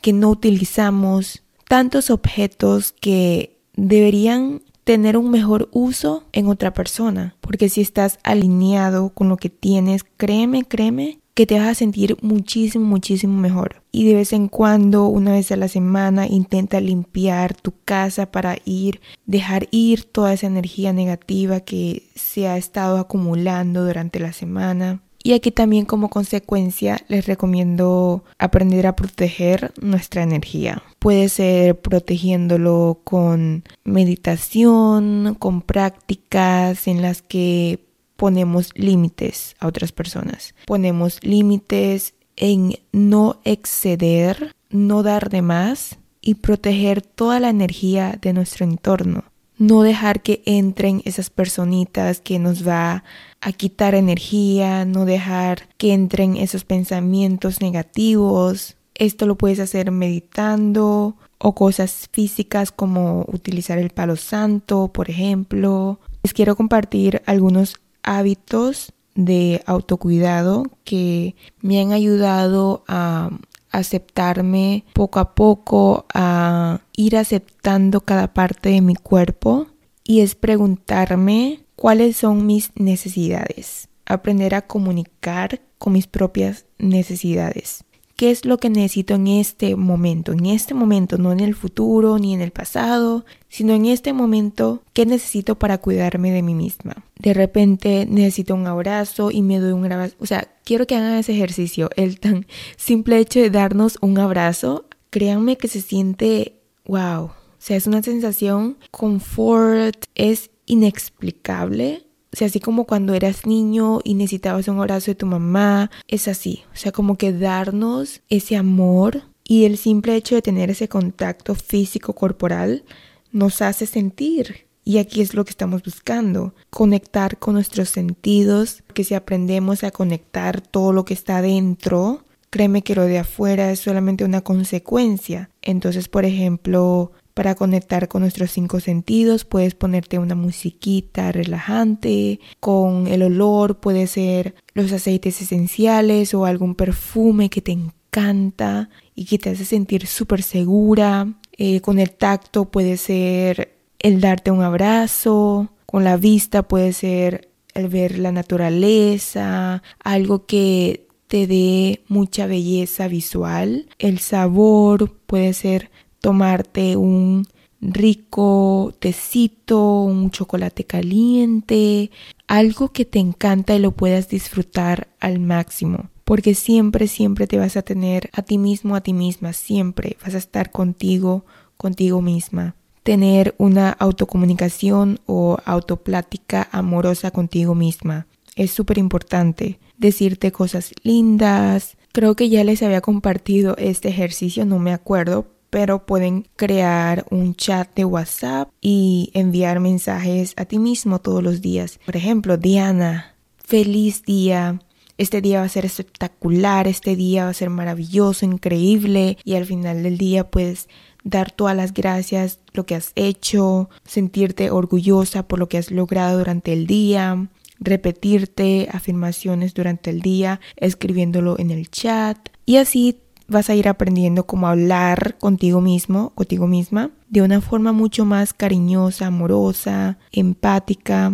que 0.01 0.13
no 0.13 0.31
utilizamos, 0.31 1.43
tantos 1.69 2.11
objetos 2.11 2.93
que 2.93 3.59
deberían 3.75 4.63
tener 4.85 5.17
un 5.17 5.31
mejor 5.31 5.69
uso 5.73 6.25
en 6.33 6.47
otra 6.47 6.73
persona. 6.73 7.35
Porque 7.41 7.69
si 7.69 7.81
estás 7.81 8.19
alineado 8.23 9.11
con 9.11 9.29
lo 9.29 9.37
que 9.37 9.51
tienes, 9.51 10.05
créeme, 10.17 10.65
créeme 10.65 11.19
que 11.35 11.45
te 11.45 11.59
vas 11.59 11.69
a 11.69 11.75
sentir 11.75 12.17
muchísimo, 12.23 12.87
muchísimo 12.87 13.37
mejor. 13.37 13.83
Y 13.93 14.07
de 14.07 14.15
vez 14.15 14.33
en 14.33 14.49
cuando, 14.49 15.07
una 15.07 15.33
vez 15.33 15.53
a 15.53 15.57
la 15.57 15.69
semana, 15.69 16.27
intenta 16.27 16.81
limpiar 16.81 17.55
tu 17.55 17.75
casa 17.85 18.31
para 18.31 18.57
ir, 18.65 19.03
dejar 19.27 19.69
ir 19.71 20.05
toda 20.05 20.33
esa 20.33 20.47
energía 20.47 20.95
negativa 20.95 21.61
que 21.61 22.09
se 22.15 22.49
ha 22.49 22.57
estado 22.57 22.97
acumulando 22.97 23.85
durante 23.85 24.19
la 24.19 24.33
semana. 24.33 25.03
Y 25.27 25.33
aquí 25.33 25.51
también 25.51 25.87
como 25.87 26.09
consecuencia 26.09 27.01
les 27.09 27.27
recomiendo 27.27 28.23
aprender 28.39 28.87
a 28.87 28.95
proteger 28.95 29.73
nuestra 29.81 30.23
energía. 30.23 30.85
Puede 31.01 31.29
ser 31.29 31.81
protegiéndolo 31.81 33.01
con 33.03 33.65
meditación, 33.83 35.35
con 35.37 35.63
prácticas 35.63 36.87
en 36.87 37.03
las 37.03 37.23
que 37.23 37.81
ponemos 38.15 38.71
límites 38.77 39.57
a 39.59 39.67
otras 39.67 39.91
personas. 39.91 40.55
Ponemos 40.65 41.19
límites 41.25 42.15
en 42.37 42.79
no 42.93 43.41
exceder, 43.43 44.55
no 44.71 45.03
dar 45.03 45.29
de 45.29 45.43
más 45.43 45.99
y 46.21 46.35
proteger 46.35 47.03
toda 47.03 47.41
la 47.41 47.49
energía 47.49 48.17
de 48.23 48.33
nuestro 48.33 48.65
entorno 48.65 49.25
no 49.59 49.83
dejar 49.83 50.23
que 50.23 50.43
entren 50.45 51.03
esas 51.05 51.31
personitas 51.31 52.21
que 52.21 52.39
nos 52.39 52.67
va 52.67 53.05
a 53.41 53.53
quitar 53.53 53.95
energía, 53.95 54.85
no 54.85 55.05
dejar 55.05 55.69
que 55.79 55.95
entren 55.95 56.37
esos 56.37 56.65
pensamientos 56.65 57.61
negativos. 57.61 58.77
Esto 58.95 59.27
lo 59.27 59.37
puedes 59.37 59.61
hacer 59.61 59.91
meditando 59.91 61.17
o 61.39 61.55
cosas 61.55 62.09
físicas 62.13 62.73
como 62.73 63.25
utilizar 63.29 63.79
el 63.79 63.91
palo 63.91 64.17
santo, 64.17 64.89
por 64.89 65.11
ejemplo. 65.11 66.01
Les 66.23 66.33
quiero 66.33 66.57
compartir 66.57 67.23
algunos 67.27 67.77
hábitos 68.03 68.93
de 69.15 69.63
autocuidado 69.67 70.65
que 70.85 71.35
me 71.61 71.81
han 71.81 71.93
ayudado 71.93 72.85
a 72.87 73.31
aceptarme 73.79 74.85
poco 74.93 75.21
a 75.21 75.35
poco, 75.35 76.07
a 76.13 76.81
ir 76.97 77.17
aceptando 77.17 78.01
cada 78.01 78.33
parte 78.33 78.71
de 78.71 78.81
mi 78.81 78.95
cuerpo 78.95 79.67
y 80.05 80.21
es 80.21 80.35
preguntarme 80.35 81.61
cuáles 81.75 82.17
son 82.17 82.47
mis 82.47 82.71
necesidades, 82.75 83.89
aprender 84.07 84.55
a 84.55 84.67
comunicar 84.67 85.61
con 85.79 85.93
mis 85.93 86.07
propias 86.07 86.67
necesidades 86.79 87.86
qué 88.17 88.31
es 88.31 88.47
lo 88.47 88.57
que 88.59 88.71
necesito 88.71 89.15
en 89.15 89.29
este 89.29 89.77
momento, 89.77 90.33
en 90.33 90.47
este 90.47 90.75
momento, 90.75 91.19
no 91.19 91.33
en 91.33 91.41
el 91.41 91.55
futuro 91.55 92.19
ni 92.19 92.35
en 92.35 92.41
el 92.41 92.51
pasado, 92.51 93.25
sino 93.49 93.75
en 93.75 93.85
este 93.85 94.13
momento, 94.15 94.83
qué 94.95 95.05
necesito 95.05 95.59
para 95.59 95.79
cuidarme 95.79 96.33
de 96.33 96.43
mí 96.43 96.55
misma. 96.55 97.05
De 97.19 97.35
repente 97.35 98.07
necesito 98.09 98.55
un 98.55 98.67
abrazo 98.67 99.31
y 99.31 99.43
me 99.43 99.59
doy 99.59 99.73
un 99.73 99.85
abrazo, 99.85 100.17
o 100.19 100.27
sea, 100.27 100.49
quiero 100.65 100.87
que 100.87 100.97
hagan 100.97 101.19
ese 101.19 101.33
ejercicio, 101.33 101.91
el 101.97 102.19
tan 102.19 102.47
simple 102.77 103.19
hecho 103.19 103.41
de 103.41 103.51
darnos 103.51 103.99
un 104.01 104.19
abrazo, 104.19 104.87
créanme 105.11 105.59
que 105.59 105.69
se 105.69 105.83
siente, 105.83 106.61
wow, 106.87 107.25
o 107.25 107.33
sea, 107.59 107.77
es 107.77 107.87
una 107.87 108.03
sensación 108.03 108.79
confort, 108.91 110.05
es 110.15 110.51
inexplicable 110.65 112.06
sea, 112.37 112.49
así 112.49 112.61
como 112.61 112.85
cuando 112.85 113.15
eras 113.15 113.47
niño 113.47 114.01
y 114.05 114.15
necesitabas 114.15 114.69
un 114.69 114.79
abrazo 114.79 115.11
de 115.11 115.15
tu 115.15 115.27
mamá, 115.27 115.91
es 116.07 116.29
así. 116.29 116.65
O 116.73 116.77
sea, 116.77 116.93
como 116.93 117.17
que 117.17 117.33
darnos 117.33 118.21
ese 118.29 118.57
amor 118.57 119.23
y 119.43 119.65
el 119.65 119.79
simple 119.79 120.17
hecho 120.17 120.35
de 120.35 120.43
tener 120.43 120.71
ese 120.71 120.89
contacto 120.89 121.55
físico 121.55 122.15
corporal 122.15 122.85
nos 123.33 123.63
hace 123.63 123.87
sentir. 123.87 124.67
Y 124.85 124.99
aquí 124.99 125.21
es 125.21 125.35
lo 125.35 125.45
que 125.45 125.51
estamos 125.51 125.83
buscando, 125.83 126.55
conectar 126.71 127.39
con 127.39 127.55
nuestros 127.55 127.89
sentidos, 127.89 128.85
que 128.95 129.03
si 129.03 129.15
aprendemos 129.15 129.83
a 129.83 129.91
conectar 129.91 130.61
todo 130.61 130.93
lo 130.93 131.05
que 131.05 131.15
está 131.15 131.43
dentro, 131.43 132.25
créeme 132.51 132.83
que 132.83 132.95
lo 132.95 133.05
de 133.05 133.19
afuera 133.19 133.71
es 133.73 133.81
solamente 133.81 134.25
una 134.25 134.43
consecuencia. 134.43 135.51
Entonces, 135.63 136.09
por 136.09 136.25
ejemplo, 136.25 137.13
para 137.37 137.55
conectar 137.55 138.09
con 138.09 138.23
nuestros 138.23 138.51
cinco 138.51 138.81
sentidos. 138.81 139.45
Puedes 139.45 139.75
ponerte 139.75 140.19
una 140.19 140.35
musiquita 140.35 141.33
relajante 141.33 142.41
con 142.61 143.07
el 143.09 143.23
olor, 143.23 143.79
puede 143.79 144.07
ser 144.07 144.55
los 144.73 144.91
aceites 144.91 145.43
esenciales 145.43 146.33
o 146.33 146.47
algún 146.47 146.75
perfume 146.75 147.51
que 147.51 147.61
te 147.61 147.73
encanta 147.73 148.89
y 149.15 149.27
que 149.27 149.37
te 149.37 149.51
hace 149.51 149.67
sentir 149.67 150.07
súper 150.07 150.43
segura. 150.43 151.29
Eh, 151.59 151.83
con 151.83 151.99
el 151.99 152.13
tacto 152.13 152.71
puede 152.71 152.97
ser 152.97 153.77
el 153.99 154.23
darte 154.23 154.51
un 154.51 154.63
abrazo. 154.63 155.69
Con 155.85 156.05
la 156.05 156.17
vista 156.17 156.63
puede 156.63 156.95
ser 156.95 157.51
el 157.75 157.89
ver 157.89 158.19
la 158.19 158.33
naturaleza, 158.33 159.83
algo 160.03 160.47
que 160.47 161.07
te 161.27 161.47
dé 161.47 162.03
mucha 162.09 162.47
belleza 162.47 163.09
visual. 163.09 163.91
El 163.99 164.21
sabor 164.21 165.13
puede 165.27 165.53
ser 165.53 165.91
tomarte 166.21 166.97
un 166.97 167.47
rico 167.81 168.95
tecito, 168.99 170.03
un 170.03 170.31
chocolate 170.31 170.85
caliente, 170.85 172.11
algo 172.47 172.93
que 172.93 173.05
te 173.05 173.19
encanta 173.19 173.75
y 173.75 173.79
lo 173.79 173.93
puedas 173.93 174.29
disfrutar 174.29 175.09
al 175.21 175.39
máximo. 175.39 176.11
Porque 176.25 176.55
siempre, 176.55 177.07
siempre 177.07 177.47
te 177.47 177.59
vas 177.59 177.77
a 177.77 177.83
tener 177.83 178.31
a 178.33 178.43
ti 178.43 178.59
mismo, 178.59 178.97
a 178.97 179.01
ti 179.01 179.13
misma, 179.13 179.53
siempre 179.53 180.17
vas 180.25 180.35
a 180.35 180.39
estar 180.39 180.73
contigo, 180.73 181.45
contigo 181.77 182.21
misma. 182.21 182.75
Tener 183.05 183.55
una 183.59 183.91
autocomunicación 183.91 185.21
o 185.27 185.59
autoplática 185.65 186.69
amorosa 186.73 187.31
contigo 187.31 187.77
misma. 187.77 188.27
Es 188.57 188.73
súper 188.73 188.99
importante. 188.99 189.79
Decirte 189.97 190.51
cosas 190.51 190.93
lindas. 191.05 191.97
Creo 192.11 192.35
que 192.35 192.49
ya 192.49 192.65
les 192.65 192.83
había 192.83 193.01
compartido 193.03 193.77
este 193.77 194.09
ejercicio, 194.09 194.65
no 194.65 194.81
me 194.81 194.93
acuerdo, 194.93 195.47
pero 195.77 196.07
pueden 196.07 196.49
crear 196.57 197.27
un 197.29 197.55
chat 197.55 197.95
de 197.95 198.07
WhatsApp 198.07 198.71
y 198.81 199.31
enviar 199.35 199.79
mensajes 199.79 200.55
a 200.57 200.65
ti 200.65 200.79
mismo 200.79 201.19
todos 201.19 201.43
los 201.43 201.61
días. 201.61 202.01
Por 202.07 202.17
ejemplo, 202.17 202.57
Diana, 202.57 203.35
feliz 203.59 204.23
día. 204.23 204.81
Este 205.19 205.43
día 205.43 205.59
va 205.61 205.67
a 205.67 205.69
ser 205.69 205.85
espectacular, 205.85 206.89
este 206.89 207.15
día 207.15 207.45
va 207.45 207.51
a 207.51 207.53
ser 207.53 207.69
maravilloso, 207.69 208.47
increíble 208.47 209.37
y 209.45 209.55
al 209.57 209.67
final 209.67 210.03
del 210.03 210.17
día 210.17 210.51
puedes 210.51 210.89
dar 211.25 211.51
todas 211.51 211.77
las 211.77 211.93
gracias 211.93 212.59
lo 212.73 212.87
que 212.87 212.95
has 212.95 213.13
hecho, 213.15 213.91
sentirte 214.07 214.71
orgullosa 214.71 215.47
por 215.47 215.59
lo 215.59 215.69
que 215.69 215.77
has 215.77 215.91
logrado 215.91 216.39
durante 216.39 216.73
el 216.73 216.87
día, 216.87 217.49
repetirte 217.81 218.89
afirmaciones 218.91 219.75
durante 219.75 220.09
el 220.09 220.23
día, 220.23 220.59
escribiéndolo 220.77 221.59
en 221.59 221.71
el 221.71 221.91
chat 221.91 222.39
y 222.65 222.79
así 222.79 223.21
vas 223.49 223.71
a 223.71 223.75
ir 223.75 223.89
aprendiendo 223.89 224.47
cómo 224.47 224.69
hablar 224.69 225.37
contigo 225.39 225.81
mismo, 225.81 226.31
contigo 226.31 226.67
misma, 226.67 227.11
de 227.29 227.43
una 227.43 227.61
forma 227.61 227.93
mucho 227.93 228.25
más 228.25 228.53
cariñosa, 228.53 229.27
amorosa, 229.27 230.19
empática. 230.33 231.33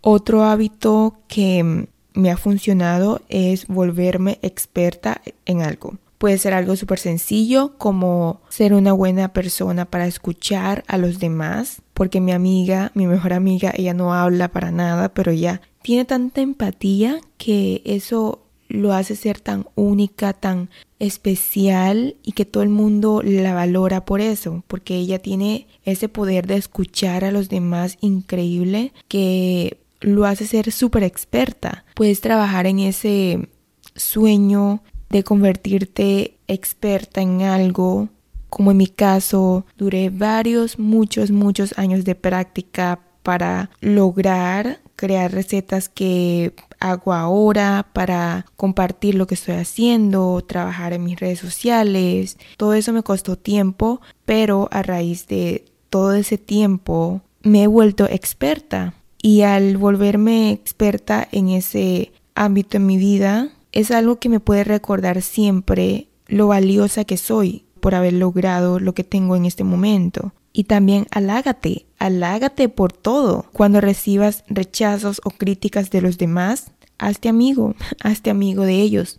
Otro 0.00 0.44
hábito 0.44 1.16
que 1.28 1.88
me 2.14 2.30
ha 2.30 2.36
funcionado 2.36 3.20
es 3.28 3.66
volverme 3.66 4.38
experta 4.42 5.20
en 5.46 5.62
algo. 5.62 5.94
Puede 6.18 6.38
ser 6.38 6.54
algo 6.54 6.76
súper 6.76 6.98
sencillo 6.98 7.76
como 7.76 8.40
ser 8.48 8.72
una 8.72 8.92
buena 8.92 9.32
persona 9.32 9.84
para 9.84 10.06
escuchar 10.06 10.84
a 10.86 10.96
los 10.96 11.18
demás, 11.18 11.82
porque 11.92 12.20
mi 12.20 12.32
amiga, 12.32 12.92
mi 12.94 13.06
mejor 13.06 13.32
amiga, 13.32 13.72
ella 13.76 13.92
no 13.92 14.14
habla 14.14 14.48
para 14.48 14.70
nada, 14.70 15.12
pero 15.12 15.32
ella 15.32 15.60
tiene 15.82 16.06
tanta 16.06 16.40
empatía 16.40 17.20
que 17.36 17.82
eso 17.84 18.43
lo 18.74 18.92
hace 18.92 19.16
ser 19.16 19.40
tan 19.40 19.66
única, 19.74 20.32
tan 20.32 20.68
especial 20.98 22.16
y 22.22 22.32
que 22.32 22.44
todo 22.44 22.62
el 22.62 22.68
mundo 22.68 23.22
la 23.22 23.54
valora 23.54 24.04
por 24.04 24.20
eso, 24.20 24.64
porque 24.66 24.96
ella 24.96 25.18
tiene 25.18 25.66
ese 25.84 26.08
poder 26.08 26.46
de 26.46 26.56
escuchar 26.56 27.24
a 27.24 27.30
los 27.30 27.48
demás 27.48 27.96
increíble 28.00 28.92
que 29.08 29.78
lo 30.00 30.26
hace 30.26 30.46
ser 30.46 30.72
súper 30.72 31.04
experta. 31.04 31.84
Puedes 31.94 32.20
trabajar 32.20 32.66
en 32.66 32.80
ese 32.80 33.48
sueño 33.94 34.82
de 35.10 35.22
convertirte 35.22 36.36
experta 36.48 37.22
en 37.22 37.42
algo. 37.42 38.08
Como 38.50 38.70
en 38.70 38.76
mi 38.76 38.86
caso, 38.86 39.64
duré 39.76 40.10
varios, 40.10 40.78
muchos, 40.78 41.30
muchos 41.30 41.76
años 41.78 42.04
de 42.04 42.14
práctica 42.14 43.00
para 43.22 43.70
lograr 43.80 44.80
crear 44.96 45.32
recetas 45.32 45.88
que 45.88 46.54
hago 46.90 47.12
ahora, 47.12 47.86
para 47.92 48.46
compartir 48.56 49.14
lo 49.14 49.26
que 49.26 49.34
estoy 49.34 49.54
haciendo, 49.54 50.42
trabajar 50.46 50.92
en 50.92 51.04
mis 51.04 51.18
redes 51.18 51.38
sociales. 51.38 52.36
Todo 52.56 52.74
eso 52.74 52.92
me 52.92 53.02
costó 53.02 53.36
tiempo, 53.36 54.00
pero 54.24 54.68
a 54.70 54.82
raíz 54.82 55.26
de 55.26 55.64
todo 55.90 56.14
ese 56.14 56.38
tiempo 56.38 57.22
me 57.42 57.62
he 57.62 57.66
vuelto 57.66 58.06
experta. 58.06 58.94
Y 59.22 59.42
al 59.42 59.78
volverme 59.78 60.50
experta 60.50 61.26
en 61.32 61.48
ese 61.48 62.12
ámbito 62.34 62.76
en 62.76 62.86
mi 62.86 62.98
vida, 62.98 63.48
es 63.72 63.90
algo 63.90 64.18
que 64.18 64.28
me 64.28 64.40
puede 64.40 64.64
recordar 64.64 65.22
siempre 65.22 66.08
lo 66.26 66.48
valiosa 66.48 67.04
que 67.04 67.16
soy 67.16 67.64
por 67.80 67.94
haber 67.94 68.14
logrado 68.14 68.78
lo 68.78 68.94
que 68.94 69.04
tengo 69.04 69.36
en 69.36 69.44
este 69.46 69.64
momento. 69.64 70.32
Y 70.56 70.64
también 70.64 71.06
alágate, 71.10 71.86
alágate 71.98 72.68
por 72.68 72.92
todo. 72.92 73.46
Cuando 73.52 73.80
recibas 73.80 74.44
rechazos 74.46 75.20
o 75.24 75.30
críticas 75.30 75.90
de 75.90 76.00
los 76.00 76.16
demás, 76.16 76.70
hazte 76.98 77.28
amigo, 77.28 77.74
hazte 78.02 78.30
amigo 78.30 78.64
de 78.64 78.80
ellos. 78.80 79.18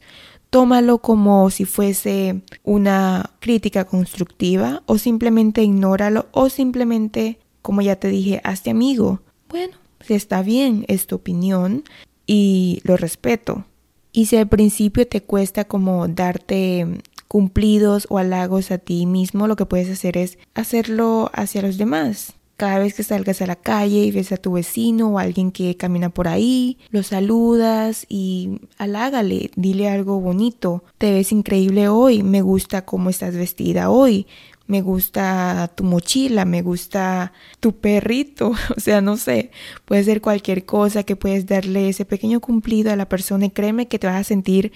Tómalo 0.50 1.00
como 1.00 1.50
si 1.50 1.66
fuese 1.66 2.42
una 2.64 3.32
crítica 3.40 3.86
constructiva 3.86 4.84
o 4.86 4.98
simplemente 4.98 5.64
ignóralo 5.64 6.28
o 6.32 6.50
simplemente, 6.50 7.40
como 7.62 7.82
ya 7.82 7.98
te 7.98 8.08
dije, 8.08 8.42
hazte 8.44 8.70
amigo. 8.70 9.22
Bueno, 9.50 9.76
está 10.08 10.44
bien, 10.44 10.86
es 10.88 11.08
tu 11.08 11.16
opinión 11.16 11.84
y 12.26 12.82
lo 12.84 12.96
respeto. 12.96 13.66
Y 14.12 14.28
si 14.28 14.38
al 14.38 14.48
principio 14.48 15.06
te 15.06 15.22
cuesta 15.22 15.66
como 15.66 16.08
darte 16.08 17.02
cumplidos 17.28 18.08
o 18.10 18.18
halagos 18.18 18.72
a 18.72 18.78
ti 18.78 19.06
mismo, 19.06 19.48
lo 19.48 19.58
que 19.58 19.66
puedes 19.66 19.90
hacer 19.90 20.16
es 20.16 20.38
hacerlo 20.54 21.32
hacia 21.34 21.62
los 21.62 21.78
demás. 21.78 22.35
Cada 22.58 22.80
vez 22.80 22.94
que 22.94 23.04
salgas 23.04 23.42
a 23.42 23.48
la 23.48 23.58
calle 23.58 24.06
y 24.06 24.12
ves 24.12 24.32
a 24.32 24.38
tu 24.38 24.54
vecino 24.54 25.10
o 25.10 25.20
a 25.20 25.24
alguien 25.24 25.52
que 25.52 25.76
camina 25.76 26.10
por 26.10 26.28
ahí, 26.28 26.78
lo 26.90 27.04
saludas 27.04 28.06
y 28.08 28.62
halágale, 28.78 29.52
dile 29.56 29.90
algo 29.90 30.22
bonito. 30.22 30.84
Te 30.98 31.12
ves 31.12 31.32
increíble 31.32 31.90
hoy, 31.90 32.24
me 32.24 32.42
gusta 32.42 32.86
cómo 32.86 33.10
estás 33.10 33.36
vestida 33.36 33.90
hoy, 33.90 34.26
me 34.68 34.82
gusta 34.82 35.72
tu 35.76 35.84
mochila, 35.84 36.46
me 36.46 36.62
gusta 36.62 37.34
tu 37.60 37.74
perrito, 37.74 38.54
o 38.76 38.80
sea, 38.80 39.02
no 39.02 39.18
sé, 39.18 39.52
puede 39.86 40.04
ser 40.04 40.22
cualquier 40.22 40.66
cosa 40.66 41.04
que 41.04 41.16
puedes 41.16 41.46
darle 41.46 41.90
ese 41.90 42.06
pequeño 42.06 42.40
cumplido 42.40 42.92
a 42.92 42.96
la 42.96 43.10
persona 43.10 43.46
y 43.46 43.52
créeme 43.52 43.88
que 43.88 44.00
te 44.00 44.08
vas 44.08 44.16
a 44.16 44.24
sentir 44.24 44.72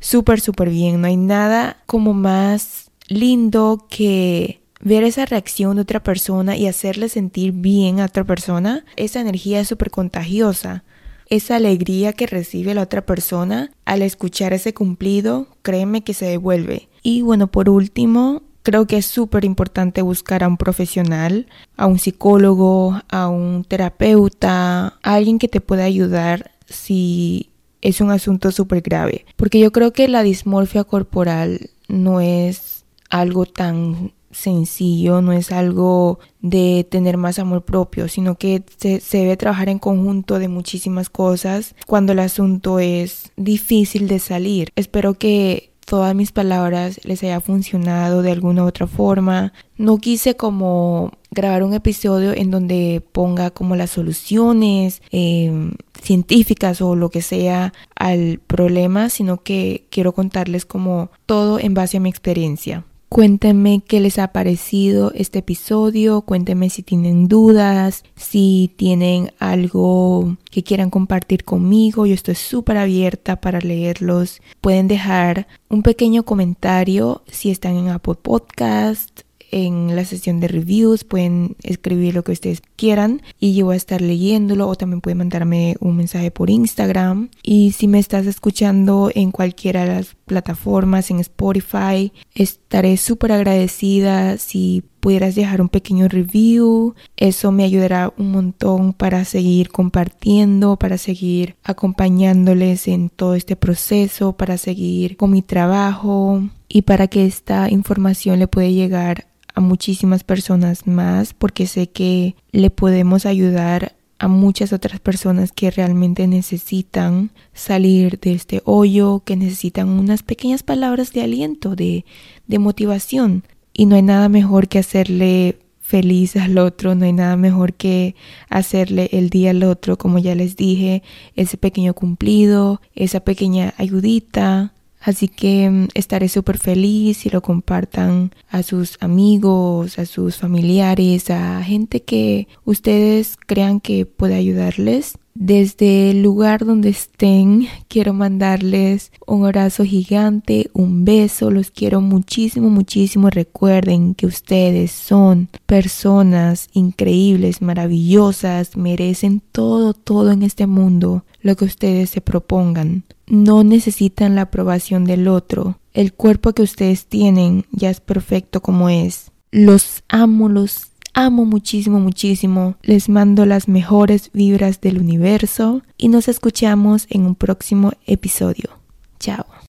súper, 0.00 0.40
súper 0.40 0.70
bien. 0.70 1.00
No 1.00 1.08
hay 1.08 1.16
nada 1.16 1.82
como 1.86 2.14
más 2.14 2.90
lindo 3.08 3.86
que 3.90 4.63
ver 4.84 5.02
esa 5.02 5.24
reacción 5.24 5.76
de 5.76 5.82
otra 5.82 6.02
persona 6.02 6.56
y 6.56 6.68
hacerle 6.68 7.08
sentir 7.08 7.52
bien 7.52 7.98
a 7.98 8.04
otra 8.04 8.24
persona. 8.24 8.84
Esa 8.96 9.20
energía 9.20 9.60
es 9.60 9.68
súper 9.68 9.90
contagiosa. 9.90 10.84
Esa 11.28 11.56
alegría 11.56 12.12
que 12.12 12.26
recibe 12.26 12.74
la 12.74 12.82
otra 12.82 13.04
persona 13.06 13.70
al 13.86 14.02
escuchar 14.02 14.52
ese 14.52 14.74
cumplido, 14.74 15.48
créeme 15.62 16.04
que 16.04 16.14
se 16.14 16.26
devuelve. 16.26 16.88
Y 17.02 17.22
bueno, 17.22 17.48
por 17.48 17.68
último, 17.68 18.42
Creo 18.64 18.86
que 18.86 18.96
es 18.96 19.04
súper 19.04 19.44
importante 19.44 20.00
buscar 20.00 20.42
a 20.42 20.48
un 20.48 20.56
profesional, 20.56 21.48
a 21.76 21.84
un 21.84 21.98
psicólogo, 21.98 22.98
a 23.10 23.28
un 23.28 23.62
terapeuta, 23.62 24.86
a 24.86 25.14
alguien 25.14 25.38
que 25.38 25.48
te 25.48 25.60
pueda 25.60 25.84
ayudar 25.84 26.52
si 26.64 27.50
es 27.82 28.00
un 28.00 28.10
asunto 28.10 28.50
súper 28.52 28.80
grave. 28.80 29.26
Porque 29.36 29.60
yo 29.60 29.70
creo 29.70 29.92
que 29.92 30.08
la 30.08 30.22
dismorfia 30.22 30.84
corporal 30.84 31.72
no 31.88 32.22
es 32.22 32.86
algo 33.10 33.44
tan 33.44 34.14
sencillo, 34.34 35.22
no 35.22 35.32
es 35.32 35.52
algo 35.52 36.18
de 36.40 36.86
tener 36.90 37.16
más 37.16 37.38
amor 37.38 37.64
propio, 37.64 38.08
sino 38.08 38.34
que 38.36 38.62
se, 38.76 39.00
debe 39.12 39.36
trabajar 39.36 39.68
en 39.68 39.78
conjunto 39.78 40.38
de 40.38 40.48
muchísimas 40.48 41.08
cosas 41.08 41.74
cuando 41.86 42.12
el 42.12 42.18
asunto 42.18 42.78
es 42.78 43.32
difícil 43.36 44.08
de 44.08 44.18
salir. 44.18 44.70
Espero 44.76 45.14
que 45.14 45.70
todas 45.86 46.14
mis 46.14 46.32
palabras 46.32 47.00
les 47.04 47.22
haya 47.22 47.40
funcionado 47.40 48.22
de 48.22 48.32
alguna 48.32 48.64
u 48.64 48.66
otra 48.66 48.86
forma. 48.86 49.52
No 49.76 49.98
quise 49.98 50.36
como 50.36 51.12
grabar 51.30 51.62
un 51.62 51.74
episodio 51.74 52.32
en 52.32 52.50
donde 52.50 53.02
ponga 53.12 53.50
como 53.50 53.76
las 53.76 53.90
soluciones 53.90 55.02
em, 55.10 55.72
científicas 56.00 56.80
o 56.80 56.96
lo 56.96 57.10
que 57.10 57.22
sea 57.22 57.72
al 57.96 58.40
problema, 58.46 59.10
sino 59.10 59.42
que 59.42 59.86
quiero 59.90 60.12
contarles 60.12 60.64
como 60.64 61.10
todo 61.26 61.58
en 61.58 61.74
base 61.74 61.96
a 61.96 62.00
mi 62.00 62.08
experiencia. 62.08 62.84
Cuéntenme 63.14 63.80
qué 63.86 64.00
les 64.00 64.18
ha 64.18 64.32
parecido 64.32 65.12
este 65.14 65.38
episodio, 65.38 66.22
cuéntenme 66.22 66.68
si 66.68 66.82
tienen 66.82 67.28
dudas, 67.28 68.02
si 68.16 68.72
tienen 68.74 69.30
algo 69.38 70.36
que 70.50 70.64
quieran 70.64 70.90
compartir 70.90 71.44
conmigo, 71.44 72.06
yo 72.06 72.14
estoy 72.14 72.34
súper 72.34 72.76
abierta 72.76 73.40
para 73.40 73.60
leerlos. 73.60 74.40
Pueden 74.60 74.88
dejar 74.88 75.46
un 75.68 75.84
pequeño 75.84 76.24
comentario 76.24 77.22
si 77.28 77.52
están 77.52 77.76
en 77.76 77.90
Apple 77.90 78.16
Podcast 78.20 79.20
en 79.54 79.94
la 79.94 80.04
sesión 80.04 80.40
de 80.40 80.48
reviews, 80.48 81.04
pueden 81.04 81.54
escribir 81.62 82.12
lo 82.16 82.24
que 82.24 82.32
ustedes 82.32 82.60
quieran 82.74 83.22
y 83.38 83.54
yo 83.54 83.66
voy 83.66 83.74
a 83.74 83.76
estar 83.76 84.00
leyéndolo 84.00 84.66
o 84.66 84.74
también 84.74 85.00
pueden 85.00 85.18
mandarme 85.18 85.76
un 85.78 85.96
mensaje 85.96 86.32
por 86.32 86.50
Instagram. 86.50 87.30
Y 87.40 87.70
si 87.70 87.86
me 87.86 88.00
estás 88.00 88.26
escuchando 88.26 89.12
en 89.14 89.30
cualquiera 89.30 89.84
de 89.84 89.94
las 89.94 90.16
plataformas, 90.26 91.12
en 91.12 91.20
Spotify, 91.20 92.12
estaré 92.34 92.96
súper 92.96 93.30
agradecida 93.30 94.38
si 94.38 94.82
pudieras 94.98 95.36
dejar 95.36 95.60
un 95.60 95.68
pequeño 95.68 96.08
review. 96.08 96.94
Eso 97.16 97.52
me 97.52 97.62
ayudará 97.62 98.12
un 98.18 98.32
montón 98.32 98.92
para 98.92 99.24
seguir 99.24 99.68
compartiendo, 99.68 100.76
para 100.78 100.98
seguir 100.98 101.54
acompañándoles 101.62 102.88
en 102.88 103.08
todo 103.08 103.36
este 103.36 103.54
proceso, 103.54 104.32
para 104.32 104.58
seguir 104.58 105.16
con 105.16 105.30
mi 105.30 105.42
trabajo 105.42 106.42
y 106.68 106.82
para 106.82 107.06
que 107.06 107.24
esta 107.24 107.70
información 107.70 108.40
le 108.40 108.48
pueda 108.48 108.68
llegar 108.68 109.26
a 109.54 109.60
muchísimas 109.60 110.24
personas 110.24 110.86
más 110.86 111.32
porque 111.32 111.66
sé 111.66 111.88
que 111.88 112.34
le 112.52 112.70
podemos 112.70 113.24
ayudar 113.24 113.94
a 114.18 114.28
muchas 114.28 114.72
otras 114.72 115.00
personas 115.00 115.52
que 115.52 115.70
realmente 115.70 116.26
necesitan 116.26 117.30
salir 117.52 118.18
de 118.20 118.32
este 118.32 118.62
hoyo, 118.64 119.22
que 119.24 119.36
necesitan 119.36 119.88
unas 119.88 120.22
pequeñas 120.22 120.62
palabras 120.62 121.12
de 121.12 121.22
aliento, 121.22 121.76
de, 121.76 122.04
de 122.46 122.58
motivación. 122.58 123.44
Y 123.72 123.86
no 123.86 123.96
hay 123.96 124.02
nada 124.02 124.28
mejor 124.28 124.68
que 124.68 124.78
hacerle 124.78 125.58
feliz 125.80 126.36
al 126.36 126.58
otro, 126.58 126.94
no 126.94 127.04
hay 127.04 127.12
nada 127.12 127.36
mejor 127.36 127.74
que 127.74 128.14
hacerle 128.48 129.10
el 129.12 129.30
día 129.30 129.50
al 129.50 129.62
otro, 129.62 129.98
como 129.98 130.18
ya 130.18 130.34
les 130.34 130.56
dije, 130.56 131.02
ese 131.36 131.56
pequeño 131.56 131.92
cumplido, 131.94 132.80
esa 132.94 133.20
pequeña 133.20 133.74
ayudita, 133.76 134.73
Así 135.04 135.28
que 135.28 135.68
mm, 135.68 135.88
estaré 135.92 136.28
súper 136.30 136.58
feliz 136.58 137.18
si 137.18 137.30
lo 137.30 137.42
compartan 137.42 138.32
a 138.48 138.62
sus 138.62 138.96
amigos, 139.00 139.98
a 139.98 140.06
sus 140.06 140.36
familiares, 140.36 141.30
a 141.30 141.62
gente 141.62 142.02
que 142.02 142.48
ustedes 142.64 143.36
crean 143.46 143.80
que 143.80 144.06
puede 144.06 144.34
ayudarles. 144.34 145.18
Desde 145.34 146.12
el 146.12 146.22
lugar 146.22 146.64
donde 146.64 146.90
estén, 146.90 147.66
quiero 147.88 148.14
mandarles 148.14 149.10
un 149.26 149.44
abrazo 149.44 149.84
gigante, 149.84 150.70
un 150.74 151.04
beso, 151.04 151.50
los 151.50 151.72
quiero 151.72 152.00
muchísimo, 152.00 152.70
muchísimo. 152.70 153.30
Recuerden 153.30 154.14
que 154.14 154.26
ustedes 154.26 154.92
son 154.92 155.48
personas 155.66 156.68
increíbles, 156.72 157.62
maravillosas, 157.62 158.76
merecen 158.76 159.42
todo, 159.50 159.92
todo 159.92 160.30
en 160.30 160.44
este 160.44 160.68
mundo, 160.68 161.24
lo 161.42 161.56
que 161.56 161.64
ustedes 161.64 162.10
se 162.10 162.20
propongan. 162.20 163.02
No 163.26 163.64
necesitan 163.64 164.36
la 164.36 164.42
aprobación 164.42 165.04
del 165.04 165.26
otro. 165.26 165.80
El 165.94 166.12
cuerpo 166.12 166.52
que 166.52 166.62
ustedes 166.62 167.06
tienen 167.06 167.64
ya 167.72 167.90
es 167.90 168.00
perfecto 168.00 168.62
como 168.62 168.88
es. 168.88 169.32
Los 169.50 170.04
amo, 170.08 170.48
los 170.48 170.93
amo 171.14 171.44
muchísimo, 171.44 172.00
muchísimo. 172.00 172.76
Les 172.82 173.08
mando 173.08 173.46
las 173.46 173.68
mejores 173.68 174.30
vibras 174.32 174.80
del 174.80 174.98
universo 174.98 175.82
y 175.96 176.08
nos 176.08 176.28
escuchamos 176.28 177.06
en 177.08 177.24
un 177.24 177.34
próximo 177.34 177.92
episodio. 178.06 178.70
Chao. 179.18 179.54